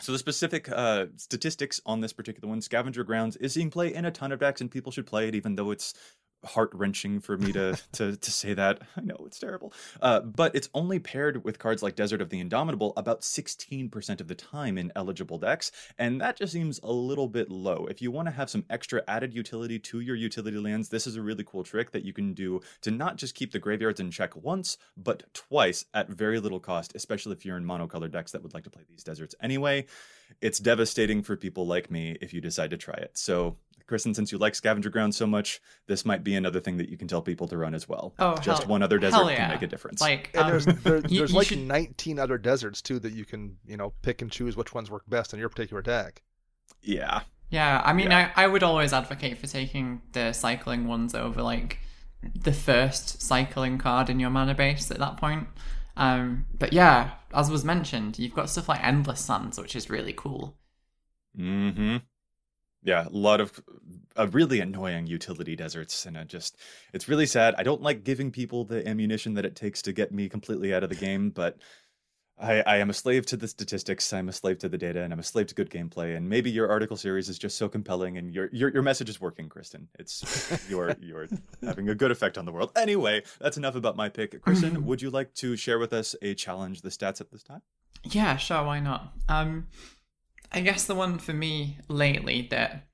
So 0.00 0.12
the 0.12 0.18
specific 0.18 0.68
uh, 0.68 1.06
statistics 1.16 1.80
on 1.84 2.00
this 2.00 2.12
particular 2.12 2.48
one, 2.48 2.60
Scavenger 2.60 3.02
Grounds, 3.02 3.36
is 3.36 3.54
seeing 3.54 3.70
play 3.70 3.92
in 3.92 4.04
a 4.04 4.10
ton 4.10 4.30
of 4.30 4.38
decks, 4.38 4.60
and 4.60 4.70
people 4.70 4.92
should 4.92 5.06
play 5.06 5.26
it, 5.26 5.34
even 5.34 5.56
though 5.56 5.72
it's 5.72 5.94
heart 6.44 6.70
wrenching 6.72 7.20
for 7.20 7.36
me 7.36 7.52
to 7.52 7.78
to 7.92 8.16
to 8.16 8.30
say 8.30 8.54
that. 8.54 8.82
I 8.96 9.00
know 9.00 9.16
it's 9.26 9.38
terrible, 9.38 9.72
uh, 10.00 10.20
but 10.20 10.54
it's 10.54 10.68
only 10.74 10.98
paired 10.98 11.44
with 11.44 11.58
cards 11.58 11.82
like 11.82 11.96
Desert 11.96 12.20
of 12.20 12.30
the 12.30 12.40
Indomitable 12.40 12.92
about 12.96 13.22
16% 13.22 14.20
of 14.20 14.28
the 14.28 14.34
time 14.34 14.78
in 14.78 14.92
eligible 14.96 15.38
decks, 15.38 15.72
and 15.98 16.20
that 16.20 16.36
just 16.36 16.52
seems 16.52 16.80
a 16.82 16.92
little 16.92 17.28
bit 17.28 17.50
low. 17.50 17.86
If 17.90 18.02
you 18.02 18.10
want 18.10 18.26
to 18.26 18.32
have 18.32 18.50
some 18.50 18.64
extra 18.70 19.02
added 19.08 19.34
utility 19.34 19.78
to 19.80 20.00
your 20.00 20.16
utility 20.16 20.58
lands, 20.58 20.88
this 20.88 21.06
is 21.06 21.16
a 21.16 21.22
really 21.22 21.44
cool 21.44 21.64
trick 21.64 21.90
that 21.92 22.04
you 22.04 22.12
can 22.12 22.34
do 22.34 22.60
to 22.82 22.90
not 22.90 23.16
just 23.16 23.34
keep 23.34 23.52
the 23.52 23.58
graveyards 23.58 24.00
in 24.00 24.10
check 24.10 24.34
once, 24.36 24.78
but 24.96 25.22
twice 25.34 25.84
at 25.94 26.08
very 26.08 26.40
little 26.40 26.60
cost, 26.60 26.92
especially 26.94 27.32
if 27.32 27.44
you're 27.44 27.56
in 27.56 27.64
monocolored 27.64 28.12
decks 28.12 28.32
that 28.32 28.42
would 28.42 28.54
like 28.54 28.64
to 28.64 28.70
play 28.70 28.82
these 28.88 29.04
deserts 29.04 29.34
anyway. 29.42 29.86
It's 30.40 30.58
devastating 30.58 31.22
for 31.22 31.36
people 31.36 31.66
like 31.66 31.90
me 31.90 32.16
if 32.20 32.32
you 32.32 32.40
decide 32.40 32.70
to 32.70 32.76
try 32.76 32.94
it. 32.94 33.16
So, 33.16 33.56
Kristen, 33.88 34.14
since 34.14 34.30
you 34.30 34.38
like 34.38 34.54
Scavenger 34.54 34.90
Ground 34.90 35.14
so 35.14 35.26
much, 35.26 35.60
this 35.88 36.04
might 36.04 36.22
be 36.22 36.36
another 36.36 36.60
thing 36.60 36.76
that 36.76 36.88
you 36.88 36.96
can 36.96 37.08
tell 37.08 37.20
people 37.22 37.48
to 37.48 37.56
run 37.56 37.74
as 37.74 37.88
well. 37.88 38.14
Oh, 38.20 38.36
just 38.36 38.62
hell- 38.62 38.70
one 38.70 38.82
other 38.82 38.98
desert 38.98 39.16
hell 39.16 39.28
can 39.28 39.48
make 39.50 39.62
a 39.62 39.66
difference. 39.66 40.00
Like, 40.00 40.30
And 40.34 40.44
um, 40.44 40.50
there's 40.50 40.64
there, 40.66 40.96
you- 41.08 41.18
there's 41.18 41.32
you 41.32 41.36
like 41.38 41.46
should- 41.48 41.58
19 41.58 42.18
other 42.20 42.38
deserts 42.38 42.80
too 42.82 43.00
that 43.00 43.12
you 43.12 43.24
can 43.24 43.56
you 43.66 43.76
know 43.76 43.92
pick 44.02 44.22
and 44.22 44.30
choose 44.30 44.56
which 44.56 44.72
ones 44.74 44.90
work 44.90 45.02
best 45.08 45.32
in 45.32 45.40
your 45.40 45.48
particular 45.48 45.82
deck. 45.82 46.22
yeah. 46.82 47.22
Yeah, 47.50 47.80
I 47.82 47.94
mean, 47.94 48.10
Yeah. 48.10 48.30
I, 48.36 48.44
I 48.44 48.46
would 48.46 48.62
always 48.62 48.92
advocate 48.92 49.38
for 49.38 49.46
taking 49.46 50.02
the 50.12 50.34
cycling 50.34 50.86
ones 50.86 51.14
over 51.14 51.40
like 51.42 51.78
the 52.34 52.52
first 52.52 53.22
cycling 53.22 53.78
card 53.78 54.10
in 54.10 54.20
your 54.20 54.28
mana 54.28 54.54
base 54.54 54.90
at 54.90 54.98
that 54.98 55.16
point. 55.16 55.46
Um, 55.96 56.44
but 56.58 56.74
yeah, 56.74 57.12
as 57.32 57.50
was 57.50 57.64
mentioned, 57.64 58.18
you've 58.18 58.34
got 58.34 58.50
stuff 58.50 58.68
like 58.68 58.84
Endless 58.84 59.20
Sands, 59.22 59.58
which 59.58 59.74
is 59.74 59.88
really 59.88 60.12
cool. 60.12 60.58
Mm-hmm. 61.38 61.96
Yeah, 62.88 63.06
a 63.06 63.10
lot 63.10 63.42
of 63.42 63.62
uh, 64.18 64.28
really 64.28 64.60
annoying 64.60 65.06
utility 65.06 65.54
deserts, 65.54 66.06
and 66.06 66.16
I 66.16 66.24
just 66.24 66.56
it's 66.94 67.06
really 67.06 67.26
sad. 67.26 67.54
I 67.58 67.62
don't 67.62 67.82
like 67.82 68.02
giving 68.02 68.30
people 68.30 68.64
the 68.64 68.88
ammunition 68.88 69.34
that 69.34 69.44
it 69.44 69.54
takes 69.54 69.82
to 69.82 69.92
get 69.92 70.10
me 70.10 70.26
completely 70.26 70.72
out 70.72 70.82
of 70.82 70.88
the 70.88 70.96
game, 70.96 71.28
but 71.28 71.58
I, 72.40 72.62
I 72.62 72.76
am 72.78 72.88
a 72.88 72.94
slave 72.94 73.26
to 73.26 73.36
the 73.36 73.46
statistics. 73.46 74.10
I'm 74.10 74.30
a 74.30 74.32
slave 74.32 74.56
to 74.60 74.70
the 74.70 74.78
data, 74.78 75.02
and 75.02 75.12
I'm 75.12 75.18
a 75.18 75.22
slave 75.22 75.48
to 75.48 75.54
good 75.54 75.68
gameplay. 75.68 76.16
And 76.16 76.30
maybe 76.30 76.50
your 76.50 76.70
article 76.70 76.96
series 76.96 77.28
is 77.28 77.38
just 77.38 77.58
so 77.58 77.68
compelling, 77.68 78.16
and 78.16 78.32
your 78.32 78.48
your, 78.52 78.70
your 78.70 78.82
message 78.82 79.10
is 79.10 79.20
working, 79.20 79.50
Kristen. 79.50 79.86
It's 79.98 80.66
you're 80.70 80.96
you're 81.02 81.28
having 81.62 81.90
a 81.90 81.94
good 81.94 82.10
effect 82.10 82.38
on 82.38 82.46
the 82.46 82.52
world. 82.52 82.72
Anyway, 82.74 83.22
that's 83.38 83.58
enough 83.58 83.74
about 83.74 83.96
my 83.96 84.08
pick. 84.08 84.40
Kristen, 84.40 84.82
would 84.86 85.02
you 85.02 85.10
like 85.10 85.34
to 85.34 85.56
share 85.56 85.78
with 85.78 85.92
us 85.92 86.16
a 86.22 86.32
challenge, 86.32 86.80
the 86.80 86.88
stats 86.88 87.20
at 87.20 87.30
this 87.30 87.42
time? 87.42 87.60
Yeah, 88.04 88.36
sure, 88.36 88.64
why 88.64 88.80
not? 88.80 89.12
Um, 89.28 89.66
I 90.50 90.60
guess 90.60 90.84
the 90.84 90.94
one 90.94 91.18
for 91.18 91.32
me 91.32 91.78
lately 91.88 92.48
that 92.50 92.88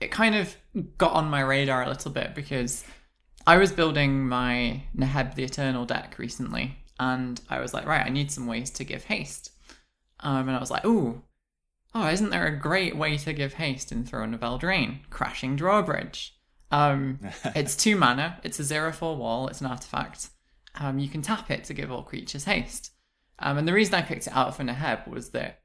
it 0.00 0.10
kind 0.10 0.34
of 0.34 0.56
got 0.98 1.12
on 1.12 1.30
my 1.30 1.40
radar 1.40 1.82
a 1.82 1.88
little 1.88 2.10
bit 2.10 2.34
because 2.34 2.84
I 3.46 3.56
was 3.56 3.72
building 3.72 4.28
my 4.28 4.84
Neheb 4.96 5.34
the 5.34 5.44
Eternal 5.44 5.84
deck 5.84 6.16
recently, 6.18 6.78
and 6.98 7.40
I 7.48 7.60
was 7.60 7.72
like, 7.72 7.86
right, 7.86 8.06
I 8.06 8.10
need 8.10 8.30
some 8.30 8.46
ways 8.46 8.70
to 8.70 8.84
give 8.84 9.04
haste. 9.04 9.50
Um, 10.20 10.48
and 10.48 10.56
I 10.56 10.60
was 10.60 10.70
like, 10.70 10.84
ooh, 10.84 11.22
oh, 11.94 12.08
isn't 12.08 12.30
there 12.30 12.46
a 12.46 12.56
great 12.56 12.96
way 12.96 13.16
to 13.18 13.32
give 13.32 13.54
haste 13.54 13.90
in 13.90 14.04
Throne 14.04 14.34
of 14.34 14.40
Eldraine? 14.40 15.08
Crashing 15.10 15.56
Drawbridge. 15.56 16.36
Um, 16.70 17.20
it's 17.56 17.76
two 17.76 17.96
mana, 17.96 18.38
it's 18.42 18.60
a 18.60 18.64
zero 18.64 18.92
four 18.92 19.16
wall, 19.16 19.48
it's 19.48 19.60
an 19.60 19.66
artifact. 19.66 20.28
Um, 20.78 20.98
you 20.98 21.08
can 21.08 21.22
tap 21.22 21.50
it 21.50 21.64
to 21.64 21.74
give 21.74 21.90
all 21.90 22.02
creatures 22.02 22.44
haste. 22.44 22.92
Um, 23.38 23.58
and 23.58 23.66
the 23.66 23.72
reason 23.72 23.94
I 23.94 24.02
picked 24.02 24.26
it 24.26 24.36
out 24.36 24.56
for 24.56 24.62
Neheb 24.62 25.08
was 25.08 25.30
that 25.30 25.61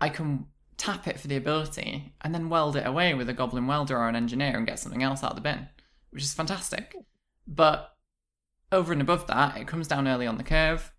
I 0.00 0.08
can 0.08 0.46
tap 0.76 1.06
it 1.08 1.18
for 1.18 1.26
the 1.26 1.36
ability 1.36 2.14
and 2.20 2.34
then 2.34 2.50
weld 2.50 2.76
it 2.76 2.86
away 2.86 3.14
with 3.14 3.28
a 3.28 3.32
Goblin 3.32 3.66
Welder 3.66 3.96
or 3.96 4.08
an 4.08 4.16
Engineer 4.16 4.56
and 4.56 4.66
get 4.66 4.78
something 4.78 5.02
else 5.02 5.24
out 5.24 5.30
of 5.30 5.36
the 5.36 5.42
bin, 5.42 5.68
which 6.10 6.22
is 6.22 6.34
fantastic. 6.34 6.94
But 7.46 7.94
over 8.72 8.92
and 8.92 9.00
above 9.00 9.26
that, 9.28 9.56
it 9.56 9.66
comes 9.66 9.88
down 9.88 10.08
early 10.08 10.26
on 10.26 10.36
the 10.36 10.44
curve. 10.44 10.92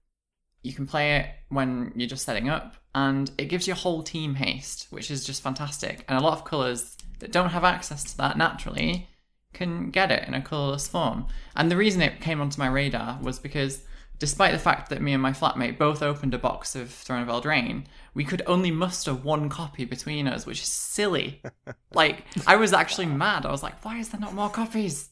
You 0.63 0.73
can 0.73 0.87
play 0.87 1.17
it 1.17 1.27
when 1.49 1.93
you're 1.95 2.09
just 2.09 2.25
setting 2.25 2.49
up, 2.49 2.75
and 2.95 3.31
it 3.37 3.45
gives 3.45 3.67
your 3.67 3.75
whole 3.75 4.01
team 4.03 4.35
haste, 4.35 4.87
which 4.89 5.11
is 5.11 5.23
just 5.23 5.43
fantastic. 5.43 6.03
And 6.07 6.17
a 6.17 6.23
lot 6.23 6.33
of 6.33 6.45
colours 6.45 6.97
that 7.19 7.31
don't 7.31 7.51
have 7.51 7.63
access 7.63 8.03
to 8.05 8.17
that 8.17 8.37
naturally 8.37 9.09
can 9.53 9.91
get 9.91 10.11
it 10.11 10.27
in 10.27 10.33
a 10.33 10.41
colourless 10.41 10.87
form. 10.87 11.27
And 11.55 11.69
the 11.69 11.77
reason 11.77 12.01
it 12.01 12.21
came 12.21 12.41
onto 12.41 12.59
my 12.59 12.67
radar 12.67 13.19
was 13.21 13.39
because 13.39 13.83
despite 14.19 14.51
the 14.51 14.59
fact 14.59 14.89
that 14.89 15.01
me 15.01 15.13
and 15.13 15.21
my 15.21 15.31
flatmate 15.31 15.77
both 15.77 16.01
opened 16.01 16.33
a 16.33 16.39
box 16.39 16.75
of 16.75 16.89
Throne 16.89 17.21
of 17.21 17.27
Eldraine, 17.27 17.85
we 18.13 18.23
could 18.23 18.41
only 18.47 18.71
muster 18.71 19.13
one 19.13 19.49
copy 19.49 19.85
between 19.85 20.27
us, 20.27 20.45
which 20.45 20.61
is 20.61 20.67
silly. 20.67 21.41
like, 21.93 22.23
I 22.45 22.55
was 22.55 22.73
actually 22.73 23.05
mad. 23.05 23.45
I 23.45 23.51
was 23.51 23.63
like, 23.63 23.83
why 23.85 23.97
is 23.99 24.09
there 24.09 24.19
not 24.19 24.33
more 24.33 24.49
copies? 24.49 25.09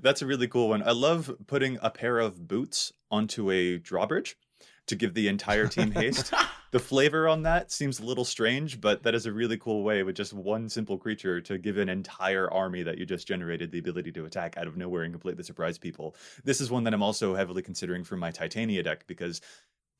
That's 0.00 0.22
a 0.22 0.26
really 0.26 0.48
cool 0.48 0.70
one. 0.70 0.82
I 0.82 0.92
love 0.92 1.34
putting 1.46 1.78
a 1.82 1.90
pair 1.90 2.18
of 2.18 2.48
boots 2.48 2.92
onto 3.10 3.50
a 3.50 3.78
drawbridge 3.78 4.36
to 4.86 4.96
give 4.96 5.14
the 5.14 5.28
entire 5.28 5.66
team 5.66 5.90
haste. 5.90 6.32
the 6.72 6.80
flavor 6.80 7.28
on 7.28 7.42
that 7.42 7.70
seems 7.70 8.00
a 8.00 8.04
little 8.04 8.24
strange, 8.24 8.80
but 8.80 9.02
that 9.02 9.14
is 9.14 9.26
a 9.26 9.32
really 9.32 9.58
cool 9.58 9.84
way 9.84 10.02
with 10.02 10.16
just 10.16 10.32
one 10.32 10.70
simple 10.70 10.96
creature 10.96 11.38
to 11.42 11.58
give 11.58 11.76
an 11.76 11.90
entire 11.90 12.50
army 12.50 12.82
that 12.82 12.96
you 12.96 13.04
just 13.04 13.28
generated 13.28 13.70
the 13.70 13.78
ability 13.78 14.10
to 14.10 14.24
attack 14.24 14.56
out 14.56 14.66
of 14.66 14.78
nowhere 14.78 15.02
and 15.02 15.12
completely 15.12 15.44
surprise 15.44 15.76
people. 15.76 16.16
This 16.44 16.62
is 16.62 16.70
one 16.70 16.84
that 16.84 16.94
I'm 16.94 17.02
also 17.02 17.34
heavily 17.34 17.60
considering 17.60 18.04
for 18.04 18.16
my 18.16 18.30
Titania 18.30 18.82
deck 18.82 19.06
because 19.06 19.42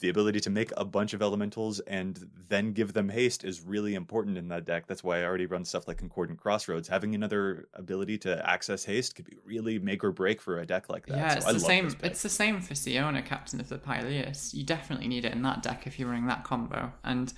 the 0.03 0.09
ability 0.09 0.41
to 0.41 0.51
make 0.51 0.73
a 0.77 0.85
bunch 0.85 1.15
of 1.15 1.23
elementals 1.23 1.79
and 1.81 2.29
then 2.49 2.73
give 2.73 2.93
them 2.93 3.09
haste 3.09 3.45
is 3.45 3.63
really 3.63 3.95
important 3.95 4.37
in 4.37 4.49
that 4.49 4.65
deck. 4.65 4.87
That's 4.89 5.03
why 5.03 5.21
I 5.21 5.25
already 5.25 5.47
run 5.47 5.65
stuff 5.65 5.87
like 5.87 5.99
Concordant 5.99 6.41
Crossroads. 6.41 6.89
Having 6.89 7.15
another 7.15 7.69
ability 7.75 8.19
to 8.19 8.49
access 8.49 8.85
haste 8.85 9.15
could 9.15 9.25
be 9.25 9.37
really 9.47 9.79
make 9.79 10.03
or 10.03 10.11
break 10.11 10.43
for 10.43 10.59
a 10.59 10.67
deck 10.67 10.91
like 10.91 11.07
that. 11.07 11.17
Yeah, 11.17 11.29
So 11.31 11.37
it's 11.37 11.47
I 11.47 11.53
the 11.53 11.59
love 11.59 11.67
same. 11.67 11.97
It's 12.03 12.23
the 12.23 12.29
same 12.29 12.61
for 12.61 12.75
Siona, 12.75 13.23
Captain 13.23 13.61
of 13.61 13.69
the 13.69 13.79
Pyleas. 13.79 14.53
You 14.53 14.65
definitely 14.65 15.07
need 15.07 15.25
it 15.25 15.33
in 15.33 15.43
that 15.43 15.63
deck 15.63 15.87
if 15.87 15.99
you're 15.99 16.09
running 16.09 16.27
that 16.27 16.43
combo, 16.43 16.93
and 17.05 17.33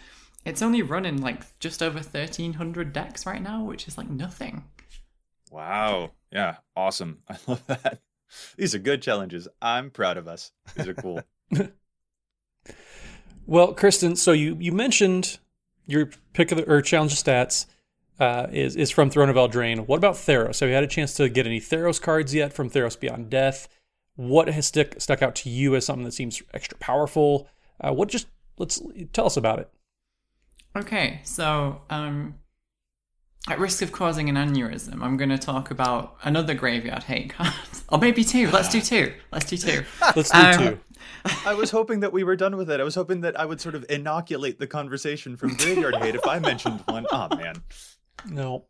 it's 0.46 0.62
only 0.62 0.80
running 0.80 1.18
like 1.20 1.58
just 1.60 1.82
over 1.82 2.00
thirteen 2.00 2.54
hundred 2.54 2.94
decks 2.94 3.26
right 3.26 3.42
now, 3.42 3.62
which 3.62 3.86
is 3.86 3.98
like 3.98 4.08
nothing. 4.08 4.64
Wow. 5.50 6.12
Yeah. 6.32 6.56
Awesome. 6.74 7.18
I 7.28 7.36
love 7.46 7.66
that. 7.66 8.00
These 8.56 8.74
are 8.74 8.78
good 8.78 9.02
challenges. 9.02 9.46
I'm 9.60 9.90
proud 9.90 10.16
of 10.16 10.26
us. 10.26 10.50
These 10.74 10.88
are 10.88 10.94
cool. 10.94 11.20
Well, 13.46 13.74
Kristen, 13.74 14.16
so 14.16 14.32
you 14.32 14.56
you 14.58 14.72
mentioned 14.72 15.38
your 15.86 16.10
pick 16.32 16.50
of 16.50 16.58
the 16.58 16.70
or 16.70 16.80
challenge 16.80 17.12
of 17.12 17.18
stats 17.18 17.66
uh, 18.18 18.46
is 18.50 18.76
is 18.76 18.90
from 18.90 19.10
Throne 19.10 19.28
of 19.28 19.36
Eldraine. 19.36 19.86
What 19.86 19.96
about 19.96 20.14
Theros? 20.14 20.60
Have 20.60 20.68
you 20.68 20.74
had 20.74 20.84
a 20.84 20.88
chance 20.88 21.14
to 21.14 21.28
get 21.28 21.46
any 21.46 21.60
Theros 21.60 22.00
cards 22.00 22.34
yet 22.34 22.52
from 22.52 22.70
Theros 22.70 22.98
Beyond 22.98 23.30
Death? 23.30 23.68
What 24.16 24.48
has 24.48 24.66
stuck 24.66 25.00
stuck 25.00 25.22
out 25.22 25.34
to 25.36 25.50
you 25.50 25.76
as 25.76 25.84
something 25.84 26.04
that 26.04 26.12
seems 26.12 26.42
extra 26.52 26.78
powerful? 26.78 27.48
Uh, 27.80 27.92
what 27.92 28.08
just 28.08 28.28
let's 28.56 28.80
tell 29.12 29.26
us 29.26 29.36
about 29.36 29.58
it. 29.58 29.70
Okay, 30.76 31.20
so 31.22 31.82
um, 31.90 32.34
at 33.48 33.58
risk 33.58 33.82
of 33.82 33.92
causing 33.92 34.28
an 34.28 34.36
aneurysm, 34.36 35.02
I'm 35.02 35.16
going 35.16 35.30
to 35.30 35.38
talk 35.38 35.70
about 35.70 36.16
another 36.22 36.54
graveyard 36.54 37.04
hate 37.04 37.30
card, 37.30 37.52
or 37.88 37.98
maybe 37.98 38.24
two. 38.24 38.50
Let's 38.50 38.68
do 38.70 38.80
two. 38.80 39.12
Let's 39.32 39.46
do 39.46 39.56
two. 39.56 39.84
Let's 40.16 40.30
do 40.30 40.38
Um, 40.38 40.58
two. 40.58 40.80
I 41.46 41.54
was 41.54 41.70
hoping 41.70 42.00
that 42.00 42.12
we 42.12 42.24
were 42.24 42.36
done 42.36 42.56
with 42.56 42.70
it. 42.70 42.80
I 42.80 42.84
was 42.84 42.94
hoping 42.94 43.20
that 43.22 43.38
I 43.38 43.44
would 43.44 43.60
sort 43.60 43.74
of 43.74 43.84
inoculate 43.88 44.58
the 44.58 44.66
conversation 44.66 45.36
from 45.36 45.54
Graveyard 45.56 45.96
Hate 45.96 46.14
if 46.14 46.26
I 46.26 46.38
mentioned 46.38 46.82
one. 46.86 47.06
Oh, 47.10 47.28
man. 47.36 47.62
No. 48.28 48.64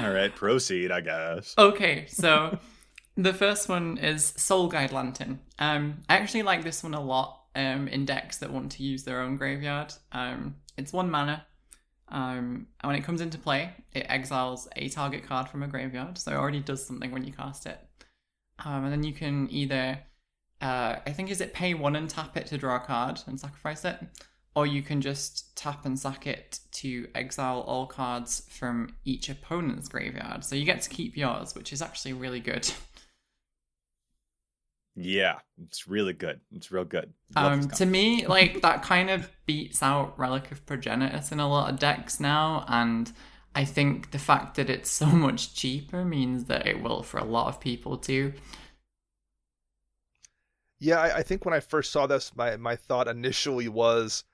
All 0.00 0.10
right. 0.10 0.34
Proceed, 0.34 0.90
I 0.90 1.00
guess. 1.00 1.54
Okay, 1.58 2.06
so 2.08 2.58
the 3.16 3.32
first 3.32 3.68
one 3.68 3.98
is 3.98 4.32
Soul 4.36 4.68
Guide 4.68 4.92
Lantern. 4.92 5.40
Um, 5.58 5.98
I 6.08 6.16
actually 6.16 6.42
like 6.42 6.62
this 6.64 6.82
one 6.82 6.94
a 6.94 7.00
lot 7.00 7.42
um, 7.54 7.86
in 7.88 8.04
decks 8.04 8.38
that 8.38 8.52
want 8.52 8.72
to 8.72 8.82
use 8.82 9.04
their 9.04 9.20
own 9.20 9.36
graveyard. 9.36 9.92
Um, 10.12 10.56
it's 10.76 10.92
one 10.92 11.10
mana. 11.10 11.44
Um, 12.10 12.66
and 12.80 12.88
when 12.88 12.96
it 12.96 13.04
comes 13.04 13.20
into 13.20 13.38
play, 13.38 13.72
it 13.92 14.06
exiles 14.08 14.68
a 14.76 14.88
target 14.88 15.26
card 15.26 15.48
from 15.48 15.62
a 15.62 15.68
graveyard, 15.68 16.18
so 16.18 16.32
it 16.32 16.36
already 16.36 16.60
does 16.60 16.84
something 16.84 17.10
when 17.10 17.24
you 17.24 17.32
cast 17.32 17.66
it. 17.66 17.78
Um, 18.64 18.84
and 18.84 18.92
then 18.92 19.04
you 19.04 19.12
can 19.12 19.48
either, 19.50 20.00
uh, 20.60 20.96
I 21.06 21.12
think, 21.12 21.30
is 21.30 21.40
it 21.40 21.54
pay 21.54 21.74
one 21.74 21.96
and 21.96 22.10
tap 22.10 22.36
it 22.36 22.46
to 22.48 22.58
draw 22.58 22.76
a 22.76 22.80
card 22.80 23.20
and 23.26 23.38
sacrifice 23.38 23.84
it? 23.84 23.98
Or 24.56 24.66
you 24.66 24.82
can 24.82 25.00
just 25.00 25.56
tap 25.56 25.86
and 25.86 25.98
sack 25.98 26.26
it 26.26 26.58
to 26.72 27.06
exile 27.14 27.60
all 27.60 27.86
cards 27.86 28.42
from 28.50 28.96
each 29.04 29.28
opponent's 29.28 29.88
graveyard. 29.88 30.44
So 30.44 30.56
you 30.56 30.64
get 30.64 30.82
to 30.82 30.90
keep 30.90 31.16
yours, 31.16 31.54
which 31.54 31.72
is 31.72 31.80
actually 31.80 32.14
really 32.14 32.40
good. 32.40 32.70
Yeah. 35.00 35.38
It's 35.66 35.88
really 35.88 36.12
good. 36.12 36.40
It's 36.54 36.70
real 36.70 36.84
good. 36.84 37.12
Um, 37.36 37.68
to 37.70 37.86
me, 37.86 38.26
like 38.26 38.62
that 38.62 38.82
kind 38.82 39.10
of 39.10 39.30
beats 39.46 39.82
out 39.82 40.18
Relic 40.18 40.50
of 40.50 40.64
Progenitus 40.66 41.32
in 41.32 41.40
a 41.40 41.48
lot 41.48 41.72
of 41.72 41.78
decks 41.78 42.20
now, 42.20 42.64
and 42.68 43.10
I 43.54 43.64
think 43.64 44.10
the 44.10 44.18
fact 44.18 44.56
that 44.56 44.70
it's 44.70 44.90
so 44.90 45.06
much 45.26 45.54
cheaper 45.54 46.04
means 46.04 46.44
that 46.44 46.66
it 46.66 46.82
will 46.82 47.02
for 47.02 47.18
a 47.18 47.24
lot 47.24 47.48
of 47.48 47.60
people 47.60 47.96
too. 47.98 48.32
Yeah, 50.78 51.00
I, 51.00 51.18
I 51.18 51.22
think 51.22 51.44
when 51.44 51.54
I 51.54 51.60
first 51.60 51.92
saw 51.92 52.06
this, 52.06 52.34
my, 52.34 52.56
my 52.56 52.76
thought 52.76 53.06
initially 53.06 53.68
was 53.68 54.24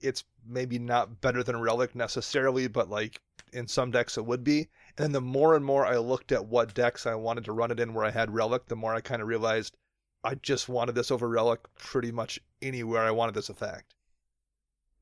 it's 0.00 0.24
maybe 0.46 0.78
not 0.78 1.20
better 1.20 1.42
than 1.42 1.60
Relic 1.60 1.94
necessarily, 1.94 2.68
but 2.68 2.88
like 2.88 3.20
in 3.52 3.66
some 3.66 3.90
decks 3.90 4.16
it 4.16 4.24
would 4.24 4.44
be. 4.44 4.68
And 4.96 5.04
then 5.04 5.12
the 5.12 5.20
more 5.20 5.56
and 5.56 5.64
more 5.64 5.84
I 5.84 5.98
looked 5.98 6.30
at 6.30 6.46
what 6.46 6.74
decks 6.74 7.06
I 7.06 7.14
wanted 7.16 7.44
to 7.46 7.52
run 7.52 7.70
it 7.70 7.80
in 7.80 7.92
where 7.92 8.04
I 8.04 8.10
had 8.10 8.32
Relic, 8.32 8.66
the 8.66 8.76
more 8.76 8.94
I 8.94 9.00
kind 9.00 9.20
of 9.20 9.28
realized 9.28 9.76
I 10.22 10.34
just 10.34 10.68
wanted 10.68 10.94
this 10.94 11.10
over 11.10 11.28
Relic 11.28 11.60
pretty 11.78 12.12
much 12.12 12.40
anywhere 12.62 13.02
I 13.02 13.10
wanted 13.10 13.34
this 13.34 13.48
effect. 13.48 13.94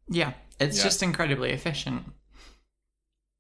Yeah, 0.09 0.35
it's 0.61 0.79
Yeah. 0.79 0.85
just 0.85 1.03
incredibly 1.03 1.51
efficient. 1.51 2.05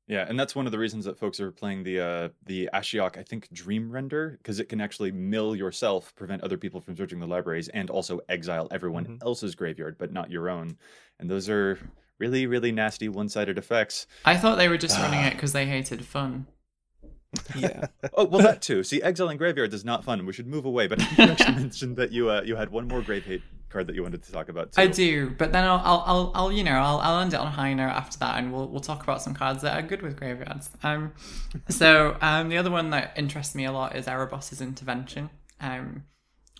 Yeah, 0.06 0.24
and 0.26 0.40
that's 0.40 0.56
one 0.56 0.64
of 0.64 0.72
the 0.72 0.78
reasons 0.78 1.04
that 1.04 1.18
folks 1.18 1.38
are 1.38 1.50
playing 1.52 1.82
the 1.82 2.00
uh 2.00 2.28
the 2.46 2.68
Ashiok, 2.72 3.18
I 3.18 3.22
think, 3.22 3.50
Dream 3.52 3.90
Render, 3.90 4.38
because 4.38 4.58
it 4.58 4.68
can 4.68 4.80
actually 4.80 5.12
mill 5.12 5.54
yourself, 5.54 6.14
prevent 6.16 6.42
other 6.42 6.56
people 6.56 6.80
from 6.80 6.96
searching 6.96 7.20
the 7.20 7.26
libraries, 7.26 7.68
and 7.68 7.90
also 7.90 8.20
exile 8.28 8.68
everyone 8.70 9.04
Mhm. 9.06 9.22
else's 9.22 9.54
graveyard, 9.54 9.98
but 9.98 10.10
not 10.12 10.30
your 10.30 10.48
own. 10.48 10.78
And 11.18 11.28
those 11.30 11.48
are 11.48 11.78
really, 12.18 12.46
really 12.46 12.72
nasty 12.72 13.08
one-sided 13.08 13.58
effects. 13.58 14.06
I 14.24 14.36
thought 14.36 14.56
they 14.56 14.68
were 14.68 14.78
just 14.78 14.96
running 14.98 15.20
Ah. 15.20 15.28
it 15.28 15.34
because 15.34 15.52
they 15.52 15.66
hated 15.66 16.04
fun. 16.04 16.46
Yeah. 17.56 17.86
Oh 18.14 18.24
well, 18.24 18.40
that 18.42 18.62
too. 18.62 18.82
See, 18.82 19.00
exile 19.02 19.28
and 19.28 19.38
graveyards 19.38 19.74
is 19.74 19.84
not 19.84 20.02
fun. 20.02 20.24
We 20.26 20.32
should 20.32 20.46
move 20.46 20.64
away. 20.64 20.86
But 20.88 20.98
you 21.18 21.24
actually 21.24 21.54
mentioned 21.56 21.96
that 21.96 22.10
you 22.10 22.30
uh, 22.30 22.42
you 22.42 22.56
had 22.56 22.70
one 22.70 22.88
more 22.88 23.02
grave 23.02 23.24
hate 23.24 23.42
card 23.68 23.86
that 23.86 23.94
you 23.94 24.02
wanted 24.02 24.22
to 24.24 24.32
talk 24.32 24.48
about. 24.48 24.72
Too. 24.72 24.80
I 24.80 24.86
do, 24.86 25.30
but 25.30 25.52
then 25.52 25.64
I'll, 25.64 25.82
I'll, 25.84 26.02
I'll, 26.06 26.32
I'll 26.34 26.52
you 26.52 26.64
know, 26.64 26.72
I'll, 26.72 26.98
I'll 26.98 27.20
end 27.20 27.34
it 27.34 27.36
on 27.36 27.46
a 27.46 27.50
high 27.50 27.74
note 27.74 27.90
after 27.90 28.18
that, 28.20 28.38
and 28.38 28.52
we'll, 28.52 28.66
we'll 28.66 28.80
talk 28.80 29.02
about 29.02 29.22
some 29.22 29.34
cards 29.34 29.62
that 29.62 29.76
are 29.76 29.86
good 29.86 30.02
with 30.02 30.16
graveyards. 30.16 30.70
Um, 30.82 31.12
so 31.68 32.16
um, 32.20 32.48
the 32.48 32.56
other 32.56 32.70
one 32.70 32.90
that 32.90 33.12
interests 33.16 33.54
me 33.54 33.66
a 33.66 33.72
lot 33.72 33.94
is 33.94 34.06
Erebos's 34.06 34.60
intervention. 34.60 35.30
Um, 35.60 36.04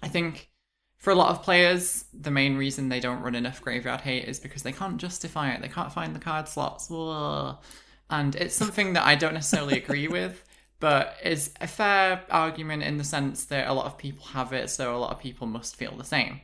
I 0.02 0.08
think 0.08 0.50
for 0.98 1.12
a 1.12 1.14
lot 1.14 1.30
of 1.30 1.42
players, 1.42 2.04
the 2.12 2.30
main 2.30 2.56
reason 2.56 2.88
they 2.88 3.00
don't 3.00 3.22
run 3.22 3.34
enough 3.34 3.62
graveyard 3.62 4.02
hate 4.02 4.24
is 4.24 4.38
because 4.38 4.62
they 4.62 4.72
can't 4.72 4.98
justify 4.98 5.50
it. 5.52 5.62
They 5.62 5.68
can't 5.68 5.92
find 5.92 6.14
the 6.14 6.20
card 6.20 6.48
slots. 6.48 6.90
And 8.10 8.34
it's 8.36 8.54
something 8.54 8.94
that 8.94 9.04
I 9.04 9.14
don't 9.14 9.34
necessarily 9.34 9.78
agree 9.78 10.08
with, 10.08 10.44
but 10.80 11.16
is 11.24 11.52
a 11.60 11.66
fair 11.66 12.22
argument 12.30 12.82
in 12.82 12.98
the 12.98 13.04
sense 13.04 13.46
that 13.46 13.68
a 13.68 13.72
lot 13.72 13.86
of 13.86 13.98
people 13.98 14.24
have 14.26 14.52
it, 14.52 14.70
so 14.70 14.94
a 14.94 14.98
lot 14.98 15.12
of 15.12 15.18
people 15.18 15.46
must 15.46 15.76
feel 15.76 15.96
the 15.96 16.04
same. 16.04 16.40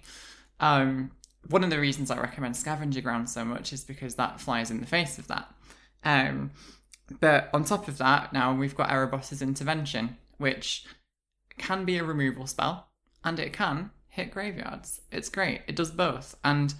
Um, 0.60 1.12
one 1.48 1.62
of 1.62 1.70
the 1.70 1.80
reasons 1.80 2.10
I 2.10 2.18
recommend 2.18 2.56
Scavenger 2.56 3.00
Ground 3.00 3.28
so 3.28 3.44
much 3.44 3.72
is 3.72 3.84
because 3.84 4.14
that 4.16 4.40
flies 4.40 4.70
in 4.70 4.80
the 4.80 4.86
face 4.86 5.18
of 5.18 5.28
that. 5.28 5.54
Um, 6.04 6.50
but 7.20 7.50
on 7.52 7.64
top 7.64 7.86
of 7.86 7.98
that, 7.98 8.32
now 8.32 8.54
we've 8.54 8.74
got 8.74 8.88
Erebos's 8.88 9.42
Intervention, 9.42 10.16
which 10.38 10.84
can 11.58 11.84
be 11.84 11.98
a 11.98 12.04
removal 12.04 12.46
spell, 12.46 12.88
and 13.22 13.38
it 13.38 13.52
can 13.52 13.90
hit 14.08 14.30
graveyards. 14.30 15.00
It's 15.12 15.28
great. 15.28 15.62
It 15.66 15.76
does 15.76 15.90
both, 15.90 16.36
and 16.42 16.74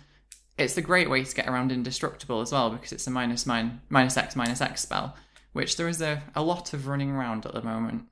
it's 0.57 0.77
a 0.77 0.83
great 0.83 1.11
way 1.11 1.25
to 1.25 1.35
get 1.35 1.49
around 1.49 1.73
indestructible 1.73 2.41
as 2.41 2.53
well 2.53 2.71
because 2.71 2.93
it's 2.93 3.07
a 3.07 3.11
minus 3.11 3.47
minus 3.47 4.17
X 4.17 4.37
minus 4.37 4.61
X 4.61 4.83
spell, 4.83 5.17
which 5.55 5.77
there 5.77 5.89
is 5.89 6.03
a, 6.03 6.23
a 6.35 6.43
lot 6.43 6.75
of 6.75 6.87
running 6.87 7.11
around 7.11 7.47
at 7.47 7.55
the 7.55 7.63
moment. 7.63 8.03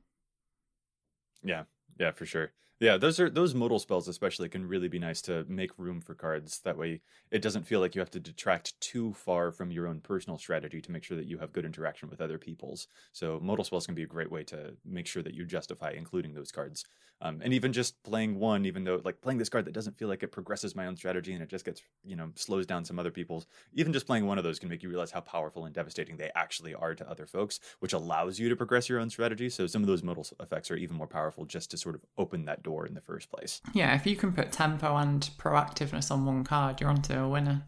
Yeah, 1.44 1.64
yeah, 1.98 2.12
for 2.12 2.24
sure. 2.24 2.52
Yeah, 2.82 2.96
those 2.96 3.20
are 3.20 3.30
those 3.30 3.54
modal 3.54 3.78
spells 3.78 4.08
especially 4.08 4.48
can 4.48 4.66
really 4.66 4.88
be 4.88 4.98
nice 4.98 5.22
to 5.22 5.44
make 5.44 5.78
room 5.78 6.00
for 6.00 6.16
cards. 6.16 6.60
That 6.62 6.76
way 6.76 7.00
it 7.30 7.40
doesn't 7.40 7.62
feel 7.62 7.78
like 7.78 7.94
you 7.94 8.00
have 8.00 8.10
to 8.10 8.20
detract 8.20 8.78
too 8.80 9.12
far 9.14 9.52
from 9.52 9.70
your 9.70 9.86
own 9.86 10.00
personal 10.00 10.36
strategy 10.36 10.80
to 10.82 10.90
make 10.90 11.04
sure 11.04 11.16
that 11.16 11.26
you 11.28 11.38
have 11.38 11.52
good 11.52 11.64
interaction 11.64 12.10
with 12.10 12.20
other 12.20 12.38
people's. 12.38 12.88
So 13.12 13.38
modal 13.40 13.64
spells 13.64 13.86
can 13.86 13.94
be 13.94 14.02
a 14.02 14.06
great 14.06 14.32
way 14.32 14.42
to 14.44 14.76
make 14.84 15.06
sure 15.06 15.22
that 15.22 15.34
you 15.34 15.46
justify 15.46 15.92
including 15.92 16.34
those 16.34 16.50
cards. 16.50 16.84
Um, 17.20 17.40
and 17.40 17.54
even 17.54 17.72
just 17.72 18.02
playing 18.02 18.40
one, 18.40 18.66
even 18.66 18.82
though 18.82 19.00
like 19.04 19.20
playing 19.20 19.38
this 19.38 19.48
card 19.48 19.64
that 19.66 19.74
doesn't 19.74 19.96
feel 19.96 20.08
like 20.08 20.24
it 20.24 20.32
progresses 20.32 20.74
my 20.74 20.86
own 20.86 20.96
strategy 20.96 21.32
and 21.32 21.40
it 21.40 21.48
just 21.48 21.64
gets, 21.64 21.80
you 22.02 22.16
know, 22.16 22.32
slows 22.34 22.66
down 22.66 22.84
some 22.84 22.98
other 22.98 23.12
people's, 23.12 23.46
even 23.74 23.92
just 23.92 24.06
playing 24.06 24.26
one 24.26 24.38
of 24.38 24.44
those 24.44 24.58
can 24.58 24.68
make 24.68 24.82
you 24.82 24.88
realize 24.88 25.12
how 25.12 25.20
powerful 25.20 25.64
and 25.64 25.72
devastating 25.74 26.16
they 26.16 26.32
actually 26.34 26.74
are 26.74 26.96
to 26.96 27.08
other 27.08 27.26
folks, 27.26 27.60
which 27.78 27.92
allows 27.92 28.40
you 28.40 28.48
to 28.48 28.56
progress 28.56 28.88
your 28.88 28.98
own 28.98 29.08
strategy. 29.08 29.48
So 29.48 29.68
some 29.68 29.82
of 29.82 29.86
those 29.86 30.02
modal 30.02 30.26
effects 30.40 30.68
are 30.72 30.76
even 30.76 30.96
more 30.96 31.06
powerful 31.06 31.44
just 31.44 31.70
to 31.70 31.76
sort 31.78 31.94
of 31.94 32.04
open 32.18 32.44
that 32.46 32.64
door 32.64 32.71
in 32.86 32.94
the 32.94 33.00
first 33.00 33.30
place. 33.30 33.60
Yeah, 33.72 33.94
if 33.94 34.06
you 34.06 34.16
can 34.16 34.32
put 34.32 34.52
tempo 34.52 34.96
and 34.96 35.28
proactiveness 35.38 36.10
on 36.10 36.24
one 36.24 36.44
card, 36.44 36.80
you're 36.80 36.90
onto 36.90 37.14
a 37.14 37.28
winner. 37.28 37.62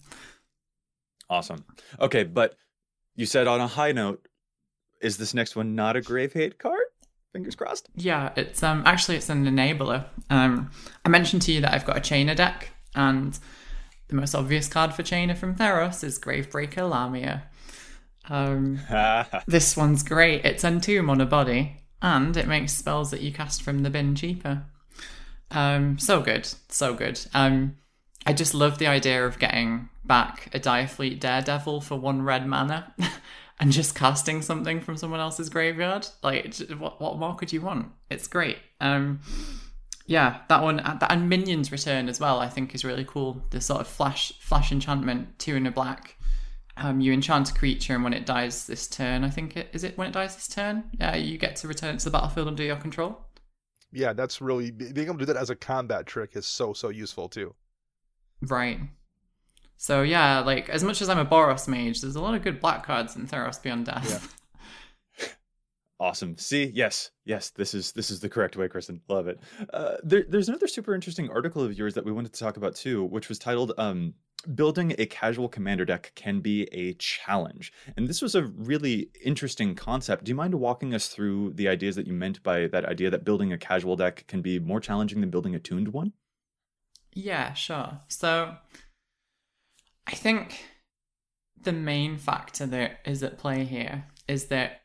Awesome. 1.28 1.64
Okay, 2.00 2.24
but 2.24 2.57
you 3.14 3.26
said 3.26 3.46
on 3.46 3.61
a 3.61 3.66
high 3.66 3.92
note, 3.92 4.26
is 5.00 5.16
this 5.16 5.34
next 5.34 5.57
one 5.57 5.74
not 5.74 5.96
a 5.96 6.00
grave 6.00 6.32
hate 6.32 6.59
card? 6.59 6.84
Fingers 7.32 7.57
crossed. 7.57 7.88
Yeah, 7.96 8.32
it's 8.36 8.62
um 8.62 8.82
actually 8.86 9.16
it's 9.16 9.28
an 9.28 9.44
enabler. 9.44 10.07
Um, 10.30 10.70
I 11.05 11.09
mentioned 11.09 11.42
to 11.42 11.52
you 11.52 11.61
that 11.62 11.74
I've 11.74 11.84
got 11.84 11.96
a 11.96 12.00
Chainer 12.00 12.36
deck, 12.36 12.70
and 12.94 13.38
the 14.09 14.14
most 14.14 14.34
obvious 14.34 14.68
card 14.68 14.94
for 14.94 15.02
Chainer 15.02 15.36
from 15.36 15.57
Theros 15.57 16.05
is 16.05 16.18
Gravebreaker 16.18 16.88
Lamia. 16.88 17.42
Um, 18.28 18.78
this 19.46 19.76
one's 19.76 20.02
great. 20.02 20.44
It's 20.44 20.64
Entomb 20.64 21.11
on 21.11 21.20
a 21.20 21.26
body, 21.26 21.80
and 22.00 22.36
it 22.36 22.46
makes 22.46 22.72
spells 22.72 23.11
that 23.11 23.20
you 23.20 23.32
cast 23.32 23.62
from 23.62 23.82
the 23.82 23.90
bin 23.90 24.14
cheaper. 24.14 24.64
Um, 25.51 25.99
so 25.99 26.20
good, 26.20 26.49
so 26.68 26.95
good. 26.95 27.20
Um, 27.34 27.76
I 28.26 28.32
just 28.32 28.55
love 28.55 28.78
the 28.78 28.86
idea 28.86 29.24
of 29.24 29.38
getting 29.38 29.88
back 30.05 30.49
a 30.55 30.61
Direfleet 30.61 31.20
Daredevil 31.20 31.80
for 31.80 31.99
one 31.99 32.22
red 32.22 32.47
mana 32.47 32.95
and 33.61 33.72
just 33.72 33.95
casting 33.95 34.42
something 34.42 34.80
from 34.80 34.97
someone 34.97 35.20
else's 35.20 35.49
graveyard. 35.49 36.07
Like, 36.22 36.55
what, 36.78 37.01
what 37.01 37.18
more 37.18 37.34
could 37.34 37.53
you 37.53 37.61
want? 37.61 37.88
It's 38.11 38.26
great. 38.26 38.59
Um, 38.80 39.20
yeah, 40.07 40.40
that 40.49 40.62
one 40.62 40.80
and 40.80 41.28
Minions 41.28 41.72
Return 41.72 42.09
as 42.09 42.20
well. 42.20 42.38
I 42.38 42.49
think 42.49 42.74
is 42.74 42.84
really 42.84 43.05
cool. 43.05 43.42
The 43.51 43.61
sort 43.61 43.80
of 43.80 43.86
flash 43.86 44.32
flash 44.38 44.70
enchantment, 44.70 45.38
two 45.38 45.57
in 45.57 45.66
a 45.66 45.70
black. 45.70 46.16
Um, 46.76 47.01
you 47.01 47.12
enchant 47.12 47.51
a 47.51 47.55
creature, 47.55 47.95
and 47.95 48.05
when 48.05 48.12
it 48.12 48.26
dies 48.26 48.66
this 48.66 48.86
turn, 48.86 49.24
I 49.24 49.30
think 49.30 49.57
it 49.57 49.70
is 49.72 49.84
it 49.84 49.97
when 49.97 50.09
it 50.09 50.12
dies 50.12 50.34
this 50.34 50.49
turn. 50.49 50.84
Yeah, 51.01 51.16
you 51.16 51.38
get 51.38 51.57
to 51.57 51.68
return 51.68 51.95
it 51.95 52.01
to 52.01 52.07
the 52.07 52.11
battlefield 52.11 52.49
under 52.49 52.62
your 52.62 52.76
control. 52.76 53.18
Yeah, 53.95 54.12
that's 54.12 54.40
really 54.40 54.70
being 54.70 55.07
able 55.07 55.18
to 55.18 55.26
do 55.26 55.32
that 55.32 55.36
as 55.36 55.51
a 55.51 55.57
combat 55.57 56.07
trick 56.07 56.36
is 56.36 56.47
so 56.47 56.72
so 56.72 56.88
useful 56.88 57.28
too. 57.28 57.55
Right. 58.42 58.80
So 59.76 60.03
yeah, 60.03 60.40
like 60.40 60.68
as 60.68 60.84
much 60.84 61.03
as 61.03 61.09
I'm 61.09 61.18
a 61.18 61.26
Boros 61.26 61.68
mage, 61.68 62.01
there's 62.01 62.16
a 62.16 62.20
lot 62.20 62.34
of 62.34 62.42
good 62.42 62.61
black 62.61 62.84
cards 62.84 63.16
in 63.16 63.26
Theros 63.26 63.62
Beyond 63.62 63.86
Death. 63.86 64.36
Yeah. 65.18 65.26
awesome. 66.01 66.38
See, 66.38 66.70
yes, 66.74 67.11
yes, 67.24 67.51
this 67.51 67.74
is 67.74 67.92
this 67.92 68.11
is 68.11 68.20
the 68.20 68.28
correct 68.28 68.57
way, 68.57 68.68
Kristen. 68.68 69.01
Love 69.09 69.28
it. 69.28 69.40
Uh, 69.72 69.97
there, 70.03 70.24
there's 70.28 70.49
another 70.49 70.68
super 70.68 70.95
interesting 70.95 71.30
article 71.30 71.62
of 71.62 71.76
yours 71.76 71.95
that 71.95 72.05
we 72.05 72.12
wanted 72.12 72.32
to 72.32 72.40
talk 72.40 72.57
about 72.57 72.74
too, 72.74 73.05
which 73.05 73.28
was 73.28 73.38
titled 73.38 73.72
um, 73.78 74.14
"Building 74.55 74.95
a 74.99 75.07
Casual 75.07 75.49
Commander 75.49 75.84
Deck 75.84 76.12
Can 76.14 76.40
Be 76.40 76.64
a 76.72 76.95
Challenge," 76.95 77.72
and 77.97 78.09
this 78.09 78.22
was 78.22 78.34
a 78.34 78.45
really 78.45 79.11
interesting 79.24 79.74
concept. 79.74 80.24
Do 80.24 80.30
you 80.30 80.34
mind 80.36 80.55
walking 80.55 80.95
us 80.95 81.09
through 81.09 81.53
the 81.55 81.68
ideas 81.68 81.97
that 81.97 82.07
you 82.07 82.12
meant 82.12 82.42
by 82.42 82.66
that 82.66 82.84
idea 82.84 83.11
that 83.11 83.24
building 83.24 83.53
a 83.53 83.59
casual 83.59 83.97
deck 83.97 84.26
can 84.26 84.42
be 84.42 84.59
more 84.59 84.80
challenging 84.80 85.20
than 85.20 85.30
building 85.30 85.55
a 85.55 85.59
tuned 85.59 85.88
one? 85.88 86.12
Yeah, 87.12 87.55
sure. 87.55 88.01
So 88.09 88.57
I 90.07 90.14
think 90.14 90.64
the 91.61 91.72
main 91.72 92.18
factor 92.18 92.66
that 92.66 93.01
is 93.05 93.22
at 93.22 93.38
play 93.38 93.64
here 93.64 94.07
is 94.28 94.47
that 94.47 94.82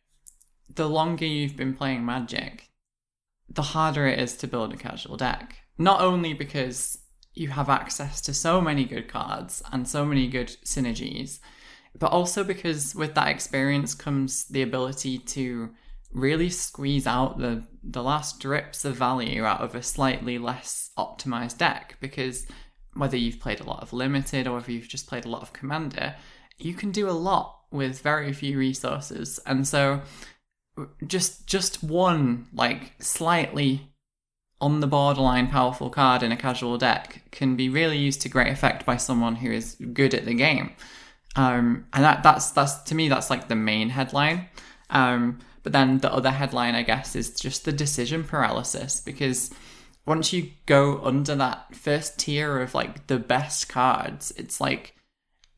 the 0.74 0.88
longer 0.88 1.26
you've 1.26 1.58
been 1.58 1.74
playing 1.74 2.06
Magic, 2.06 2.70
the 3.50 3.62
harder 3.62 4.08
it 4.08 4.20
is 4.20 4.38
to 4.38 4.48
build 4.48 4.74
a 4.74 4.78
casual 4.78 5.18
deck. 5.18 5.58
Not 5.78 6.02
only 6.02 6.34
because 6.34 7.00
you 7.34 7.50
have 7.50 7.70
access 7.70 8.22
to 8.22 8.34
so 8.34 8.60
many 8.60 8.86
good 8.86 9.08
cards 9.08 9.64
and 9.72 9.88
so 9.88 10.06
many 10.06 10.28
good 10.28 10.48
synergies, 10.66 11.40
but 11.98 12.12
also 12.12 12.44
because 12.44 12.96
with 12.96 13.16
that 13.16 13.30
experience 13.30 13.94
comes 13.94 14.46
the 14.46 14.62
ability 14.62 15.18
to 15.18 15.70
really 16.12 16.50
squeeze 16.50 17.06
out 17.06 17.38
the 17.38 17.64
the 17.84 18.02
last 18.02 18.40
drips 18.40 18.84
of 18.84 18.96
value 18.96 19.44
out 19.44 19.62
of 19.62 19.76
a 19.76 19.84
slightly 19.84 20.40
less 20.40 20.90
optimized 20.98 21.60
deck 21.60 21.96
because 22.02 22.48
whether 22.96 23.16
you've 23.16 23.40
played 23.40 23.60
a 23.60 23.64
lot 23.64 23.84
of 23.84 23.94
limited 23.94 24.48
or 24.48 24.58
if 24.58 24.68
you've 24.68 24.88
just 24.88 25.06
played 25.08 25.26
a 25.26 25.30
lot 25.30 25.44
of 25.44 25.54
commander 25.54 26.16
you 26.60 26.74
can 26.74 26.92
do 26.92 27.10
a 27.10 27.12
lot 27.12 27.60
with 27.72 28.02
very 28.02 28.34
few 28.34 28.58
resources. 28.58 29.40
And 29.46 29.68
so 29.68 30.02
just 31.06 31.48
just 31.48 31.84
one 31.84 32.48
like 32.54 32.94
slightly 33.00 33.89
on 34.62 34.82
the 34.82 34.88
borderline 34.88 35.48
powerful 35.48 35.90
card 35.90 36.22
in 36.22 36.32
a 36.32 36.38
casual 36.38 36.78
deck 36.78 37.24
can 37.32 37.56
be 37.56 37.70
really 37.70 37.98
used 37.98 38.22
to 38.22 38.30
great 38.30 38.52
effect 38.52 38.86
by 38.86 38.98
someone 38.98 39.36
who 39.36 39.52
is 39.52 39.76
good 39.94 40.14
at 40.14 40.26
the 40.26 40.34
game. 40.34 40.72
Um, 41.36 41.86
and 41.94 42.04
that 42.04 42.24
that's 42.24 42.52
that's 42.52 42.76
to 42.84 42.96
me 42.96 43.08
that's 43.08 43.30
like 43.30 43.48
the 43.48 43.56
main 43.56 43.90
headline. 43.90 44.48
Um, 44.90 45.40
but 45.64 45.74
then 45.74 46.00
the 46.00 46.12
other 46.12 46.32
headline, 46.32 46.76
I 46.76 46.84
guess, 46.84 47.16
is 47.16 47.32
just 47.32 47.66
the 47.66 47.72
decision 47.72 48.24
paralysis 48.24 49.02
because 49.02 49.52
once 50.06 50.34
you 50.34 50.50
go 50.66 51.00
under 51.04 51.36
that 51.36 51.76
first 51.76 52.20
tier 52.20 52.60
of 52.60 52.74
like 52.74 53.08
the 53.08 53.20
best 53.20 53.70
cards, 53.70 54.34
it's 54.36 54.60
like 54.60 54.96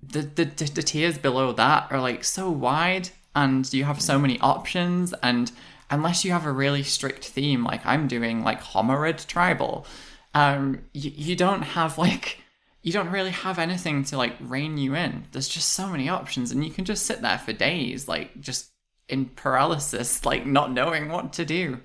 the 0.03 0.21
the, 0.21 0.45
the 0.45 0.83
tiers 0.83 1.17
below 1.17 1.53
that 1.53 1.91
are 1.91 2.01
like 2.01 2.23
so 2.23 2.51
wide 2.51 3.09
and 3.35 3.71
you 3.73 3.85
have 3.85 4.01
so 4.01 4.19
many 4.19 4.39
options 4.41 5.13
and 5.23 5.51
unless 5.91 6.25
you 6.25 6.31
have 6.31 6.45
a 6.45 6.51
really 6.51 6.83
strict 6.83 7.25
theme 7.25 7.63
like 7.63 7.85
I'm 7.85 8.07
doing 8.07 8.43
like 8.43 8.61
Homarid 8.61 9.27
tribal, 9.27 9.85
um 10.33 10.81
you, 10.93 11.11
you 11.13 11.35
don't 11.35 11.61
have 11.61 11.97
like 11.97 12.39
you 12.81 12.91
don't 12.91 13.11
really 13.11 13.31
have 13.31 13.59
anything 13.59 14.03
to 14.05 14.17
like 14.17 14.35
rein 14.39 14.77
you 14.77 14.95
in. 14.95 15.25
There's 15.31 15.47
just 15.47 15.69
so 15.73 15.87
many 15.87 16.09
options 16.09 16.51
and 16.51 16.65
you 16.65 16.71
can 16.71 16.85
just 16.85 17.05
sit 17.05 17.21
there 17.21 17.37
for 17.37 17.53
days 17.53 18.07
like 18.07 18.39
just 18.41 18.71
in 19.07 19.25
paralysis, 19.25 20.25
like 20.31 20.45
not 20.45 20.71
knowing 20.71 21.09
what 21.09 21.33
to 21.33 21.45
do. 21.45 21.79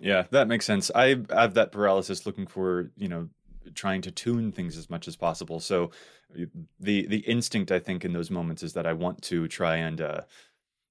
Yeah, 0.00 0.24
that 0.30 0.48
makes 0.48 0.66
sense. 0.66 0.90
I 0.92 1.20
have 1.30 1.54
that 1.54 1.70
paralysis 1.70 2.26
looking 2.26 2.48
for, 2.48 2.90
you 2.96 3.08
know, 3.08 3.28
trying 3.74 4.02
to 4.02 4.10
tune 4.10 4.50
things 4.50 4.76
as 4.76 4.90
much 4.90 5.06
as 5.06 5.16
possible. 5.16 5.60
So 5.60 5.90
the 6.80 7.06
the 7.06 7.18
instinct 7.18 7.70
I 7.70 7.78
think 7.78 8.04
in 8.04 8.12
those 8.12 8.30
moments 8.30 8.62
is 8.62 8.72
that 8.72 8.86
I 8.86 8.92
want 8.92 9.22
to 9.22 9.46
try 9.46 9.76
and 9.76 10.00
uh 10.00 10.22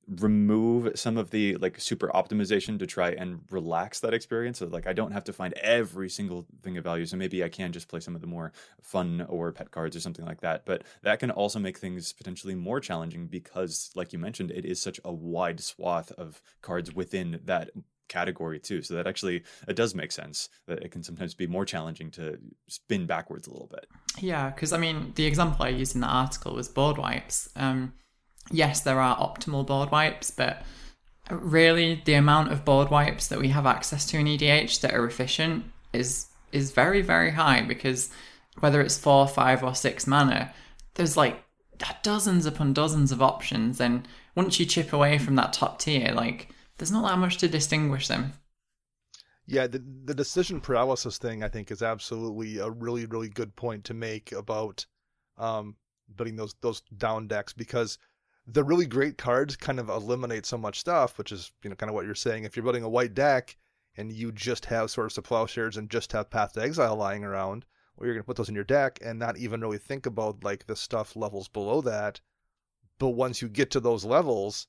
remove 0.08 0.92
some 0.96 1.18
of 1.18 1.32
the 1.32 1.56
like 1.58 1.80
super 1.80 2.10
optimization 2.10 2.78
to 2.80 2.86
try 2.86 3.12
and 3.12 3.40
relax 3.50 4.00
that 4.02 4.14
experience. 4.14 4.60
So 4.60 4.68
like 4.68 4.88
i 4.88 4.94
don't 4.94 5.12
have 5.12 5.24
to 5.26 5.34
find 5.34 5.54
every 5.54 6.10
single 6.10 6.46
thing 6.62 6.78
of 6.78 6.84
value. 6.84 7.06
So 7.06 7.18
maybe 7.18 7.44
i 7.44 7.50
can 7.50 7.72
just 7.72 7.88
play 7.88 8.00
some 8.00 8.16
of 8.16 8.22
the 8.22 8.28
more 8.28 8.52
fun 8.82 9.26
or 9.30 9.52
pet 9.52 9.72
cards 9.72 9.96
or 9.96 10.00
something 10.00 10.26
like 10.26 10.42
that. 10.42 10.66
But 10.66 10.84
that 11.04 11.20
can 11.20 11.32
also 11.32 11.60
make 11.60 11.78
things 11.78 12.14
potentially 12.14 12.56
more 12.56 12.80
challenging 12.80 13.28
because 13.28 13.92
like 13.96 14.14
you 14.14 14.20
mentioned 14.20 14.52
it 14.52 14.66
is 14.66 14.82
such 14.82 15.00
a 15.06 15.14
wide 15.14 15.60
swath 15.60 16.12
of 16.14 16.42
cards 16.62 16.94
within 16.94 17.40
that 17.46 17.72
category 18.10 18.60
too. 18.60 18.82
So 18.82 18.94
that 18.96 19.08
actually 19.08 19.44
it 19.68 19.76
does 19.76 19.96
make 19.96 20.12
sense 20.12 20.50
that 20.68 20.84
it 20.84 20.92
can 20.92 21.02
sometimes 21.02 21.34
be 21.34 21.48
more 21.48 21.66
challenging 21.66 22.12
to 22.12 22.38
spin 22.68 23.06
backwards 23.06 23.48
a 23.48 23.52
little 23.52 23.70
bit. 23.70 23.88
Yeah 24.20 24.50
because 24.50 24.74
i 24.74 24.78
mean 24.78 25.14
the 25.16 25.26
example 25.26 25.66
i 25.66 25.70
used 25.70 25.96
in 25.96 26.02
the 26.02 26.08
article 26.08 26.54
was 26.54 26.68
board 26.68 26.98
wipes. 26.98 27.50
Um 27.56 27.94
yes, 28.52 28.82
there 28.82 29.00
are 29.00 29.18
optimal 29.18 29.66
board 29.66 29.92
wipes, 29.92 30.32
but 30.32 30.64
really 31.30 32.02
the 32.06 32.14
amount 32.14 32.52
of 32.52 32.66
board 32.66 32.90
wipes 32.90 33.28
that 33.28 33.40
we 33.40 33.50
have 33.50 33.66
access 33.66 34.06
to 34.08 34.18
in 34.18 34.26
EDH 34.26 34.82
that 34.82 34.94
are 34.94 35.06
efficient 35.06 35.66
is 35.94 36.28
is 36.52 36.72
very, 36.72 37.02
very 37.02 37.32
high 37.32 37.62
because 37.62 38.12
whether 38.60 38.80
it's 38.80 38.98
four, 38.98 39.28
five, 39.28 39.64
or 39.64 39.74
six 39.74 40.06
mana, 40.06 40.54
there's 40.94 41.18
like 41.18 41.44
dozens 42.04 42.46
upon 42.46 42.74
dozens 42.74 43.12
of 43.12 43.22
options. 43.22 43.82
And 43.82 44.08
once 44.36 44.60
you 44.60 44.66
chip 44.66 44.94
away 44.94 45.18
from 45.18 45.36
that 45.36 45.54
top 45.54 45.80
tier, 45.80 46.14
like 46.14 46.50
there's 46.78 46.92
not 46.92 47.08
that 47.08 47.18
much 47.18 47.38
to 47.38 47.48
distinguish 47.48 48.08
them. 48.08 48.34
Yeah, 49.46 49.68
the 49.68 49.84
the 50.06 50.14
decision 50.14 50.62
paralysis 50.62 51.18
thing 51.18 51.44
I 51.44 51.50
think 51.50 51.72
is 51.72 51.82
absolutely 51.82 52.60
a 52.60 52.70
really 52.70 53.06
really 53.06 53.30
good 53.30 53.56
point 53.56 53.84
to 53.86 53.94
make 53.94 54.32
about 54.32 54.86
um, 55.38 55.76
building 56.16 56.36
those 56.36 56.56
those 56.62 56.82
down 56.98 57.28
decks 57.28 57.52
because 57.52 57.98
the 58.48 58.64
really 58.64 58.86
great 58.86 59.18
cards 59.18 59.56
kind 59.56 59.80
of 59.80 59.90
eliminate 59.90 60.46
so 60.46 60.58
much 60.58 60.80
stuff, 60.80 61.18
which 61.18 61.32
is 61.32 61.52
you 61.64 61.70
know 61.70 61.76
kind 61.76 61.90
of 61.90 61.96
what 61.96 62.06
you're 62.06 62.16
saying. 62.16 62.44
If 62.44 62.56
you're 62.56 62.64
building 62.64 62.84
a 62.84 62.90
white 62.90 63.14
deck 63.14 63.56
and 63.98 64.12
you 64.12 64.32
just 64.32 64.66
have 64.66 64.92
Swords 64.92 65.16
to 65.16 65.22
Plowshares 65.22 65.78
and 65.78 65.90
just 65.90 66.12
have 66.12 66.30
Path 66.30 66.54
to 66.54 66.62
Exile 66.62 66.96
lying 66.96 67.24
around, 67.24 67.66
well, 67.96 68.06
you're 68.06 68.16
going 68.16 68.24
to 68.24 68.28
put 68.28 68.38
those 68.38 68.50
in 68.50 68.56
your 68.56 68.64
deck 68.64 69.00
and 69.04 69.20
not 69.20 69.38
even 69.38 69.62
really 69.62 69.78
think 69.78 70.06
about 70.06 70.44
like 70.44 70.66
the 70.66 70.76
stuff 70.76 71.16
levels 71.16 71.48
below 71.48 71.82
that. 71.82 72.20
But 73.00 73.10
once 73.10 73.42
you 73.42 73.50
get 73.50 73.72
to 73.72 73.80
those 73.80 74.04
levels, 74.06 74.68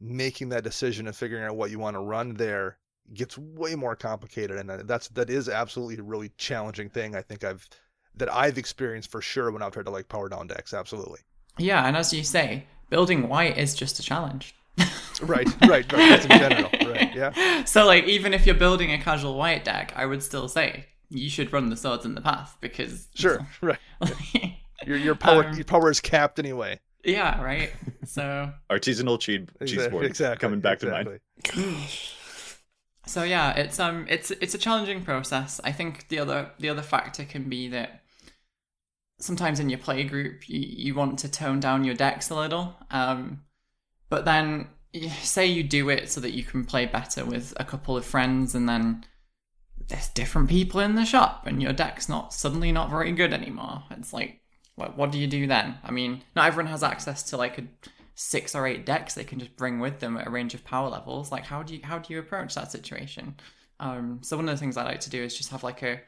making 0.00 0.48
that 0.50 0.64
decision 0.64 1.06
and 1.06 1.14
figuring 1.14 1.44
out 1.44 1.56
what 1.56 1.70
you 1.70 1.78
want 1.78 1.94
to 1.94 2.00
run 2.00 2.34
there 2.34 2.78
gets 3.12 3.36
way 3.36 3.74
more 3.74 3.96
complicated, 3.96 4.56
and 4.56 4.70
uh, 4.70 4.82
that's 4.84 5.08
that 5.08 5.30
is 5.30 5.48
absolutely 5.48 5.96
a 5.96 6.02
really 6.02 6.30
challenging 6.36 6.88
thing. 6.88 7.14
I 7.14 7.22
think 7.22 7.44
I've 7.44 7.68
that 8.14 8.32
I've 8.32 8.58
experienced 8.58 9.10
for 9.10 9.20
sure 9.20 9.50
when 9.50 9.62
I've 9.62 9.72
tried 9.72 9.86
to 9.86 9.90
like 9.90 10.08
power 10.08 10.28
down 10.28 10.46
decks. 10.46 10.72
Absolutely. 10.72 11.20
Yeah, 11.58 11.86
and 11.86 11.96
as 11.96 12.12
you 12.12 12.24
say, 12.24 12.64
building 12.90 13.28
white 13.28 13.56
is 13.56 13.74
just 13.74 13.98
a 13.98 14.02
challenge. 14.02 14.54
right, 15.22 15.46
right, 15.62 15.70
right. 15.70 15.86
That's 15.90 16.24
in 16.24 16.30
general, 16.30 16.70
right? 16.92 17.10
Yeah. 17.14 17.64
So, 17.64 17.86
like, 17.86 18.04
even 18.04 18.32
if 18.32 18.46
you're 18.46 18.54
building 18.54 18.92
a 18.92 18.98
casual 18.98 19.36
white 19.36 19.64
deck, 19.64 19.92
I 19.96 20.06
would 20.06 20.22
still 20.22 20.48
say 20.48 20.86
you 21.10 21.28
should 21.28 21.52
run 21.52 21.68
the 21.68 21.76
swords 21.76 22.04
in 22.04 22.14
the 22.14 22.20
path 22.20 22.56
because 22.60 23.08
sure, 23.14 23.46
right. 23.60 23.78
your 24.86 24.96
your 24.96 25.14
power 25.14 25.44
Um, 25.44 25.54
your 25.54 25.64
power 25.64 25.90
is 25.90 26.00
capped 26.00 26.38
anyway. 26.38 26.80
yeah, 27.04 27.42
right. 27.42 27.72
So, 28.04 28.52
Artisanal 28.70 29.20
cheat 29.20 29.50
cheese 29.66 29.88
board 29.88 30.06
exactly. 30.06 30.40
coming 30.40 30.60
back 30.60 30.78
to 30.78 30.86
exactly. 30.86 31.20
mind. 31.54 31.88
so 33.06 33.22
yeah, 33.22 33.52
it's 33.52 33.78
um, 33.78 34.06
it's 34.08 34.30
it's 34.30 34.54
a 34.54 34.58
challenging 34.58 35.02
process. 35.02 35.60
I 35.62 35.72
think 35.72 36.08
the 36.08 36.20
other 36.20 36.50
the 36.58 36.68
other 36.70 36.82
factor 36.82 37.24
can 37.24 37.48
be 37.48 37.68
that 37.68 38.02
sometimes 39.20 39.60
in 39.60 39.70
your 39.70 39.78
play 39.78 40.04
group 40.04 40.48
you, 40.48 40.60
you 40.60 40.94
want 40.94 41.18
to 41.20 41.30
tone 41.30 41.60
down 41.60 41.84
your 41.84 41.94
decks 41.94 42.30
a 42.30 42.34
little, 42.34 42.74
um, 42.90 43.42
but 44.08 44.24
then 44.24 44.68
say 45.22 45.46
you 45.46 45.62
do 45.62 45.88
it 45.88 46.10
so 46.10 46.20
that 46.20 46.32
you 46.32 46.42
can 46.42 46.64
play 46.64 46.86
better 46.86 47.24
with 47.24 47.54
a 47.56 47.64
couple 47.64 47.96
of 47.96 48.04
friends, 48.04 48.54
and 48.54 48.68
then 48.68 49.04
there's 49.88 50.08
different 50.08 50.48
people 50.48 50.80
in 50.80 50.94
the 50.94 51.04
shop, 51.04 51.46
and 51.46 51.62
your 51.62 51.72
deck's 51.72 52.08
not 52.08 52.32
suddenly 52.32 52.72
not 52.72 52.90
very 52.90 53.12
good 53.12 53.32
anymore. 53.32 53.84
It's 53.90 54.12
like, 54.12 54.40
what 54.74 54.96
what 54.96 55.12
do 55.12 55.18
you 55.18 55.26
do 55.26 55.46
then? 55.46 55.78
I 55.84 55.90
mean, 55.90 56.22
not 56.34 56.46
everyone 56.46 56.70
has 56.70 56.82
access 56.82 57.22
to 57.30 57.36
like 57.36 57.58
a 57.58 57.64
six 58.14 58.54
or 58.54 58.66
eight 58.66 58.84
decks 58.84 59.14
they 59.14 59.24
can 59.24 59.38
just 59.38 59.56
bring 59.56 59.80
with 59.80 60.00
them 60.00 60.16
at 60.16 60.26
a 60.26 60.30
range 60.30 60.54
of 60.54 60.64
power 60.64 60.88
levels. 60.88 61.32
Like, 61.32 61.46
how 61.46 61.62
do 61.62 61.74
you 61.74 61.80
how 61.82 61.98
do 61.98 62.12
you 62.12 62.18
approach 62.18 62.54
that 62.54 62.72
situation? 62.72 63.36
Um, 63.78 64.20
so 64.22 64.36
one 64.36 64.48
of 64.48 64.54
the 64.54 64.60
things 64.60 64.76
I 64.76 64.84
like 64.84 65.00
to 65.00 65.10
do 65.10 65.22
is 65.22 65.36
just 65.36 65.50
have 65.50 65.64
like 65.64 65.82
a 65.82 66.00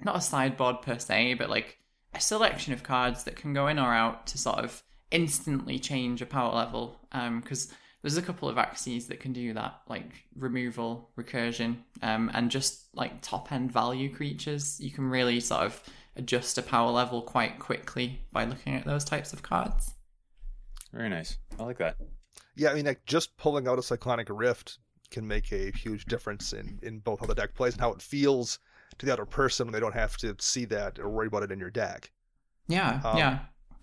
not 0.00 0.16
a 0.16 0.20
sideboard 0.20 0.82
per 0.82 0.98
se, 0.98 1.34
but 1.34 1.50
like 1.50 1.78
a 2.14 2.20
selection 2.20 2.72
of 2.72 2.82
cards 2.82 3.24
that 3.24 3.36
can 3.36 3.52
go 3.52 3.66
in 3.66 3.78
or 3.78 3.92
out 3.92 4.26
to 4.28 4.38
sort 4.38 4.58
of 4.58 4.82
instantly 5.10 5.78
change 5.78 6.22
a 6.22 6.26
power 6.26 6.54
level. 6.54 7.00
Because 7.12 7.72
there's 8.02 8.16
a 8.16 8.22
couple 8.22 8.48
of 8.48 8.58
axes 8.58 9.06
that 9.08 9.20
can 9.20 9.32
do 9.32 9.52
that, 9.54 9.80
like 9.88 10.24
removal, 10.36 11.10
recursion, 11.18 11.78
um, 12.02 12.30
and 12.34 12.50
just 12.50 12.86
like 12.94 13.20
top 13.20 13.50
end 13.50 13.72
value 13.72 14.14
creatures. 14.14 14.78
You 14.80 14.90
can 14.90 15.08
really 15.10 15.40
sort 15.40 15.62
of 15.62 15.82
adjust 16.14 16.56
a 16.56 16.62
power 16.62 16.90
level 16.90 17.22
quite 17.22 17.58
quickly 17.58 18.20
by 18.32 18.44
looking 18.44 18.74
at 18.74 18.84
those 18.84 19.04
types 19.04 19.32
of 19.32 19.42
cards. 19.42 19.92
Very 20.92 21.08
nice. 21.08 21.38
I 21.58 21.64
like 21.64 21.78
that. 21.78 21.96
Yeah, 22.54 22.70
I 22.70 22.74
mean, 22.74 22.86
like 22.86 23.04
just 23.06 23.36
pulling 23.36 23.68
out 23.68 23.78
a 23.78 23.82
Cyclonic 23.82 24.28
Rift 24.30 24.78
can 25.10 25.26
make 25.26 25.52
a 25.52 25.70
huge 25.70 26.06
difference 26.06 26.52
in 26.52 26.78
in 26.82 27.00
both 27.00 27.20
how 27.20 27.26
the 27.26 27.34
deck 27.34 27.54
plays 27.54 27.74
and 27.74 27.80
how 27.80 27.92
it 27.92 28.02
feels 28.02 28.58
to 28.98 29.06
the 29.06 29.12
other 29.12 29.24
person 29.26 29.66
when 29.66 29.72
they 29.72 29.80
don't 29.80 29.94
have 29.94 30.16
to 30.18 30.34
see 30.38 30.64
that 30.66 30.98
or 30.98 31.08
worry 31.08 31.26
about 31.26 31.42
it 31.42 31.52
in 31.52 31.58
your 31.58 31.70
deck. 31.70 32.10
Yeah, 32.68 33.00
Um, 33.04 33.18
yeah. 33.18 33.38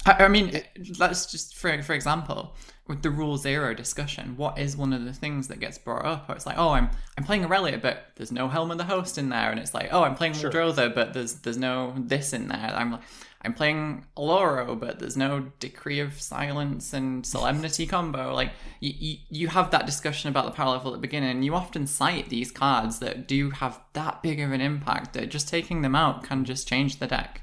I, 0.06 0.26
I 0.26 0.28
mean, 0.28 0.62
let's 1.00 1.26
just 1.28 1.56
for 1.56 1.82
for 1.82 1.94
example, 1.94 2.56
with 2.88 3.02
the 3.04 3.10
rule 3.10 3.38
zero 3.38 3.74
discussion, 3.74 4.36
what 4.38 4.58
is 4.60 4.76
one 4.76 4.92
of 4.94 5.06
the 5.06 5.14
things 5.14 5.48
that 5.48 5.60
gets 5.60 5.78
brought 5.78 6.06
up? 6.06 6.30
Or 6.30 6.36
it's 6.36 6.46
like, 6.46 6.58
oh, 6.58 6.72
I'm 6.72 6.90
I'm 7.18 7.24
playing 7.24 7.46
Aurelia, 7.46 7.78
but 7.78 8.08
there's 8.16 8.32
no 8.32 8.48
Helm 8.50 8.72
of 8.72 8.78
the 8.78 8.84
Host 8.86 9.18
in 9.18 9.30
there, 9.30 9.50
and 9.52 9.60
it's 9.60 9.74
like, 9.74 9.90
oh, 9.92 10.04
I'm 10.04 10.16
playing 10.16 10.34
Sure. 10.34 10.52
Muldrotha, 10.52 10.94
but 10.94 11.14
there's 11.14 11.36
there's 11.36 11.58
no 11.58 11.94
this 11.98 12.34
in 12.34 12.50
there. 12.50 12.74
I'm 12.76 12.92
like, 12.92 13.02
I'm 13.46 13.54
playing 13.54 14.06
Oloro, 14.18 14.78
but 14.80 15.00
there's 15.00 15.18
no 15.18 15.52
Decree 15.60 16.00
of 16.00 16.20
Silence 16.22 16.94
and 16.94 17.26
Solemnity 17.26 17.86
combo. 17.86 18.34
Like, 18.34 18.52
you, 18.82 18.94
you 18.98 19.18
you 19.30 19.48
have 19.50 19.72
that 19.72 19.86
discussion 19.86 20.30
about 20.30 20.46
the 20.46 20.52
power 20.52 20.72
level 20.72 20.92
at 20.92 20.96
the 20.98 21.02
beginning, 21.02 21.32
and 21.32 21.46
you 21.46 21.56
often 21.56 21.88
cite 21.88 22.30
these 22.30 22.52
cards 22.52 23.00
that 23.00 23.28
do 23.28 23.52
have 23.52 23.80
that 23.94 24.22
big 24.22 24.40
of 24.42 24.52
an 24.52 24.62
impact 24.62 25.14
that 25.14 25.30
just 25.30 25.48
taking 25.48 25.82
them 25.82 25.96
out 25.96 26.24
can 26.24 26.44
just 26.46 26.68
change 26.68 27.00
the 27.00 27.08
deck. 27.08 27.42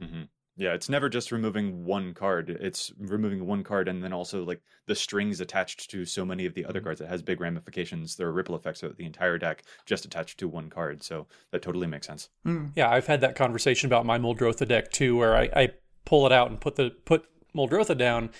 hmm 0.00 0.35
Yeah, 0.58 0.72
it's 0.72 0.88
never 0.88 1.10
just 1.10 1.32
removing 1.32 1.84
one 1.84 2.14
card. 2.14 2.48
It's 2.48 2.90
removing 2.98 3.46
one 3.46 3.62
card 3.62 3.88
and 3.88 4.02
then 4.02 4.12
also 4.12 4.42
like 4.42 4.62
the 4.86 4.94
strings 4.94 5.40
attached 5.40 5.90
to 5.90 6.06
so 6.06 6.24
many 6.24 6.46
of 6.46 6.54
the 6.54 6.64
other 6.64 6.80
cards. 6.80 7.00
It 7.00 7.08
has 7.08 7.22
big 7.22 7.40
ramifications. 7.40 8.16
There 8.16 8.26
are 8.26 8.32
ripple 8.32 8.56
effects 8.56 8.82
of 8.82 8.96
the 8.96 9.04
entire 9.04 9.36
deck 9.36 9.64
just 9.84 10.06
attached 10.06 10.38
to 10.38 10.48
one 10.48 10.70
card. 10.70 11.02
So 11.02 11.26
that 11.50 11.60
totally 11.60 11.86
makes 11.86 12.06
sense. 12.06 12.30
Mm. 12.46 12.72
Yeah, 12.74 12.90
I've 12.90 13.06
had 13.06 13.20
that 13.20 13.36
conversation 13.36 13.86
about 13.86 14.06
my 14.06 14.18
Muldrotha 14.18 14.66
deck 14.66 14.90
too, 14.92 15.16
where 15.16 15.36
I, 15.36 15.50
I 15.54 15.68
pull 16.06 16.24
it 16.24 16.32
out 16.32 16.50
and 16.50 16.58
put 16.58 16.76
the 16.76 16.90
put 17.04 17.26
Muldrotha 17.54 17.96
down, 17.98 18.30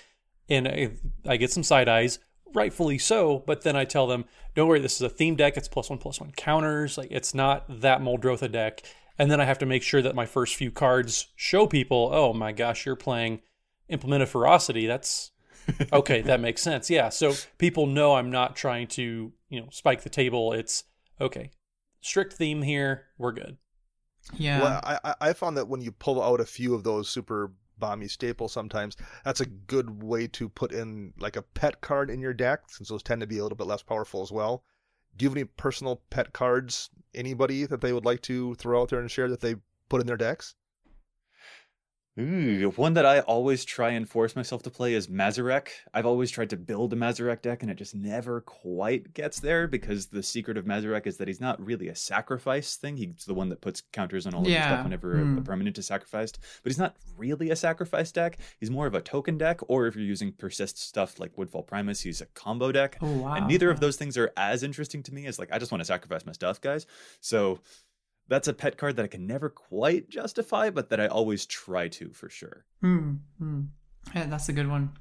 and 0.49 0.67
I, 0.67 0.93
I 1.27 1.37
get 1.37 1.51
some 1.51 1.63
side 1.63 1.89
eyes, 1.89 2.19
rightfully 2.55 2.97
so. 2.97 3.43
But 3.47 3.63
then 3.63 3.77
I 3.77 3.85
tell 3.85 4.07
them, 4.07 4.25
"Don't 4.55 4.69
worry, 4.69 4.81
this 4.81 4.97
is 4.97 5.03
a 5.03 5.09
theme 5.11 5.37
deck. 5.37 5.59
It's 5.59 5.69
plus 5.69 5.91
one 5.91 5.99
plus 5.99 6.21
one 6.21 6.33
counters. 6.33 6.97
Like 6.97 7.11
it's 7.11 7.35
not 7.35 7.65
that 7.81 8.01
Muldrotha 8.01 8.51
deck." 8.51 8.83
And 9.19 9.31
then 9.31 9.41
I 9.41 9.45
have 9.45 9.59
to 9.59 9.67
make 9.67 9.83
sure 9.83 10.03
that 10.03 10.15
my 10.15 10.27
first 10.27 10.57
few 10.57 10.71
cards 10.71 11.29
show 11.37 11.67
people, 11.67 12.11
"Oh 12.13 12.33
my 12.33 12.53
gosh, 12.53 12.85
you're 12.85 12.97
playing 12.97 13.41
Implement 13.89 14.23
of 14.23 14.29
Ferocity. 14.31 14.87
That's 14.87 15.33
okay. 15.93 16.21
that 16.23 16.41
makes 16.41 16.63
sense. 16.63 16.91
Yeah. 16.91 17.09
So 17.09 17.35
people 17.59 17.87
know 17.87 18.15
I'm 18.15 18.31
not 18.31 18.57
trying 18.57 18.87
to 18.89 19.33
you 19.49 19.61
know 19.61 19.69
spike 19.71 20.03
the 20.03 20.11
table. 20.11 20.53
It's 20.53 20.85
okay. 21.21 21.51
Strict 22.01 22.33
theme 22.33 22.63
here. 22.63 23.07
We're 23.19 23.33
good. 23.33 23.57
Yeah. 24.35 24.61
Well, 24.61 24.81
I, 24.85 24.99
I 25.05 25.15
I 25.21 25.33
found 25.33 25.57
that 25.57 25.69
when 25.69 25.81
you 25.81 25.93
pull 25.93 26.23
out 26.23 26.41
a 26.41 26.47
few 26.47 26.75
of 26.75 26.85
those 26.85 27.09
super 27.09 27.53
bomby 27.81 28.11
staples, 28.11 28.53
sometimes 28.53 28.97
that's 29.25 29.41
a 29.41 29.47
good 29.47 30.03
way 30.03 30.27
to 30.29 30.49
put 30.49 30.73
in 30.73 31.13
like 31.19 31.37
a 31.37 31.43
pet 31.43 31.81
card 31.81 32.11
in 32.11 32.21
your 32.21 32.35
deck, 32.35 32.61
since 32.69 32.89
those 32.89 33.03
tend 33.03 33.21
to 33.21 33.27
be 33.27 33.39
a 33.39 33.43
little 33.43 33.57
bit 33.57 33.67
less 33.67 33.83
powerful 33.83 34.23
as 34.23 34.33
well. 34.33 34.65
Do 35.17 35.25
you 35.25 35.31
have 35.31 35.37
any 35.37 35.45
personal 35.45 36.03
pet 36.11 36.33
cards? 36.33 36.91
Anybody 37.15 37.65
that 37.65 37.81
they 37.81 37.93
would 37.93 38.05
like 38.05 38.21
to 38.23 38.55
throw 38.57 38.83
out 38.83 38.91
there 38.91 39.01
and 39.01 39.11
share 39.11 39.29
that 39.31 39.41
they 39.41 39.57
put 39.89 40.01
in 40.01 40.07
their 40.07 40.17
decks? 40.17 40.55
Ooh, 42.19 42.71
one 42.77 42.95
that 42.95 43.05
I 43.05 43.21
always 43.21 43.63
try 43.65 43.91
and 43.91 44.09
force 44.09 44.35
myself 44.35 44.63
to 44.63 44.71
play 44.71 44.95
is 44.95 45.09
Mazirek. 45.09 45.69
I've 45.93 46.07
always 46.07 46.31
tried 46.31 46.49
to 46.51 46.57
build 46.57 46.95
a 46.95 46.97
Mazirek 46.97 47.43
deck 47.43 47.63
and 47.63 47.71
it 47.71 47.75
just 47.77 47.95
never 47.95 48.41
quite 48.41 49.13
gets 49.13 49.39
there 49.39 49.69
because 49.69 50.07
the 50.07 50.23
secret 50.23 50.57
of 50.57 50.65
Mazirek 50.65 51.07
is 51.07 51.19
that 51.19 51.29
he's 51.29 51.43
not 51.43 51.63
really 51.63 51.89
a 51.89 51.95
sacrifice 51.95 52.77
thing. 52.77 52.97
He's 52.97 53.27
the 53.27 53.35
one 53.35 53.51
that 53.51 53.61
puts 53.61 53.83
counters 53.93 54.27
on 54.27 54.33
all 54.35 54.41
of 54.41 54.49
Yeah, 54.49 54.67
stuff 54.69 54.85
whenever 54.85 55.21
a- 55.21 55.25
hmm. 55.25 55.39
a, 55.39 55.43
permanent 55.43 55.77
is 55.77 55.87
sacrificed. 55.87 56.39
But 56.63 56.71
he's 56.73 56.79
not 56.79 56.97
really 57.19 57.51
a 57.51 57.57
sacrifice 57.57 58.11
deck. 58.13 58.39
He's 58.59 58.71
more 58.71 58.87
of 58.87 58.95
a 58.95 59.03
token 59.03 59.37
deck, 59.37 59.61
or 59.69 59.87
if 59.87 59.95
you're 59.95 60.05
using 60.05 60.33
persist 60.33 60.79
stuff 60.79 61.21
like 61.21 61.37
Woodfall 61.37 61.65
Primus, 61.65 62.01
he's 62.01 62.23
a 62.23 62.27
combo 62.27 62.73
deck. 62.73 62.97
oh 63.03 63.13
wow. 63.13 63.35
and 63.35 63.47
neither 63.47 63.69
of 63.69 63.81
those 63.81 63.97
things 63.97 64.17
are 64.17 64.33
as 64.39 64.63
interesting 64.63 65.03
to 65.03 65.13
me 65.13 65.27
as 65.27 65.39
like 65.39 65.51
I 65.53 65.59
just 65.59 65.71
want 65.71 65.83
to 65.83 65.87
sacrifice 65.87 66.25
my 66.25 66.33
stuff, 66.33 66.63
guys. 66.63 66.87
So 67.21 67.61
that's 68.29 68.49
a 68.49 68.53
pet 68.53 68.77
card 68.77 68.97
that 68.97 69.05
I 69.05 69.09
can 69.09 69.27
never 69.27 69.49
quite 69.49 70.09
justify, 70.09 70.71
but 70.71 70.91
that 70.91 71.01
I 71.01 71.07
always 71.07 71.47
try 71.47 71.89
to 71.89 72.11
for 72.13 72.29
sure. 72.29 72.65
Hmm. 72.81 73.15
hmm. 73.39 73.63
Yeah, 74.15 74.27
that's 74.27 74.49
a 74.49 74.53
good 74.53 74.69
one. 74.69 74.93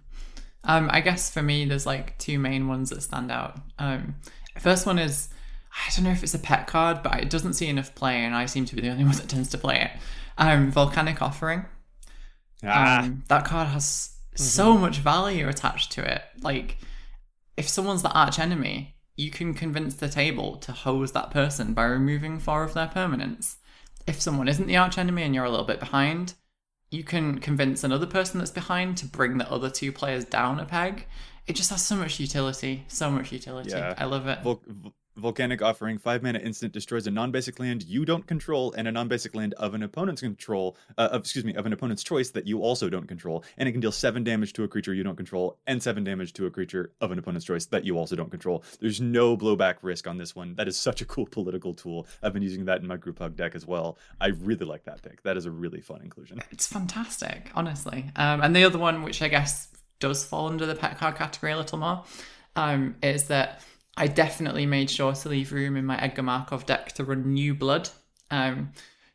Um, 0.63 0.89
I 0.91 1.01
guess 1.01 1.31
for 1.31 1.43
me, 1.43 1.65
there's 1.65 1.85
like 1.85 2.17
two 2.17 2.39
main 2.39 2.67
ones 2.67 2.89
that 2.89 3.01
stand 3.01 3.31
out. 3.31 3.59
Um, 3.77 4.15
first 4.59 4.85
one 4.85 4.97
is 4.97 5.29
I 5.71 5.91
don't 5.91 6.05
know 6.05 6.11
if 6.11 6.23
it's 6.23 6.33
a 6.33 6.39
pet 6.39 6.67
card, 6.67 7.03
but 7.03 7.21
it 7.21 7.29
doesn't 7.29 7.53
see 7.53 7.67
enough 7.67 7.93
play, 7.95 8.23
and 8.23 8.33
I 8.33 8.45
seem 8.45 8.65
to 8.65 8.75
be 8.75 8.81
the 8.81 8.89
only 8.89 9.03
one 9.05 9.15
that 9.15 9.29
tends 9.29 9.49
to 9.49 9.57
play 9.57 9.81
it. 9.81 9.91
Um, 10.37 10.71
Volcanic 10.71 11.21
Offering. 11.21 11.65
Ah, 12.63 13.03
Um, 13.03 13.23
that 13.27 13.45
card 13.45 13.67
has 13.67 14.15
so 14.35 14.77
much 14.77 14.97
value 14.97 15.47
attached 15.47 15.91
to 15.93 16.13
it. 16.13 16.21
Like, 16.41 16.77
if 17.57 17.69
someone's 17.69 18.01
the 18.01 18.11
arch 18.11 18.39
enemy, 18.39 18.94
you 19.15 19.31
can 19.31 19.53
convince 19.53 19.95
the 19.95 20.09
table 20.09 20.57
to 20.57 20.71
hose 20.71 21.11
that 21.13 21.31
person 21.31 21.73
by 21.73 21.85
removing 21.85 22.39
four 22.39 22.63
of 22.63 22.73
their 22.73 22.87
permanents. 22.87 23.55
If 24.07 24.21
someone 24.21 24.47
isn't 24.47 24.67
the 24.67 24.77
arch 24.77 24.97
enemy 24.97 25.23
and 25.23 25.33
you're 25.33 25.45
a 25.45 25.49
little 25.49 25.65
bit 25.65 25.79
behind, 25.79 26.33
you 26.91 27.03
can 27.03 27.39
convince 27.39 27.83
another 27.83 28.05
person 28.05 28.39
that's 28.39 28.51
behind 28.51 28.97
to 28.97 29.05
bring 29.05 29.37
the 29.37 29.51
other 29.51 29.69
two 29.69 29.91
players 29.91 30.25
down 30.25 30.59
a 30.59 30.65
peg. 30.65 31.07
It 31.47 31.55
just 31.55 31.69
has 31.69 31.83
so 31.83 31.95
much 31.95 32.19
utility, 32.19 32.85
so 32.87 33.09
much 33.09 33.31
utility. 33.31 33.71
Yeah. 33.71 33.95
I 33.97 34.05
love 34.05 34.27
it. 34.27 34.41
Vul- 34.41 34.61
Volcanic 35.17 35.61
offering 35.61 35.97
five 35.97 36.21
mana 36.21 36.39
instant 36.39 36.73
destroys 36.73 37.07
a 37.07 37.11
non-basic 37.11 37.59
land 37.59 37.83
you 37.83 38.03
don't 38.03 38.27
control 38.27 38.73
and 38.73 38.87
a 38.87 38.91
non-basic 38.91 39.33
land 39.33 39.53
of 39.53 39.73
an 39.73 39.83
opponent's 39.83 40.21
control. 40.21 40.75
Uh, 40.97 41.09
of, 41.11 41.21
excuse 41.21 41.45
me, 41.45 41.53
of 41.55 41.65
an 41.65 41.73
opponent's 41.73 42.03
choice 42.03 42.31
that 42.31 42.45
you 42.45 42.61
also 42.61 42.89
don't 42.89 43.07
control, 43.07 43.43
and 43.57 43.69
it 43.69 43.71
can 43.71 43.81
deal 43.81 43.91
seven 43.91 44.23
damage 44.23 44.53
to 44.53 44.63
a 44.63 44.67
creature 44.67 44.93
you 44.93 45.03
don't 45.03 45.15
control 45.15 45.57
and 45.67 45.81
seven 45.81 46.03
damage 46.03 46.33
to 46.33 46.45
a 46.45 46.51
creature 46.51 46.91
of 47.01 47.11
an 47.11 47.19
opponent's 47.19 47.45
choice 47.45 47.65
that 47.67 47.85
you 47.85 47.97
also 47.97 48.15
don't 48.15 48.31
control. 48.31 48.63
There's 48.79 48.99
no 48.99 49.37
blowback 49.37 49.75
risk 49.81 50.07
on 50.07 50.17
this 50.17 50.35
one. 50.35 50.55
That 50.55 50.67
is 50.67 50.77
such 50.77 51.01
a 51.01 51.05
cool 51.05 51.25
political 51.25 51.73
tool. 51.73 52.07
I've 52.21 52.33
been 52.33 52.43
using 52.43 52.65
that 52.65 52.81
in 52.81 52.87
my 52.87 52.97
group 52.97 53.19
hug 53.19 53.35
deck 53.35 53.55
as 53.55 53.65
well. 53.65 53.97
I 54.19 54.27
really 54.27 54.65
like 54.65 54.83
that 54.85 55.01
pick. 55.01 55.23
That 55.23 55.37
is 55.37 55.45
a 55.45 55.51
really 55.51 55.81
fun 55.81 56.01
inclusion. 56.01 56.41
It's 56.51 56.67
fantastic, 56.67 57.51
honestly. 57.55 58.11
Um, 58.15 58.41
and 58.41 58.55
the 58.55 58.65
other 58.65 58.79
one, 58.79 59.03
which 59.03 59.21
I 59.21 59.29
guess 59.29 59.69
does 59.99 60.25
fall 60.25 60.47
under 60.47 60.65
the 60.65 60.75
pet 60.75 60.97
card 60.97 61.15
category 61.15 61.53
a 61.53 61.57
little 61.57 61.77
more, 61.77 62.03
um, 62.55 62.95
is 63.01 63.25
that 63.25 63.61
I 63.97 64.07
definitely 64.07 64.65
made 64.65 64.89
sure 64.89 65.13
to 65.13 65.29
leave 65.29 65.51
room 65.51 65.77
in 65.77 65.85
my 65.85 65.97
Edgar 66.01 66.23
Markov 66.23 66.65
deck 66.65 66.91
to 66.93 67.03
run 67.03 67.33
New 67.33 67.55
Blood. 67.55 67.89
Um, 68.29 68.71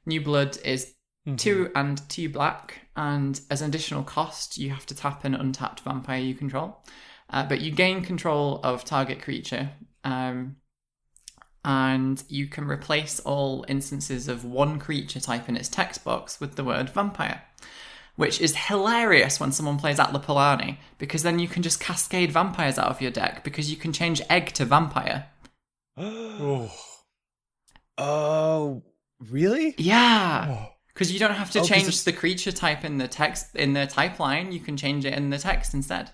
New 0.07 0.21
Blood 0.21 0.59
is 0.65 0.95
two 1.37 1.71
and 1.75 2.01
two 2.09 2.29
black, 2.29 2.89
and 2.97 3.41
as 3.51 3.61
an 3.61 3.69
additional 3.69 4.03
cost, 4.03 4.57
you 4.57 4.71
have 4.71 4.87
to 4.87 4.95
tap 4.95 5.25
an 5.25 5.35
untapped 5.35 5.81
vampire 5.81 6.21
you 6.21 6.35
control. 6.35 6.83
Uh, 7.29 7.45
but 7.45 7.61
you 7.61 7.71
gain 7.71 8.03
control 8.03 8.61
of 8.65 8.85
target 8.85 9.23
creature, 9.23 9.71
um, 10.03 10.57
and 11.65 12.25
you 12.29 12.47
can 12.47 12.65
replace 12.65 13.21
all 13.21 13.65
instances 13.69 14.29
of 14.29 14.45
one 14.45 14.79
creature 14.79 15.21
type 15.21 15.49
in 15.49 15.57
its 15.57 15.69
text 15.69 16.03
box 16.05 16.41
with 16.41 16.57
the 16.57 16.65
word 16.65 16.89
vampire 16.89 17.43
which 18.21 18.39
is 18.39 18.55
hilarious 18.55 19.41
when 19.41 19.51
someone 19.51 19.79
plays 19.79 19.99
Atla 19.99 20.21
Palani, 20.21 20.77
because 20.99 21.23
then 21.23 21.39
you 21.39 21.49
can 21.49 21.63
just 21.63 21.81
cascade 21.81 22.31
vampires 22.31 22.79
out 22.79 22.91
of 22.91 23.01
your 23.01 23.11
deck 23.11 23.43
because 23.43 23.71
you 23.71 23.79
can 23.79 23.95
change 23.95 24.21
egg 24.29 24.53
to 24.53 24.65
vampire. 24.65 25.27
Oh. 25.97 26.71
Oh, 28.03 28.83
really? 29.29 29.75
Yeah. 29.77 30.47
Oh. 30.49 30.73
Because 30.89 31.13
you 31.13 31.19
don't 31.19 31.35
have 31.35 31.51
to 31.51 31.61
Oh, 31.61 31.65
change 31.65 32.03
the 32.05 32.15
creature 32.15 32.51
type 32.51 32.83
in 32.83 32.97
the 32.97 33.09
text 33.09 33.55
in 33.55 33.75
the 33.75 33.87
type 33.87 34.19
line, 34.19 34.53
you 34.53 34.61
can 34.61 34.79
change 34.79 35.05
it 35.05 35.13
in 35.13 35.29
the 35.29 35.37
text 35.37 35.75
instead. 35.75 36.11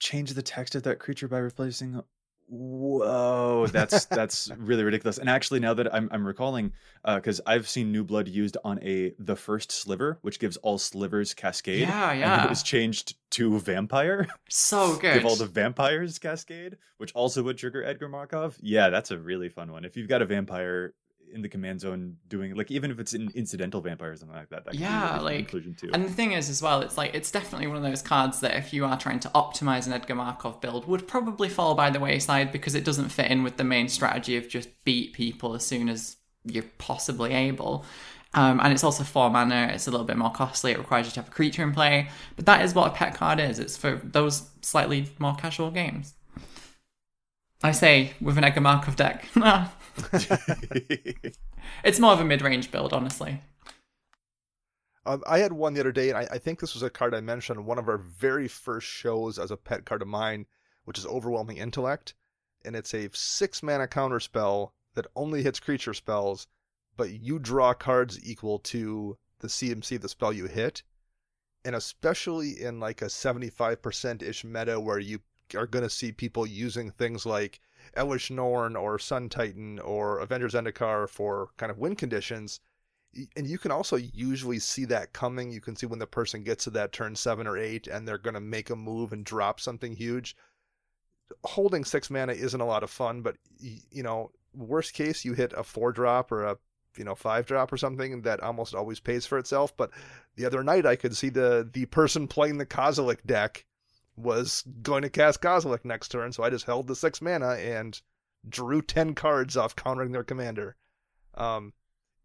Change 0.00 0.32
the 0.32 0.40
text 0.40 0.74
of 0.74 0.84
that 0.84 0.98
creature 0.98 1.28
by 1.28 1.36
replacing. 1.36 2.02
Whoa, 2.48 3.66
that's 3.72 4.04
that's 4.06 4.50
really 4.56 4.84
ridiculous. 4.84 5.18
And 5.18 5.28
actually, 5.28 5.60
now 5.60 5.74
that 5.74 5.92
I'm 5.92 6.08
I'm 6.12 6.26
recalling, 6.26 6.72
uh, 7.04 7.16
because 7.16 7.40
I've 7.46 7.68
seen 7.68 7.90
New 7.90 8.04
Blood 8.04 8.28
used 8.28 8.56
on 8.64 8.82
a 8.82 9.14
the 9.18 9.34
first 9.34 9.72
sliver, 9.72 10.18
which 10.22 10.38
gives 10.38 10.56
all 10.58 10.78
slivers 10.78 11.34
cascade. 11.34 11.80
Yeah, 11.80 12.10
And 12.10 12.20
yeah. 12.20 12.44
it 12.44 12.48
was 12.50 12.62
changed 12.62 13.16
to 13.30 13.58
vampire. 13.58 14.28
So 14.48 14.96
good. 14.96 15.14
Give 15.14 15.26
all 15.26 15.36
the 15.36 15.46
vampires 15.46 16.18
cascade, 16.18 16.76
which 16.98 17.12
also 17.14 17.42
would 17.42 17.58
trigger 17.58 17.82
Edgar 17.82 18.08
Markov. 18.08 18.56
Yeah, 18.60 18.90
that's 18.90 19.10
a 19.10 19.18
really 19.18 19.48
fun 19.48 19.72
one. 19.72 19.84
If 19.84 19.96
you've 19.96 20.08
got 20.08 20.22
a 20.22 20.26
vampire 20.26 20.94
in 21.32 21.42
the 21.42 21.48
command 21.48 21.80
zone 21.80 22.16
doing 22.28 22.54
like 22.54 22.70
even 22.70 22.90
if 22.90 22.98
it's 22.98 23.12
an 23.12 23.30
incidental 23.34 23.80
vampire 23.80 24.12
or 24.12 24.16
something 24.16 24.36
like 24.36 24.48
that, 24.50 24.64
that 24.64 24.74
Yeah, 24.74 25.18
like- 25.20 25.38
inclusion 25.38 25.74
too. 25.74 25.90
And 25.92 26.04
the 26.04 26.10
thing 26.12 26.32
is, 26.32 26.48
as 26.48 26.62
well, 26.62 26.80
it's 26.82 26.96
like 26.96 27.14
it's 27.14 27.30
definitely 27.30 27.66
one 27.66 27.76
of 27.76 27.82
those 27.82 28.02
cards 28.02 28.40
that 28.40 28.54
if 28.56 28.72
you 28.72 28.84
are 28.84 28.98
trying 28.98 29.20
to 29.20 29.28
optimize 29.30 29.86
an 29.86 29.92
Edgar 29.92 30.14
Markov 30.14 30.60
build, 30.60 30.86
would 30.88 31.06
probably 31.08 31.48
fall 31.48 31.74
by 31.74 31.90
the 31.90 32.00
wayside 32.00 32.52
because 32.52 32.74
it 32.74 32.84
doesn't 32.84 33.08
fit 33.10 33.30
in 33.30 33.42
with 33.42 33.56
the 33.56 33.64
main 33.64 33.88
strategy 33.88 34.36
of 34.36 34.48
just 34.48 34.68
beat 34.84 35.12
people 35.12 35.54
as 35.54 35.64
soon 35.66 35.88
as 35.88 36.16
you're 36.44 36.64
possibly 36.78 37.32
able. 37.32 37.84
Um, 38.34 38.60
and 38.62 38.72
it's 38.72 38.84
also 38.84 39.02
four 39.02 39.30
mana. 39.30 39.70
It's 39.72 39.86
a 39.86 39.90
little 39.90 40.04
bit 40.06 40.16
more 40.18 40.30
costly. 40.30 40.72
It 40.72 40.78
requires 40.78 41.06
you 41.06 41.12
to 41.12 41.20
have 41.20 41.28
a 41.28 41.32
creature 41.32 41.62
in 41.62 41.72
play. 41.72 42.08
But 42.36 42.44
that 42.46 42.62
is 42.64 42.74
what 42.74 42.88
a 42.88 42.94
pet 42.94 43.14
card 43.14 43.40
is. 43.40 43.58
It's 43.58 43.76
for 43.78 43.96
those 44.04 44.50
slightly 44.60 45.08
more 45.18 45.34
casual 45.34 45.70
games. 45.70 46.12
I 47.62 47.72
say 47.72 48.12
with 48.20 48.36
an 48.36 48.44
Edgar 48.44 48.60
Markov 48.60 48.96
deck. 48.96 49.26
it's 51.84 51.98
more 51.98 52.12
of 52.12 52.20
a 52.20 52.24
mid-range 52.24 52.70
build, 52.70 52.92
honestly. 52.92 53.40
Um, 55.06 55.22
I 55.26 55.38
had 55.38 55.52
one 55.52 55.74
the 55.74 55.80
other 55.80 55.92
day, 55.92 56.08
and 56.08 56.18
I, 56.18 56.26
I 56.32 56.38
think 56.38 56.58
this 56.58 56.74
was 56.74 56.82
a 56.82 56.90
card 56.90 57.14
I 57.14 57.20
mentioned 57.20 57.58
on 57.58 57.64
one 57.64 57.78
of 57.78 57.88
our 57.88 57.98
very 57.98 58.48
first 58.48 58.88
shows 58.88 59.38
as 59.38 59.50
a 59.52 59.56
pet 59.56 59.84
card 59.84 60.02
of 60.02 60.08
mine, 60.08 60.46
which 60.84 60.98
is 60.98 61.06
Overwhelming 61.06 61.58
Intellect. 61.58 62.14
And 62.64 62.74
it's 62.74 62.92
a 62.92 63.08
six 63.12 63.62
mana 63.62 63.86
counter 63.86 64.18
spell 64.18 64.74
that 64.94 65.06
only 65.14 65.42
hits 65.42 65.60
creature 65.60 65.94
spells, 65.94 66.48
but 66.96 67.10
you 67.10 67.38
draw 67.38 67.72
cards 67.72 68.18
equal 68.28 68.58
to 68.58 69.16
the 69.38 69.48
CMC 69.48 69.96
of 69.96 70.02
the 70.02 70.08
spell 70.08 70.32
you 70.32 70.46
hit. 70.46 70.82
And 71.64 71.76
especially 71.76 72.60
in 72.60 72.80
like 72.80 73.02
a 73.02 73.06
75% 73.06 74.22
ish 74.22 74.44
meta 74.44 74.80
where 74.80 74.98
you 74.98 75.20
are 75.54 75.66
going 75.66 75.84
to 75.84 75.90
see 75.90 76.10
people 76.10 76.46
using 76.46 76.90
things 76.90 77.24
like 77.24 77.60
Elesh 77.96 78.30
Norn 78.30 78.76
or 78.76 78.98
Sun 78.98 79.28
Titan 79.28 79.78
or 79.78 80.20
Avenger 80.20 80.46
of 80.46 80.52
Zendikar 80.52 81.08
for 81.08 81.48
kind 81.56 81.70
of 81.70 81.78
win 81.78 81.96
conditions 81.96 82.60
and 83.36 83.46
you 83.46 83.58
can 83.58 83.70
also 83.70 83.96
usually 83.96 84.58
see 84.58 84.84
that 84.86 85.12
coming. 85.12 85.50
You 85.50 85.60
can 85.60 85.76
see 85.76 85.86
when 85.86 85.98
the 85.98 86.06
person 86.06 86.42
gets 86.42 86.64
to 86.64 86.70
that 86.70 86.92
turn 86.92 87.16
seven 87.16 87.46
or 87.46 87.56
eight 87.56 87.86
and 87.86 88.06
they're 88.06 88.18
going 88.18 88.34
to 88.34 88.40
make 88.40 88.70
a 88.70 88.76
move 88.76 89.12
and 89.12 89.24
drop 89.24 89.60
something 89.60 89.94
huge. 89.94 90.36
Holding 91.44 91.84
six 91.84 92.10
mana 92.10 92.32
isn't 92.32 92.60
a 92.60 92.66
lot 92.66 92.82
of 92.82 92.90
fun, 92.90 93.22
but 93.22 93.36
you 93.58 94.02
know, 94.02 94.30
worst 94.54 94.94
case, 94.94 95.24
you 95.24 95.32
hit 95.32 95.52
a 95.56 95.62
four 95.62 95.92
drop 95.92 96.30
or 96.30 96.44
a 96.44 96.58
you 96.96 97.04
know 97.04 97.14
five 97.14 97.46
drop 97.46 97.72
or 97.72 97.76
something 97.76 98.22
that 98.22 98.40
almost 98.40 98.74
always 98.74 99.00
pays 99.00 99.26
for 99.26 99.38
itself. 99.38 99.76
But 99.76 99.90
the 100.36 100.46
other 100.46 100.62
night, 100.62 100.86
I 100.86 100.96
could 100.96 101.16
see 101.16 101.28
the 101.28 101.68
the 101.70 101.86
person 101.86 102.28
playing 102.28 102.58
the 102.58 102.66
Kozilek 102.66 103.24
deck 103.26 103.64
was 104.16 104.64
going 104.82 105.02
to 105.02 105.10
cast 105.10 105.40
Kozilek 105.42 105.84
next 105.84 106.08
turn, 106.08 106.32
so 106.32 106.42
I 106.42 106.50
just 106.50 106.66
held 106.66 106.86
the 106.86 106.96
six 106.96 107.20
mana 107.20 107.50
and 107.54 108.00
drew 108.48 108.80
ten 108.82 109.14
cards 109.14 109.56
off 109.56 109.76
countering 109.76 110.12
their 110.12 110.24
commander. 110.24 110.76
Um, 111.34 111.72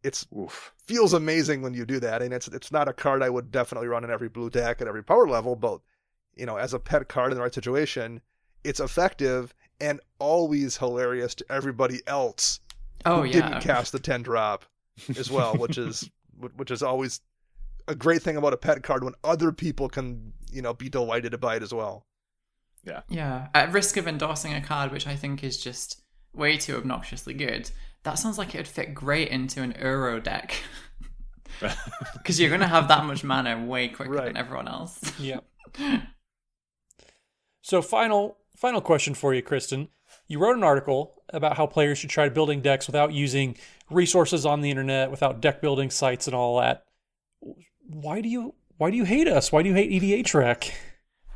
it's 0.03 0.25
Oof. 0.35 0.73
feels 0.77 1.13
amazing 1.13 1.61
when 1.61 1.73
you 1.73 1.85
do 1.85 1.99
that, 1.99 2.21
and 2.21 2.33
it's 2.33 2.47
it's 2.47 2.71
not 2.71 2.87
a 2.87 2.93
card 2.93 3.21
I 3.21 3.29
would 3.29 3.51
definitely 3.51 3.87
run 3.87 4.03
in 4.03 4.09
every 4.11 4.29
blue 4.29 4.49
deck 4.49 4.81
at 4.81 4.87
every 4.87 5.03
power 5.03 5.27
level, 5.27 5.55
but 5.55 5.81
you 6.35 6.45
know, 6.45 6.57
as 6.57 6.73
a 6.73 6.79
pet 6.79 7.07
card 7.09 7.31
in 7.31 7.35
the 7.37 7.41
right 7.43 7.53
situation, 7.53 8.21
it's 8.63 8.79
effective 8.79 9.53
and 9.79 9.99
always 10.19 10.77
hilarious 10.77 11.35
to 11.35 11.45
everybody 11.49 12.01
else 12.07 12.59
Oh 13.05 13.21
who 13.21 13.27
yeah. 13.27 13.33
didn't 13.33 13.61
cast 13.61 13.91
the 13.91 13.99
ten 13.99 14.21
drop 14.21 14.65
as 15.17 15.29
well, 15.29 15.57
which 15.57 15.77
is 15.77 16.09
which 16.55 16.71
is 16.71 16.81
always 16.81 17.21
a 17.87 17.95
great 17.95 18.21
thing 18.21 18.37
about 18.37 18.53
a 18.53 18.57
pet 18.57 18.83
card 18.83 19.03
when 19.03 19.13
other 19.23 19.51
people 19.51 19.89
can 19.89 20.33
you 20.51 20.61
know 20.61 20.73
be 20.73 20.89
delighted 20.89 21.39
by 21.39 21.55
it 21.55 21.63
as 21.63 21.73
well. 21.73 22.05
Yeah, 22.83 23.01
Yeah. 23.09 23.47
at 23.53 23.71
risk 23.71 23.97
of 23.97 24.07
endorsing 24.07 24.53
a 24.53 24.61
card 24.61 24.91
which 24.91 25.05
I 25.07 25.15
think 25.15 25.43
is 25.43 25.61
just 25.61 26.01
way 26.33 26.57
too 26.57 26.77
obnoxiously 26.77 27.33
good, 27.33 27.69
that 28.03 28.15
sounds 28.15 28.37
like 28.37 28.55
it 28.55 28.57
would 28.57 28.67
fit 28.67 28.93
great 28.95 29.27
into 29.29 29.61
an 29.61 29.73
Uro 29.73 30.21
deck. 30.23 30.55
Because 32.13 32.39
you're 32.39 32.49
going 32.49 32.61
to 32.61 32.67
have 32.67 32.87
that 32.87 33.05
much 33.05 33.23
mana 33.23 33.63
way 33.65 33.87
quicker 33.89 34.11
Right. 34.11 34.25
than 34.25 34.37
everyone 34.37 34.67
else. 34.67 34.99
Yeah. 35.19 35.41
So 37.61 37.81
final 37.81 38.37
final 38.55 38.81
question 38.81 39.13
for 39.13 39.33
you, 39.33 39.41
Kristen. 39.41 39.89
You 40.27 40.39
wrote 40.39 40.57
an 40.57 40.63
article 40.63 41.21
about 41.29 41.57
how 41.57 41.67
players 41.67 41.97
should 41.99 42.09
try 42.09 42.27
building 42.29 42.61
decks 42.61 42.87
without 42.87 43.13
using 43.13 43.55
resources 43.89 44.45
on 44.45 44.61
the 44.61 44.69
internet, 44.69 45.11
without 45.11 45.41
deck 45.41 45.61
building 45.61 45.89
sites 45.89 46.27
and 46.27 46.35
all 46.35 46.59
that. 46.59 46.85
Why 47.87 48.21
do 48.21 48.29
you 48.29 48.55
why 48.81 48.89
do 48.89 48.97
you 48.97 49.03
hate 49.03 49.27
us? 49.27 49.51
Why 49.51 49.61
do 49.61 49.69
you 49.69 49.75
hate 49.75 49.91
EDH 49.91 50.33
Rec? 50.33 50.73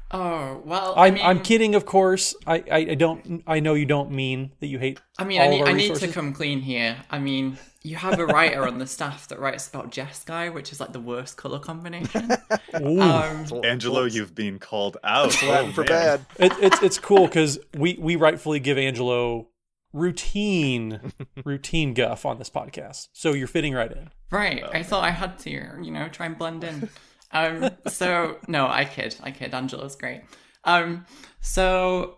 Oh, 0.09 0.63
well, 0.65 0.95
I 0.97 1.05
I'm 1.05 1.13
mean, 1.13 1.23
I'm 1.23 1.39
kidding, 1.43 1.75
of 1.75 1.85
course. 1.85 2.33
I, 2.47 2.63
I, 2.71 2.77
I 2.77 2.95
don't 2.95 3.43
I 3.45 3.59
know 3.59 3.75
you 3.75 3.85
don't 3.85 4.09
mean 4.09 4.51
that 4.61 4.65
you 4.65 4.79
hate 4.79 4.99
I 5.19 5.25
mean, 5.25 5.39
all 5.39 5.47
I 5.47 5.51
need, 5.51 5.61
our 5.61 5.67
I 5.67 5.73
need 5.73 5.93
to 5.93 6.07
come 6.07 6.33
clean 6.33 6.59
here. 6.59 6.97
I 7.11 7.19
mean, 7.19 7.59
you 7.83 7.97
have 7.97 8.17
a 8.17 8.25
writer 8.25 8.65
on 8.67 8.79
the 8.79 8.87
staff 8.87 9.27
that 9.27 9.39
writes 9.39 9.67
about 9.67 9.91
Jeskai, 9.91 10.51
which 10.51 10.71
is 10.71 10.79
like 10.79 10.91
the 10.91 10.99
worst 10.99 11.37
color 11.37 11.59
combination. 11.59 12.31
Ooh. 12.81 12.99
Um, 12.99 13.45
Angelo, 13.63 14.05
you've 14.05 14.33
been 14.33 14.57
called 14.57 14.97
out. 15.03 15.37
Oh, 15.43 15.71
for 15.71 15.83
bad. 15.83 16.25
it, 16.39 16.51
it's 16.59 16.81
it's 16.81 16.97
cool 16.97 17.27
because 17.27 17.59
we 17.77 17.95
we 17.99 18.15
rightfully 18.15 18.59
give 18.59 18.79
Angelo 18.79 19.49
routine 19.93 21.13
routine 21.45 21.93
guff 21.93 22.25
on 22.25 22.39
this 22.39 22.49
podcast. 22.49 23.09
So 23.13 23.33
you're 23.33 23.45
fitting 23.45 23.75
right 23.75 23.91
in. 23.91 24.09
Right. 24.31 24.63
I 24.63 24.81
thought 24.81 25.03
I 25.03 25.11
had 25.11 25.37
to, 25.39 25.51
you 25.51 25.91
know, 25.91 26.09
try 26.09 26.25
and 26.25 26.35
blend 26.35 26.63
in. 26.63 26.89
Um, 27.31 27.69
so 27.87 28.37
no, 28.47 28.67
I 28.67 28.85
kid. 28.85 29.15
I 29.21 29.31
kid. 29.31 29.53
Angelo's 29.53 29.95
great. 29.95 30.21
Um, 30.63 31.05
so 31.41 32.17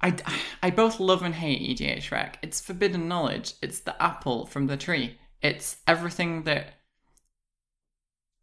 I, 0.00 0.14
I 0.62 0.70
both 0.70 1.00
love 1.00 1.22
and 1.22 1.34
hate 1.34 1.78
EDH 1.78 2.10
Rec. 2.10 2.38
It's 2.42 2.60
forbidden 2.60 3.08
knowledge. 3.08 3.54
It's 3.60 3.80
the 3.80 4.00
apple 4.02 4.46
from 4.46 4.66
the 4.66 4.76
tree. 4.76 5.18
It's 5.42 5.76
everything 5.86 6.44
that 6.44 6.74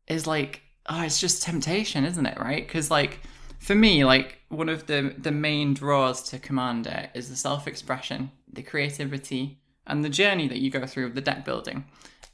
is 0.07 0.27
like, 0.27 0.61
oh, 0.87 1.01
it's 1.01 1.19
just 1.19 1.43
temptation, 1.43 2.05
isn't 2.05 2.25
it? 2.25 2.39
Right? 2.39 2.65
Because 2.65 2.91
like 2.91 3.19
for 3.59 3.75
me, 3.75 4.05
like 4.05 4.39
one 4.49 4.69
of 4.69 4.87
the 4.87 5.15
the 5.17 5.31
main 5.31 5.73
draws 5.73 6.21
to 6.29 6.39
Commander 6.39 7.09
is 7.13 7.29
the 7.29 7.35
self 7.35 7.67
expression, 7.67 8.31
the 8.51 8.61
creativity, 8.61 9.59
and 9.87 10.03
the 10.03 10.09
journey 10.09 10.47
that 10.47 10.59
you 10.59 10.69
go 10.69 10.85
through 10.85 11.05
with 11.05 11.15
the 11.15 11.21
deck 11.21 11.45
building. 11.45 11.85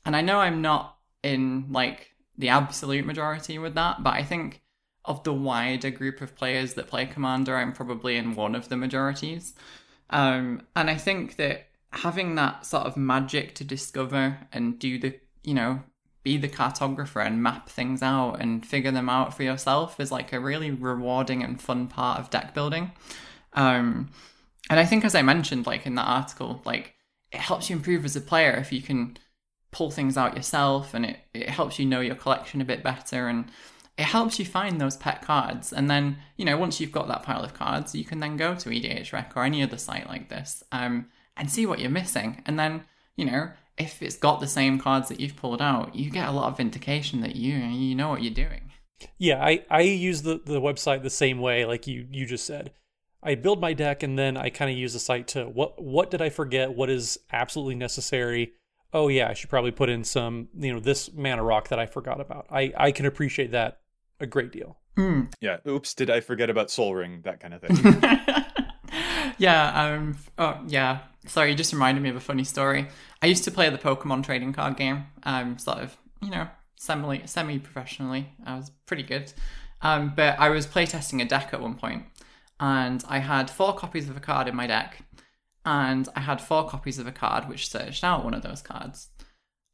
And 0.05 0.15
I 0.15 0.21
know 0.21 0.39
I'm 0.39 0.61
not 0.61 0.97
in 1.23 1.67
like 1.69 2.10
the 2.41 2.49
absolute 2.49 3.05
majority 3.05 3.57
with 3.57 3.75
that, 3.75 4.03
but 4.03 4.13
I 4.13 4.23
think 4.23 4.61
of 5.05 5.23
the 5.23 5.33
wider 5.33 5.89
group 5.89 6.21
of 6.21 6.35
players 6.35 6.73
that 6.73 6.87
play 6.87 7.05
Commander, 7.05 7.55
I'm 7.55 7.73
probably 7.73 8.17
in 8.17 8.35
one 8.35 8.55
of 8.55 8.69
the 8.69 8.77
majorities. 8.77 9.53
Um, 10.09 10.63
and 10.75 10.89
I 10.89 10.95
think 10.95 11.37
that 11.37 11.69
having 11.91 12.35
that 12.35 12.65
sort 12.65 12.85
of 12.85 12.97
magic 12.97 13.55
to 13.55 13.63
discover 13.63 14.37
and 14.51 14.77
do 14.77 14.99
the, 14.99 15.19
you 15.43 15.53
know, 15.53 15.81
be 16.23 16.37
the 16.37 16.49
cartographer 16.49 17.25
and 17.25 17.41
map 17.41 17.67
things 17.67 18.03
out 18.03 18.35
and 18.35 18.65
figure 18.65 18.91
them 18.91 19.09
out 19.09 19.35
for 19.35 19.43
yourself 19.43 19.99
is 19.99 20.11
like 20.11 20.33
a 20.33 20.39
really 20.39 20.69
rewarding 20.69 21.43
and 21.43 21.59
fun 21.61 21.87
part 21.87 22.19
of 22.19 22.29
deck 22.29 22.53
building. 22.53 22.91
Um, 23.53 24.09
and 24.69 24.79
I 24.79 24.85
think, 24.85 25.03
as 25.03 25.15
I 25.15 25.23
mentioned, 25.23 25.65
like 25.65 25.85
in 25.85 25.95
that 25.95 26.07
article, 26.07 26.61
like 26.63 26.93
it 27.31 27.39
helps 27.39 27.69
you 27.69 27.75
improve 27.75 28.05
as 28.05 28.15
a 28.15 28.21
player 28.21 28.51
if 28.51 28.71
you 28.71 28.81
can 28.81 29.17
pull 29.71 29.89
things 29.89 30.17
out 30.17 30.35
yourself 30.35 30.93
and 30.93 31.05
it, 31.05 31.17
it 31.33 31.49
helps 31.49 31.79
you 31.79 31.85
know 31.85 32.01
your 32.01 32.15
collection 32.15 32.61
a 32.61 32.65
bit 32.65 32.83
better 32.83 33.27
and 33.27 33.45
it 33.97 34.05
helps 34.05 34.39
you 34.39 34.45
find 34.45 34.79
those 34.79 34.97
pet 34.97 35.21
cards. 35.21 35.71
And 35.71 35.89
then, 35.89 36.17
you 36.37 36.45
know, 36.45 36.57
once 36.57 36.79
you've 36.79 36.91
got 36.91 37.07
that 37.07 37.23
pile 37.23 37.43
of 37.43 37.53
cards, 37.53 37.93
you 37.93 38.03
can 38.03 38.19
then 38.19 38.37
go 38.37 38.55
to 38.55 38.69
EDHREC 38.69 39.35
or 39.35 39.43
any 39.43 39.61
other 39.61 39.77
site 39.77 40.07
like 40.07 40.29
this 40.29 40.63
um, 40.71 41.07
and 41.37 41.51
see 41.51 41.65
what 41.65 41.79
you're 41.79 41.89
missing. 41.89 42.41
And 42.45 42.57
then, 42.57 42.83
you 43.15 43.25
know, 43.25 43.51
if 43.77 44.01
it's 44.01 44.17
got 44.17 44.39
the 44.39 44.47
same 44.47 44.79
cards 44.79 45.09
that 45.09 45.19
you've 45.19 45.35
pulled 45.35 45.61
out, 45.61 45.95
you 45.95 46.09
get 46.09 46.27
a 46.27 46.31
lot 46.31 46.47
of 46.47 46.57
vindication 46.57 47.21
that 47.21 47.35
you 47.35 47.55
you 47.55 47.95
know 47.95 48.09
what 48.09 48.21
you're 48.21 48.33
doing. 48.33 48.71
Yeah, 49.17 49.43
I, 49.43 49.65
I 49.69 49.81
use 49.81 50.21
the, 50.21 50.41
the 50.43 50.61
website 50.61 51.01
the 51.01 51.09
same 51.09 51.39
way, 51.39 51.65
like 51.65 51.87
you, 51.87 52.07
you 52.11 52.25
just 52.25 52.45
said. 52.45 52.71
I 53.23 53.35
build 53.35 53.61
my 53.61 53.73
deck 53.73 54.03
and 54.03 54.17
then 54.17 54.35
I 54.35 54.49
kind 54.49 54.71
of 54.71 54.77
use 54.77 54.93
the 54.93 54.99
site 54.99 55.27
to 55.29 55.45
what 55.45 55.81
what 55.81 56.09
did 56.09 56.21
I 56.23 56.29
forget? 56.29 56.73
What 56.73 56.89
is 56.89 57.19
absolutely 57.31 57.75
necessary? 57.75 58.53
Oh 58.93 59.07
yeah, 59.07 59.29
I 59.29 59.33
should 59.33 59.49
probably 59.49 59.71
put 59.71 59.89
in 59.89 60.03
some, 60.03 60.49
you 60.57 60.73
know, 60.73 60.79
this 60.79 61.11
mana 61.13 61.43
rock 61.43 61.69
that 61.69 61.79
I 61.79 61.85
forgot 61.85 62.19
about. 62.19 62.47
I, 62.51 62.73
I 62.77 62.91
can 62.91 63.05
appreciate 63.05 63.51
that 63.51 63.79
a 64.19 64.27
great 64.27 64.51
deal. 64.51 64.77
Mm. 64.97 65.33
Yeah. 65.39 65.57
Oops, 65.67 65.93
did 65.93 66.09
I 66.09 66.19
forget 66.19 66.49
about 66.49 66.69
Sol 66.69 66.93
Ring? 66.95 67.21
That 67.23 67.39
kind 67.39 67.53
of 67.53 67.61
thing. 67.61 68.01
yeah. 69.37 69.83
Um. 69.83 70.17
Oh, 70.37 70.59
yeah. 70.67 70.99
Sorry, 71.27 71.51
you 71.51 71.55
just 71.55 71.73
reminded 71.73 72.01
me 72.01 72.09
of 72.09 72.15
a 72.15 72.21
funny 72.21 72.43
story. 72.43 72.87
I 73.21 73.27
used 73.27 73.43
to 73.45 73.51
play 73.51 73.69
the 73.69 73.77
Pokemon 73.77 74.23
trading 74.23 74.53
card 74.53 74.75
game. 74.75 75.05
Um, 75.23 75.57
sort 75.57 75.79
of, 75.79 75.97
you 76.21 76.29
know, 76.29 76.47
semi 76.75 77.25
semi 77.25 77.59
professionally. 77.59 78.29
I 78.45 78.55
was 78.55 78.71
pretty 78.85 79.03
good. 79.03 79.31
Um, 79.81 80.13
but 80.15 80.39
I 80.39 80.49
was 80.49 80.67
playtesting 80.67 81.21
a 81.21 81.25
deck 81.25 81.53
at 81.53 81.61
one 81.61 81.75
point, 81.75 82.05
and 82.59 83.03
I 83.07 83.19
had 83.19 83.49
four 83.49 83.73
copies 83.73 84.09
of 84.09 84.17
a 84.17 84.19
card 84.19 84.47
in 84.47 84.55
my 84.55 84.67
deck, 84.67 85.03
and 85.65 86.07
I 86.15 86.21
had 86.21 86.41
four 86.41 86.67
copies 86.67 86.99
of 86.99 87.07
a 87.07 87.11
card 87.11 87.47
which 87.47 87.69
searched 87.69 88.03
out 88.03 88.23
one 88.23 88.33
of 88.33 88.41
those 88.41 88.61
cards, 88.61 89.09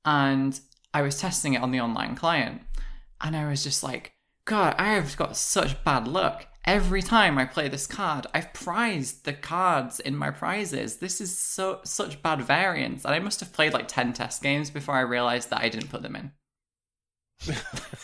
and 0.05 0.59
I 0.93 1.01
was 1.01 1.19
testing 1.19 1.53
it 1.53 1.61
on 1.61 1.71
the 1.71 1.81
online 1.81 2.15
client, 2.15 2.61
and 3.21 3.35
I 3.35 3.47
was 3.47 3.63
just 3.63 3.83
like, 3.83 4.13
God, 4.45 4.75
I 4.77 4.93
have 4.93 5.17
got 5.17 5.37
such 5.37 5.83
bad 5.83 6.07
luck. 6.07 6.47
Every 6.65 7.01
time 7.01 7.37
I 7.37 7.45
play 7.45 7.69
this 7.69 7.87
card, 7.87 8.27
I've 8.33 8.53
prized 8.53 9.23
the 9.23 9.33
cards 9.33 10.01
in 10.01 10.15
my 10.15 10.31
prizes. 10.31 10.97
This 10.97 11.21
is 11.21 11.37
so 11.37 11.79
such 11.83 12.21
bad 12.21 12.41
variance, 12.41 13.05
and 13.05 13.13
I 13.13 13.19
must 13.19 13.39
have 13.39 13.53
played 13.53 13.73
like 13.73 13.87
ten 13.87 14.13
test 14.13 14.41
games 14.41 14.69
before 14.69 14.95
I 14.95 15.01
realized 15.01 15.49
that 15.49 15.61
I 15.61 15.69
didn't 15.69 15.89
put 15.89 16.01
them 16.01 16.15
in. 16.15 16.31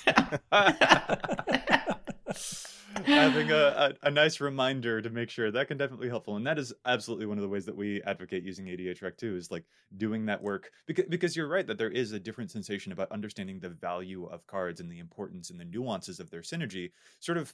having 3.05 3.51
a, 3.51 3.55
a, 3.55 4.07
a, 4.07 4.11
nice 4.11 4.39
reminder 4.39 5.01
to 5.01 5.09
make 5.09 5.29
sure 5.29 5.51
that 5.51 5.67
can 5.67 5.77
definitely 5.77 6.07
be 6.07 6.09
helpful 6.09 6.35
and 6.35 6.45
that 6.45 6.59
is 6.59 6.73
absolutely 6.85 7.25
one 7.25 7.37
of 7.37 7.41
the 7.41 7.47
ways 7.47 7.65
that 7.65 7.75
we 7.75 8.01
advocate 8.03 8.43
using 8.43 8.65
EDHREC 8.65 9.17
too 9.17 9.35
is 9.35 9.51
like 9.51 9.65
doing 9.97 10.25
that 10.25 10.41
work 10.41 10.71
because 10.85 11.05
because 11.09 11.35
you're 11.35 11.47
right 11.47 11.67
that 11.67 11.77
there 11.77 11.89
is 11.89 12.11
a 12.11 12.19
different 12.19 12.51
sensation 12.51 12.91
about 12.91 13.11
understanding 13.11 13.59
the 13.59 13.69
value 13.69 14.25
of 14.25 14.45
cards 14.47 14.79
and 14.79 14.91
the 14.91 14.99
importance 14.99 15.49
and 15.49 15.59
the 15.59 15.65
nuances 15.65 16.19
of 16.19 16.29
their 16.29 16.41
synergy 16.41 16.91
sort 17.19 17.37
of 17.37 17.53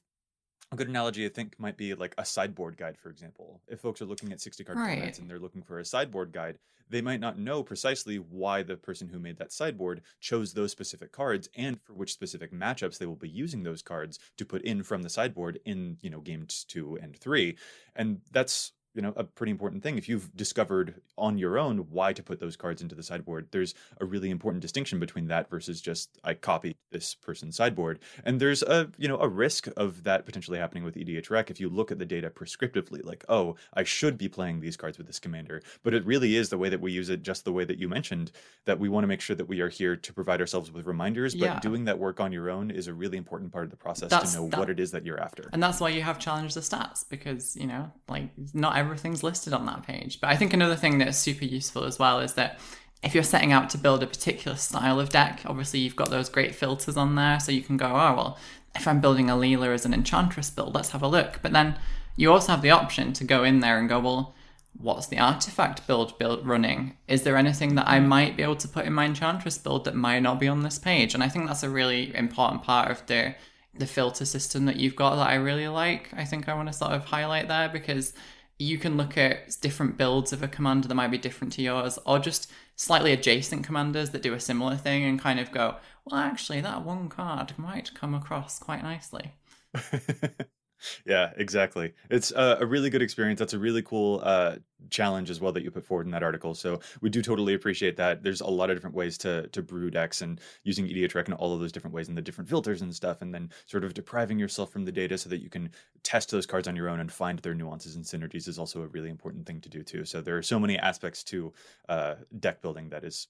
a 0.72 0.76
good 0.76 0.88
analogy 0.88 1.26
i 1.26 1.30
think 1.30 1.60
might 1.60 1.78
be 1.78 1.93
like 1.93 2.14
a 2.18 2.26
sideboard 2.26 2.78
guide 2.78 2.97
for 2.97 3.10
example 3.10 3.62
if 3.68 3.80
folks 3.80 4.01
are 4.01 4.05
looking 4.05 4.32
at 4.32 4.41
60 4.41 4.64
card 4.64 4.78
right. 4.78 4.99
formats 4.99 5.20
and 5.20 5.30
they're 5.30 5.39
looking 5.39 5.62
for 5.62 5.80
a 5.80 5.86
sideboard 5.86 6.32
guide 6.32 6.57
they 6.89 7.01
might 7.01 7.20
not 7.20 7.38
know 7.38 7.62
precisely 7.62 8.18
why 8.18 8.64
the 8.64 8.76
person 8.76 9.07
who 9.07 9.20
made 9.20 9.38
that 9.38 9.51
sideboard 9.51 10.01
chose 10.20 10.53
those 10.53 10.72
specific 10.72 11.12
cards 11.12 11.49
and 11.55 11.80
for 11.82 11.93
which 11.93 12.14
specific 12.14 12.51
matchups 12.51 12.97
they 12.97 13.05
will 13.05 13.16
be 13.16 13.30
using 13.30 13.64
those 13.64 13.82
cards 13.82 14.20
to 14.38 14.45
put 14.45 14.62
in 14.64 14.84
from 14.84 15.01
the 15.01 15.10
sideboard 15.10 15.60
in 15.66 15.97
you 16.01 16.10
know 16.10 16.20
games 16.20 16.66
two 16.68 16.97
and 17.01 17.16
three 17.18 17.57
and 17.95 18.22
that's 18.32 18.74
you 18.94 19.02
know 19.02 19.14
a 19.16 19.24
pretty 19.24 19.52
important 19.52 19.84
thing. 19.84 19.98
If 19.98 20.10
you've 20.10 20.36
discovered 20.36 21.02
on 21.18 21.38
your 21.38 21.58
own 21.58 21.78
why 21.90 22.14
to 22.14 22.24
put 22.24 22.40
those 22.40 22.56
cards 22.56 22.82
into 22.82 22.96
the 22.96 23.04
sideboard 23.04 23.48
there's 23.52 23.74
a 24.00 24.06
really 24.06 24.30
important 24.30 24.62
distinction 24.62 25.00
between 25.00 25.28
that 25.28 25.50
versus 25.50 25.82
just 25.82 26.18
i 26.24 26.34
copied 26.34 26.76
this 26.92 27.16
person's 27.16 27.56
sideboard. 27.56 28.00
And 28.24 28.40
there's 28.40 28.64
a 28.64 28.90
you 28.98 29.08
know 29.08 29.18
a 29.20 29.28
risk 29.28 29.68
of 29.78 30.04
that 30.04 30.26
potentially 30.26 30.58
happening 30.60 30.84
with 30.84 30.98
edh 30.98 31.30
rec 31.30 31.50
if 31.52 31.60
you 31.60 31.70
look 31.70 31.92
at 31.92 32.00
the 32.00 32.06
data 32.06 32.30
prescriptively 32.30 33.04
like 33.04 33.24
oh 33.30 33.56
i 33.74 33.84
should 33.84 34.18
be 34.18 34.28
playing 34.28 34.60
these 34.60 34.78
cards 34.78 34.98
with 34.98 35.08
this 35.08 35.20
commander. 35.20 35.62
But 35.84 35.94
it 35.94 36.06
really 36.06 36.36
is 36.36 36.50
the 36.50 36.58
way 36.58 36.70
that 36.70 36.82
we 36.82 36.92
use 36.92 37.10
it 37.10 37.22
just 37.24 37.46
the 37.46 37.54
way 37.54 37.66
that 37.66 37.78
you 37.78 37.88
mentioned 37.88 38.32
that 38.66 38.80
we 38.80 38.90
want 38.90 39.04
to 39.04 39.08
make 39.08 39.22
sure 39.22 39.36
that 39.36 39.48
we 39.48 39.62
are 39.62 39.70
here 39.70 39.96
to 39.96 40.14
provide 40.14 40.42
ourselves 40.42 40.72
with 40.72 40.86
reminders 40.86 41.36
but 41.36 41.62
doing 41.62 41.86
that 41.86 42.00
work 42.00 42.20
on 42.20 42.32
your 42.32 42.50
own 42.50 42.72
is 42.72 42.88
a 42.88 42.94
really 42.94 43.18
important 43.18 43.52
part 43.52 43.66
of 43.66 43.72
the 43.72 43.78
process 43.78 44.10
That's- 44.10 44.34
to 44.34 44.40
know 44.40 44.50
that- 44.50 44.60
what 44.60 44.70
it 44.70 44.80
is 44.80 44.92
that 44.92 45.06
you're 45.06 45.20
after. 45.20 45.50
And 45.52 45.62
that's 45.62 45.80
why 45.80 45.90
you 45.90 46.02
have 46.02 46.20
challenge 46.20 46.54
the 46.54 46.62
stats 46.62 47.08
because, 47.08 47.56
you 47.56 47.68
know, 47.68 47.92
like 48.08 48.30
not 48.54 48.78
everything's 48.80 49.23
listed 49.23 49.53
on 49.53 49.65
that 49.67 49.84
page. 49.84 50.19
But 50.19 50.30
I 50.30 50.36
think 50.36 50.53
another 50.53 50.75
thing 50.75 50.97
that's 50.97 51.17
super 51.17 51.45
useful 51.45 51.84
as 51.84 51.99
well 51.99 52.19
is 52.19 52.34
that 52.34 52.59
if 53.03 53.13
you're 53.13 53.23
setting 53.23 53.51
out 53.51 53.69
to 53.71 53.77
build 53.77 54.03
a 54.03 54.07
particular 54.07 54.57
style 54.57 54.99
of 54.99 55.09
deck, 55.09 55.41
obviously 55.45 55.80
you've 55.80 55.95
got 55.95 56.09
those 56.09 56.30
great 56.30 56.55
filters 56.55 56.97
on 56.97 57.15
there. 57.15 57.39
So 57.39 57.51
you 57.51 57.61
can 57.61 57.77
go, 57.77 57.88
oh, 57.88 58.15
well, 58.15 58.38
if 58.75 58.88
I'm 58.88 59.01
building 59.01 59.27
Alela 59.27 59.73
as 59.73 59.86
an 59.86 59.93
Enchantress 59.93 60.49
build, 60.49 60.75
let's 60.75 60.89
have 60.91 61.01
a 61.01 61.07
look. 61.07 61.39
But 61.41 61.53
then 61.53 61.77
you 62.15 62.32
also 62.32 62.51
have 62.51 62.61
the 62.61 62.71
option 62.71 63.13
to 63.13 63.23
go 63.23 63.43
in 63.43 63.61
there 63.61 63.80
and 63.80 63.88
go, 63.88 63.99
well, 63.99 64.36
what's 64.77 65.07
the 65.07 65.19
artifact 65.19 65.88
build 65.88 66.17
build 66.17 66.45
running? 66.45 66.97
Is 67.07 67.23
there 67.23 67.38
anything 67.38 67.75
that 67.75 67.88
I 67.88 67.99
mm. 67.99 68.07
might 68.07 68.38
be 68.38 68.43
able 68.43 68.55
to 68.57 68.67
put 68.67 68.86
in 68.86 68.93
my 68.93 69.05
Enchantress 69.05 69.57
build 69.57 69.86
that 69.86 69.95
might 69.95 70.19
not 70.19 70.39
be 70.39 70.47
on 70.47 70.63
this 70.63 70.80
page? 70.80 71.13
And 71.13 71.23
I 71.23 71.30
think 71.30 71.47
that's 71.47 71.63
a 71.63 71.69
really 71.69 72.15
important 72.15 72.63
part 72.63 72.91
of 72.91 73.05
the 73.07 73.36
the 73.75 73.88
filter 73.88 74.25
system 74.25 74.65
that 74.65 74.75
you've 74.75 74.95
got 74.95 75.15
that 75.15 75.30
I 75.30 75.36
really 75.36 75.67
like. 75.67 76.09
I 76.13 76.25
think 76.25 76.49
I 76.49 76.53
want 76.53 76.67
to 76.67 76.73
sort 76.73 76.91
of 76.91 77.05
highlight 77.05 77.47
there 77.47 77.69
because 77.69 78.13
you 78.60 78.78
can 78.78 78.97
look 78.97 79.18
at 79.18 79.60
different 79.62 79.97
builds 79.97 80.34
of 80.34 80.43
a 80.43 80.47
commander 80.47 80.88
that 80.88 80.95
might 80.95 81.12
be 81.12 81.18
different 81.18 81.53
to 81.53 81.62
yours, 81.62 81.97
or 82.05 82.20
just 82.20 82.51
slightly 82.76 83.14
adjacent 83.14 83.64
commanders 83.66 84.12
that 84.12 84.22
do 84.22 84.34
a 84.34 84.39
similar 84.39 84.76
thing 84.76 85.03
and 85.05 85.20
kind 85.20 85.39
of 85.39 85.51
go, 85.51 85.78
well, 86.05 86.20
actually, 86.20 86.62
that 86.62 86.84
one 86.84 87.07
card 87.07 87.53
might 87.57 87.93
come 87.93 88.14
across 88.14 88.60
quite 88.60 88.84
nicely. 88.84 89.34
yeah, 91.05 91.32
exactly. 91.38 91.93
It's 92.09 92.32
a, 92.32 92.57
a 92.61 92.65
really 92.65 92.89
good 92.89 93.01
experience. 93.01 93.39
That's 93.39 93.53
a 93.53 93.59
really 93.59 93.82
cool 93.82 94.21
uh, 94.23 94.57
challenge 94.89 95.30
as 95.30 95.39
well 95.39 95.51
that 95.51 95.63
you 95.63 95.71
put 95.71 95.86
forward 95.86 96.05
in 96.05 96.11
that 96.11 96.23
article. 96.23 96.55
So 96.55 96.80
we 97.01 97.09
do 97.09 97.21
totally 97.21 97.53
appreciate 97.53 97.97
that. 97.97 98.23
There's 98.23 98.41
a 98.41 98.47
lot 98.47 98.69
of 98.69 98.75
different 98.77 98.95
ways 98.95 99.17
to 99.19 99.47
to 99.47 99.61
brew 99.61 99.89
decks 99.91 100.21
and 100.21 100.39
using 100.63 100.86
EDHREC 100.88 101.25
and 101.25 101.34
all 101.36 101.53
of 101.53 101.59
those 101.59 101.71
different 101.71 101.93
ways 101.93 102.07
and 102.07 102.17
the 102.17 102.21
different 102.21 102.49
filters 102.49 102.82
and 102.82 102.93
stuff, 102.93 103.21
and 103.21 103.34
then 103.34 103.49
sort 103.65 103.84
of 103.84 103.93
depriving 103.93 104.39
yourself 104.39 104.71
from 104.71 104.86
the 104.86 104.91
data 104.91 105.17
so 105.17 105.30
that 105.30 105.41
you 105.41 105.49
can 105.49 105.69
test 106.03 106.32
those 106.32 106.45
cards 106.45 106.67
on 106.67 106.75
your 106.75 106.89
own 106.89 106.99
and 106.99 107.11
find 107.11 107.39
their 107.39 107.55
nuances 107.55 107.95
and 107.95 108.05
synergies 108.05 108.47
is 108.47 108.59
also 108.59 108.82
a 108.82 108.88
really 108.88 109.09
important 109.09 109.45
thing 109.45 109.61
to 109.61 109.69
do 109.69 109.84
too. 109.84 110.05
So 110.05 110.21
there 110.21 110.38
are 110.38 110.43
so 110.43 110.59
many 110.59 110.77
aspects 110.77 111.23
to 111.25 111.53
uh, 111.88 112.15
deck 112.39 112.61
building 112.61 112.89
that 112.89 113.03
is 113.03 113.27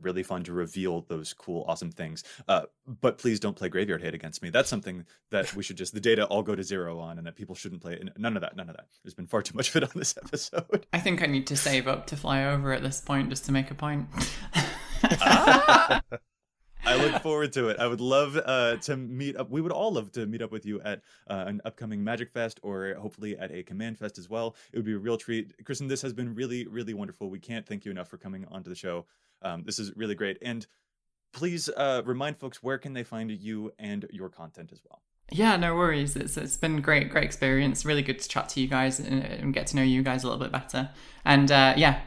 really 0.00 0.22
fun 0.22 0.44
to 0.44 0.52
reveal 0.52 1.02
those 1.08 1.32
cool 1.32 1.64
awesome 1.68 1.90
things 1.90 2.24
uh, 2.48 2.62
but 3.00 3.18
please 3.18 3.40
don't 3.40 3.56
play 3.56 3.68
graveyard 3.68 4.02
hate 4.02 4.14
against 4.14 4.42
me 4.42 4.50
that's 4.50 4.68
something 4.68 5.04
that 5.30 5.54
we 5.54 5.62
should 5.62 5.76
just 5.76 5.94
the 5.94 6.00
data 6.00 6.26
all 6.26 6.42
go 6.42 6.54
to 6.54 6.62
zero 6.62 6.98
on 6.98 7.18
and 7.18 7.26
that 7.26 7.36
people 7.36 7.54
shouldn't 7.54 7.80
play 7.80 7.98
and 7.98 8.10
none 8.16 8.36
of 8.36 8.40
that 8.40 8.56
none 8.56 8.68
of 8.68 8.76
that 8.76 8.86
there's 9.04 9.14
been 9.14 9.26
far 9.26 9.42
too 9.42 9.56
much 9.56 9.68
of 9.70 9.76
it 9.76 9.84
on 9.84 9.90
this 9.94 10.16
episode 10.22 10.86
I 10.92 11.00
think 11.00 11.22
I 11.22 11.26
need 11.26 11.46
to 11.48 11.56
save 11.56 11.86
up 11.86 12.06
to 12.08 12.16
fly 12.16 12.44
over 12.44 12.72
at 12.72 12.82
this 12.82 13.00
point 13.00 13.30
just 13.30 13.44
to 13.46 13.52
make 13.52 13.70
a 13.70 13.74
point. 13.74 14.06
Ah! 15.04 16.02
I 16.84 16.96
look 16.96 17.22
forward 17.22 17.52
to 17.52 17.68
it. 17.68 17.78
I 17.78 17.86
would 17.86 18.00
love 18.00 18.36
uh, 18.42 18.76
to 18.76 18.96
meet 18.96 19.36
up. 19.36 19.50
We 19.50 19.60
would 19.60 19.72
all 19.72 19.92
love 19.92 20.10
to 20.12 20.26
meet 20.26 20.40
up 20.40 20.50
with 20.50 20.64
you 20.64 20.80
at 20.80 21.02
uh, 21.28 21.44
an 21.46 21.60
upcoming 21.64 22.02
Magic 22.02 22.30
Fest 22.30 22.60
or 22.62 22.94
hopefully 22.94 23.36
at 23.36 23.52
a 23.52 23.62
Command 23.62 23.98
Fest 23.98 24.16
as 24.16 24.30
well. 24.30 24.56
It 24.72 24.78
would 24.78 24.86
be 24.86 24.94
a 24.94 24.98
real 24.98 25.18
treat. 25.18 25.52
Kristen, 25.64 25.86
this 25.86 26.00
has 26.00 26.14
been 26.14 26.34
really, 26.34 26.66
really 26.66 26.94
wonderful. 26.94 27.28
We 27.28 27.40
can't 27.40 27.66
thank 27.66 27.84
you 27.84 27.90
enough 27.90 28.08
for 28.08 28.16
coming 28.16 28.46
onto 28.50 28.70
the 28.70 28.76
show. 28.76 29.04
Um, 29.42 29.64
this 29.64 29.78
is 29.78 29.92
really 29.96 30.14
great. 30.14 30.38
And 30.42 30.66
please 31.32 31.68
uh, 31.68 32.02
remind 32.04 32.38
folks 32.38 32.62
where 32.62 32.78
can 32.78 32.92
they 32.92 33.04
find 33.04 33.30
you 33.30 33.72
and 33.78 34.06
your 34.10 34.28
content 34.28 34.70
as 34.72 34.80
well. 34.88 35.02
Yeah, 35.30 35.56
no 35.56 35.74
worries. 35.74 36.16
It's 36.16 36.38
it's 36.38 36.56
been 36.56 36.80
great, 36.80 37.10
great 37.10 37.24
experience. 37.24 37.84
Really 37.84 38.02
good 38.02 38.18
to 38.18 38.28
chat 38.28 38.48
to 38.50 38.60
you 38.60 38.66
guys 38.66 38.98
and, 38.98 39.22
and 39.22 39.52
get 39.52 39.66
to 39.68 39.76
know 39.76 39.82
you 39.82 40.02
guys 40.02 40.24
a 40.24 40.26
little 40.26 40.42
bit 40.42 40.52
better. 40.52 40.88
And 41.24 41.52
uh, 41.52 41.74
yeah, 41.76 42.00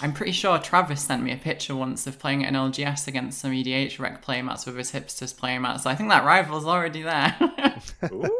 I'm 0.00 0.12
pretty 0.12 0.32
sure 0.32 0.58
Travis 0.58 1.02
sent 1.02 1.22
me 1.22 1.32
a 1.32 1.36
picture 1.36 1.74
once 1.74 2.06
of 2.06 2.18
playing 2.18 2.44
at 2.44 2.48
an 2.48 2.54
LGS 2.54 3.08
against 3.08 3.40
some 3.40 3.50
EDH 3.50 3.98
rec 3.98 4.24
playmats 4.24 4.66
with 4.66 4.76
his 4.76 4.92
hipsters 4.92 5.34
playmat. 5.34 5.80
So 5.80 5.90
I 5.90 5.96
think 5.96 6.10
that 6.10 6.24
rival's 6.24 6.66
already 6.66 7.02
there. 7.02 7.36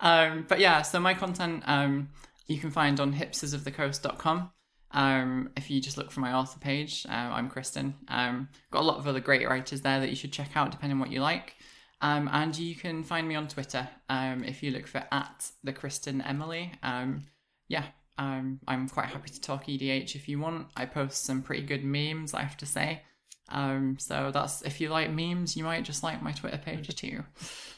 Um, 0.00 0.46
but 0.48 0.60
yeah, 0.60 0.82
so 0.82 1.00
my 1.00 1.12
content 1.12 1.64
um, 1.66 2.10
you 2.46 2.58
can 2.58 2.70
find 2.70 3.00
on 3.00 3.12
hipstersofthecoast.com. 3.12 4.50
Um, 4.92 5.50
if 5.56 5.70
you 5.70 5.80
just 5.80 5.98
look 5.98 6.10
for 6.10 6.20
my 6.20 6.32
author 6.32 6.58
page, 6.58 7.06
uh, 7.08 7.12
I'm 7.12 7.48
Kristen. 7.48 7.94
Um, 8.08 8.48
got 8.70 8.82
a 8.82 8.86
lot 8.86 8.98
of 8.98 9.06
other 9.06 9.20
great 9.20 9.48
writers 9.48 9.80
there 9.82 10.00
that 10.00 10.08
you 10.10 10.16
should 10.16 10.32
check 10.32 10.50
out 10.56 10.70
depending 10.70 10.96
on 10.96 11.00
what 11.00 11.10
you 11.12 11.20
like. 11.20 11.54
Um, 12.00 12.28
and 12.32 12.56
you 12.56 12.74
can 12.74 13.02
find 13.02 13.26
me 13.28 13.34
on 13.34 13.48
Twitter 13.48 13.88
um, 14.08 14.44
if 14.44 14.62
you 14.62 14.70
look 14.70 14.86
for 14.86 15.04
at 15.10 15.50
the 15.64 15.72
Kristen 15.72 16.20
Emily. 16.22 16.72
Um, 16.82 17.24
yeah, 17.68 17.84
Um, 18.18 18.60
I'm 18.66 18.88
quite 18.88 19.06
happy 19.08 19.30
to 19.30 19.40
talk 19.40 19.66
EDH 19.66 20.14
if 20.16 20.28
you 20.28 20.40
want. 20.40 20.68
I 20.76 20.86
post 20.86 21.24
some 21.24 21.42
pretty 21.42 21.62
good 21.62 21.84
memes, 21.84 22.34
I 22.34 22.42
have 22.42 22.56
to 22.58 22.66
say. 22.66 23.02
Um, 23.50 23.96
so 23.98 24.30
that's 24.32 24.62
if 24.62 24.80
you 24.80 24.88
like 24.90 25.10
memes, 25.10 25.56
you 25.56 25.64
might 25.64 25.84
just 25.84 26.02
like 26.02 26.22
my 26.22 26.32
Twitter 26.32 26.58
page 26.58 26.94
too. 26.94 27.24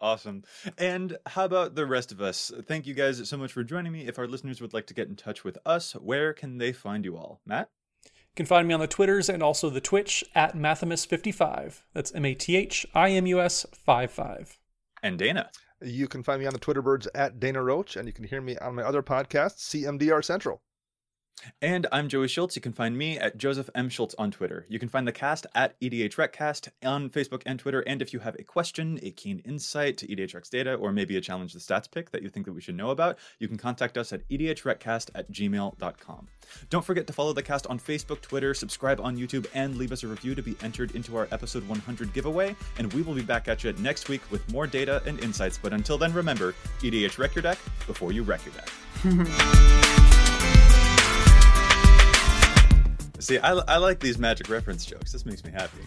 Awesome. 0.00 0.44
And 0.78 1.18
how 1.26 1.44
about 1.44 1.74
the 1.74 1.86
rest 1.86 2.10
of 2.10 2.22
us? 2.22 2.50
Thank 2.66 2.86
you 2.86 2.94
guys 2.94 3.28
so 3.28 3.36
much 3.36 3.52
for 3.52 3.62
joining 3.62 3.92
me. 3.92 4.06
If 4.06 4.18
our 4.18 4.26
listeners 4.26 4.60
would 4.60 4.72
like 4.72 4.86
to 4.86 4.94
get 4.94 5.08
in 5.08 5.16
touch 5.16 5.44
with 5.44 5.58
us, 5.66 5.92
where 5.92 6.32
can 6.32 6.58
they 6.58 6.72
find 6.72 7.04
you 7.04 7.16
all? 7.16 7.40
Matt? 7.44 7.68
You 8.04 8.36
can 8.36 8.46
find 8.46 8.66
me 8.66 8.72
on 8.72 8.80
the 8.80 8.86
Twitters 8.86 9.28
and 9.28 9.42
also 9.42 9.68
the 9.68 9.80
Twitch 9.80 10.24
at 10.34 10.56
Mathimus55. 10.56 11.82
That's 11.92 12.14
M 12.14 12.24
A 12.24 12.34
T 12.34 12.56
H 12.56 12.86
I 12.94 13.10
M 13.10 13.26
U 13.26 13.40
S 13.40 13.66
55. 13.72 14.58
And 15.02 15.18
Dana? 15.18 15.50
You 15.82 16.08
can 16.08 16.22
find 16.22 16.40
me 16.40 16.46
on 16.46 16.52
the 16.52 16.58
Twitter 16.58 16.82
birds 16.82 17.08
at 17.14 17.40
Dana 17.40 17.62
Roach, 17.62 17.96
and 17.96 18.06
you 18.06 18.12
can 18.12 18.24
hear 18.24 18.40
me 18.40 18.56
on 18.58 18.74
my 18.74 18.82
other 18.82 19.02
podcast, 19.02 19.58
CMDR 19.58 20.24
Central. 20.24 20.62
And 21.62 21.86
I'm 21.92 22.08
Joey 22.08 22.28
Schultz. 22.28 22.56
You 22.56 22.62
can 22.62 22.72
find 22.72 22.96
me 22.96 23.18
at 23.18 23.36
Joseph 23.36 23.70
M. 23.74 23.88
Schultz 23.88 24.14
on 24.18 24.30
Twitter. 24.30 24.66
You 24.68 24.78
can 24.78 24.88
find 24.88 25.06
the 25.06 25.12
cast 25.12 25.46
at 25.54 25.78
EDH 25.80 26.18
Recast 26.18 26.70
on 26.84 27.10
Facebook 27.10 27.42
and 27.46 27.58
Twitter. 27.58 27.80
And 27.80 28.02
if 28.02 28.12
you 28.12 28.20
have 28.20 28.34
a 28.36 28.42
question, 28.42 28.98
a 29.02 29.10
keen 29.10 29.40
insight 29.44 29.96
to 29.98 30.06
EDH 30.06 30.34
Rex 30.34 30.48
data, 30.48 30.74
or 30.74 30.92
maybe 30.92 31.16
a 31.16 31.20
challenge 31.20 31.52
the 31.52 31.58
stats 31.58 31.90
pick 31.90 32.10
that 32.10 32.22
you 32.22 32.28
think 32.28 32.46
that 32.46 32.52
we 32.52 32.60
should 32.60 32.76
know 32.76 32.90
about, 32.90 33.18
you 33.38 33.48
can 33.48 33.56
contact 33.56 33.98
us 33.98 34.12
at 34.12 34.28
edhrecast 34.28 35.10
at 35.14 35.30
gmail.com. 35.30 36.28
Don't 36.68 36.84
forget 36.84 37.06
to 37.06 37.12
follow 37.12 37.32
the 37.32 37.42
cast 37.42 37.66
on 37.66 37.78
Facebook, 37.78 38.20
Twitter, 38.20 38.54
subscribe 38.54 39.00
on 39.00 39.16
YouTube, 39.16 39.46
and 39.54 39.76
leave 39.76 39.92
us 39.92 40.02
a 40.02 40.08
review 40.08 40.34
to 40.34 40.42
be 40.42 40.56
entered 40.62 40.92
into 40.92 41.16
our 41.16 41.28
episode 41.32 41.66
100 41.68 42.12
giveaway. 42.12 42.54
And 42.78 42.92
we 42.92 43.02
will 43.02 43.14
be 43.14 43.22
back 43.22 43.48
at 43.48 43.64
you 43.64 43.72
next 43.74 44.08
week 44.08 44.22
with 44.30 44.50
more 44.52 44.66
data 44.66 45.02
and 45.06 45.18
insights. 45.20 45.58
But 45.60 45.72
until 45.72 45.98
then, 45.98 46.12
remember 46.12 46.54
EDH 46.80 47.18
Wreck 47.18 47.34
Your 47.34 47.42
Deck 47.42 47.58
before 47.86 48.12
you 48.12 48.22
wreck 48.22 48.40
your 48.44 48.54
deck. 48.54 48.68
See, 53.20 53.38
I, 53.38 53.52
I 53.52 53.76
like 53.76 54.00
these 54.00 54.18
magic 54.18 54.48
reference 54.48 54.84
jokes. 54.86 55.12
This 55.12 55.26
makes 55.26 55.44
me 55.44 55.52
happy. 55.52 55.82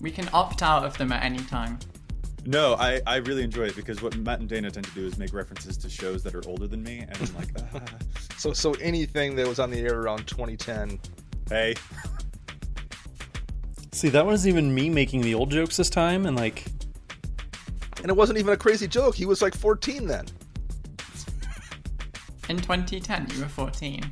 We 0.00 0.10
can 0.10 0.28
opt 0.32 0.62
out 0.62 0.84
of 0.84 0.96
them 0.98 1.12
at 1.12 1.22
any 1.22 1.38
time. 1.38 1.78
No, 2.44 2.74
I, 2.74 3.00
I 3.06 3.16
really 3.16 3.44
enjoy 3.44 3.66
it 3.66 3.76
because 3.76 4.02
what 4.02 4.16
Matt 4.16 4.40
and 4.40 4.48
Dana 4.48 4.70
tend 4.70 4.86
to 4.86 4.92
do 4.92 5.06
is 5.06 5.16
make 5.16 5.32
references 5.32 5.76
to 5.76 5.88
shows 5.88 6.24
that 6.24 6.34
are 6.34 6.42
older 6.48 6.66
than 6.66 6.82
me, 6.82 7.04
and 7.08 7.16
I'm 7.16 7.36
like, 7.36 7.48
ah, 7.74 7.80
So, 8.36 8.52
so 8.52 8.72
anything 8.74 9.36
that 9.36 9.46
was 9.46 9.60
on 9.60 9.70
the 9.70 9.78
air 9.78 10.00
around 10.00 10.26
2010. 10.26 10.98
hey, 11.48 11.74
See, 13.92 14.08
that 14.08 14.24
wasn't 14.24 14.54
even 14.54 14.74
me 14.74 14.88
making 14.88 15.20
the 15.20 15.34
old 15.34 15.50
jokes 15.50 15.76
this 15.76 15.90
time, 15.90 16.26
and 16.26 16.34
like, 16.34 16.64
And 17.98 18.08
it 18.08 18.16
wasn't 18.16 18.38
even 18.38 18.54
a 18.54 18.56
crazy 18.56 18.88
joke. 18.88 19.14
He 19.14 19.26
was 19.26 19.42
like 19.42 19.54
14 19.54 20.06
then. 20.06 20.26
In 22.48 22.56
2010, 22.56 23.28
you 23.34 23.42
were 23.42 23.48
14. 23.48 24.10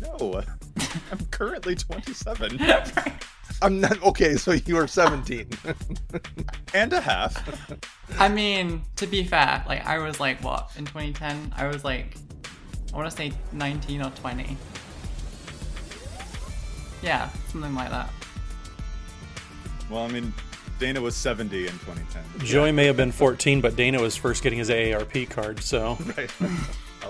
No, 0.00 0.42
I'm 1.12 1.26
currently 1.30 1.74
27 1.74 2.58
I'm 3.62 3.80
not 3.80 4.02
okay. 4.02 4.36
So 4.36 4.52
you 4.52 4.76
are 4.76 4.88
17. 4.88 5.48
and 6.74 6.92
a 6.92 7.00
half. 7.00 7.70
I 8.18 8.28
mean, 8.28 8.82
to 8.96 9.06
be 9.06 9.22
fair, 9.22 9.62
like 9.68 9.86
I 9.86 9.98
was 9.98 10.18
like 10.18 10.42
what 10.42 10.70
in 10.76 10.84
2010? 10.84 11.54
I 11.56 11.68
was 11.68 11.84
like, 11.84 12.16
I 12.92 12.96
want 12.96 13.08
to 13.10 13.16
say 13.16 13.32
19 13.52 14.02
or 14.02 14.10
20. 14.10 14.56
Yeah, 17.02 17.30
something 17.48 17.74
like 17.74 17.90
that. 17.90 18.10
Well, 19.88 20.04
I 20.04 20.08
mean, 20.08 20.32
Dana 20.78 21.00
was 21.00 21.14
70 21.14 21.66
in 21.66 21.72
2010. 21.72 22.46
Joey 22.46 22.72
may 22.72 22.86
have 22.86 22.96
been 22.96 23.12
14, 23.12 23.60
but 23.60 23.76
Dana 23.76 24.00
was 24.00 24.16
first 24.16 24.42
getting 24.42 24.58
his 24.58 24.70
AARP 24.70 25.30
card, 25.30 25.62
so. 25.62 25.98
right. 26.16 26.30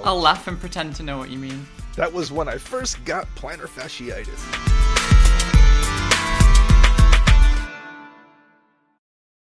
I'll 0.05 0.21
laugh 0.21 0.49
and 0.49 0.59
pretend 0.59 0.97
to 0.97 1.03
know 1.03 1.19
what 1.19 1.31
you 1.31 1.39
mean. 1.39 1.67
That 1.97 2.13
was 2.13 2.33
when 2.33 2.49
I 2.49 2.57
first 2.57 3.05
got 3.05 3.27
plantar 3.35 3.69
fasciitis. 3.69 5.02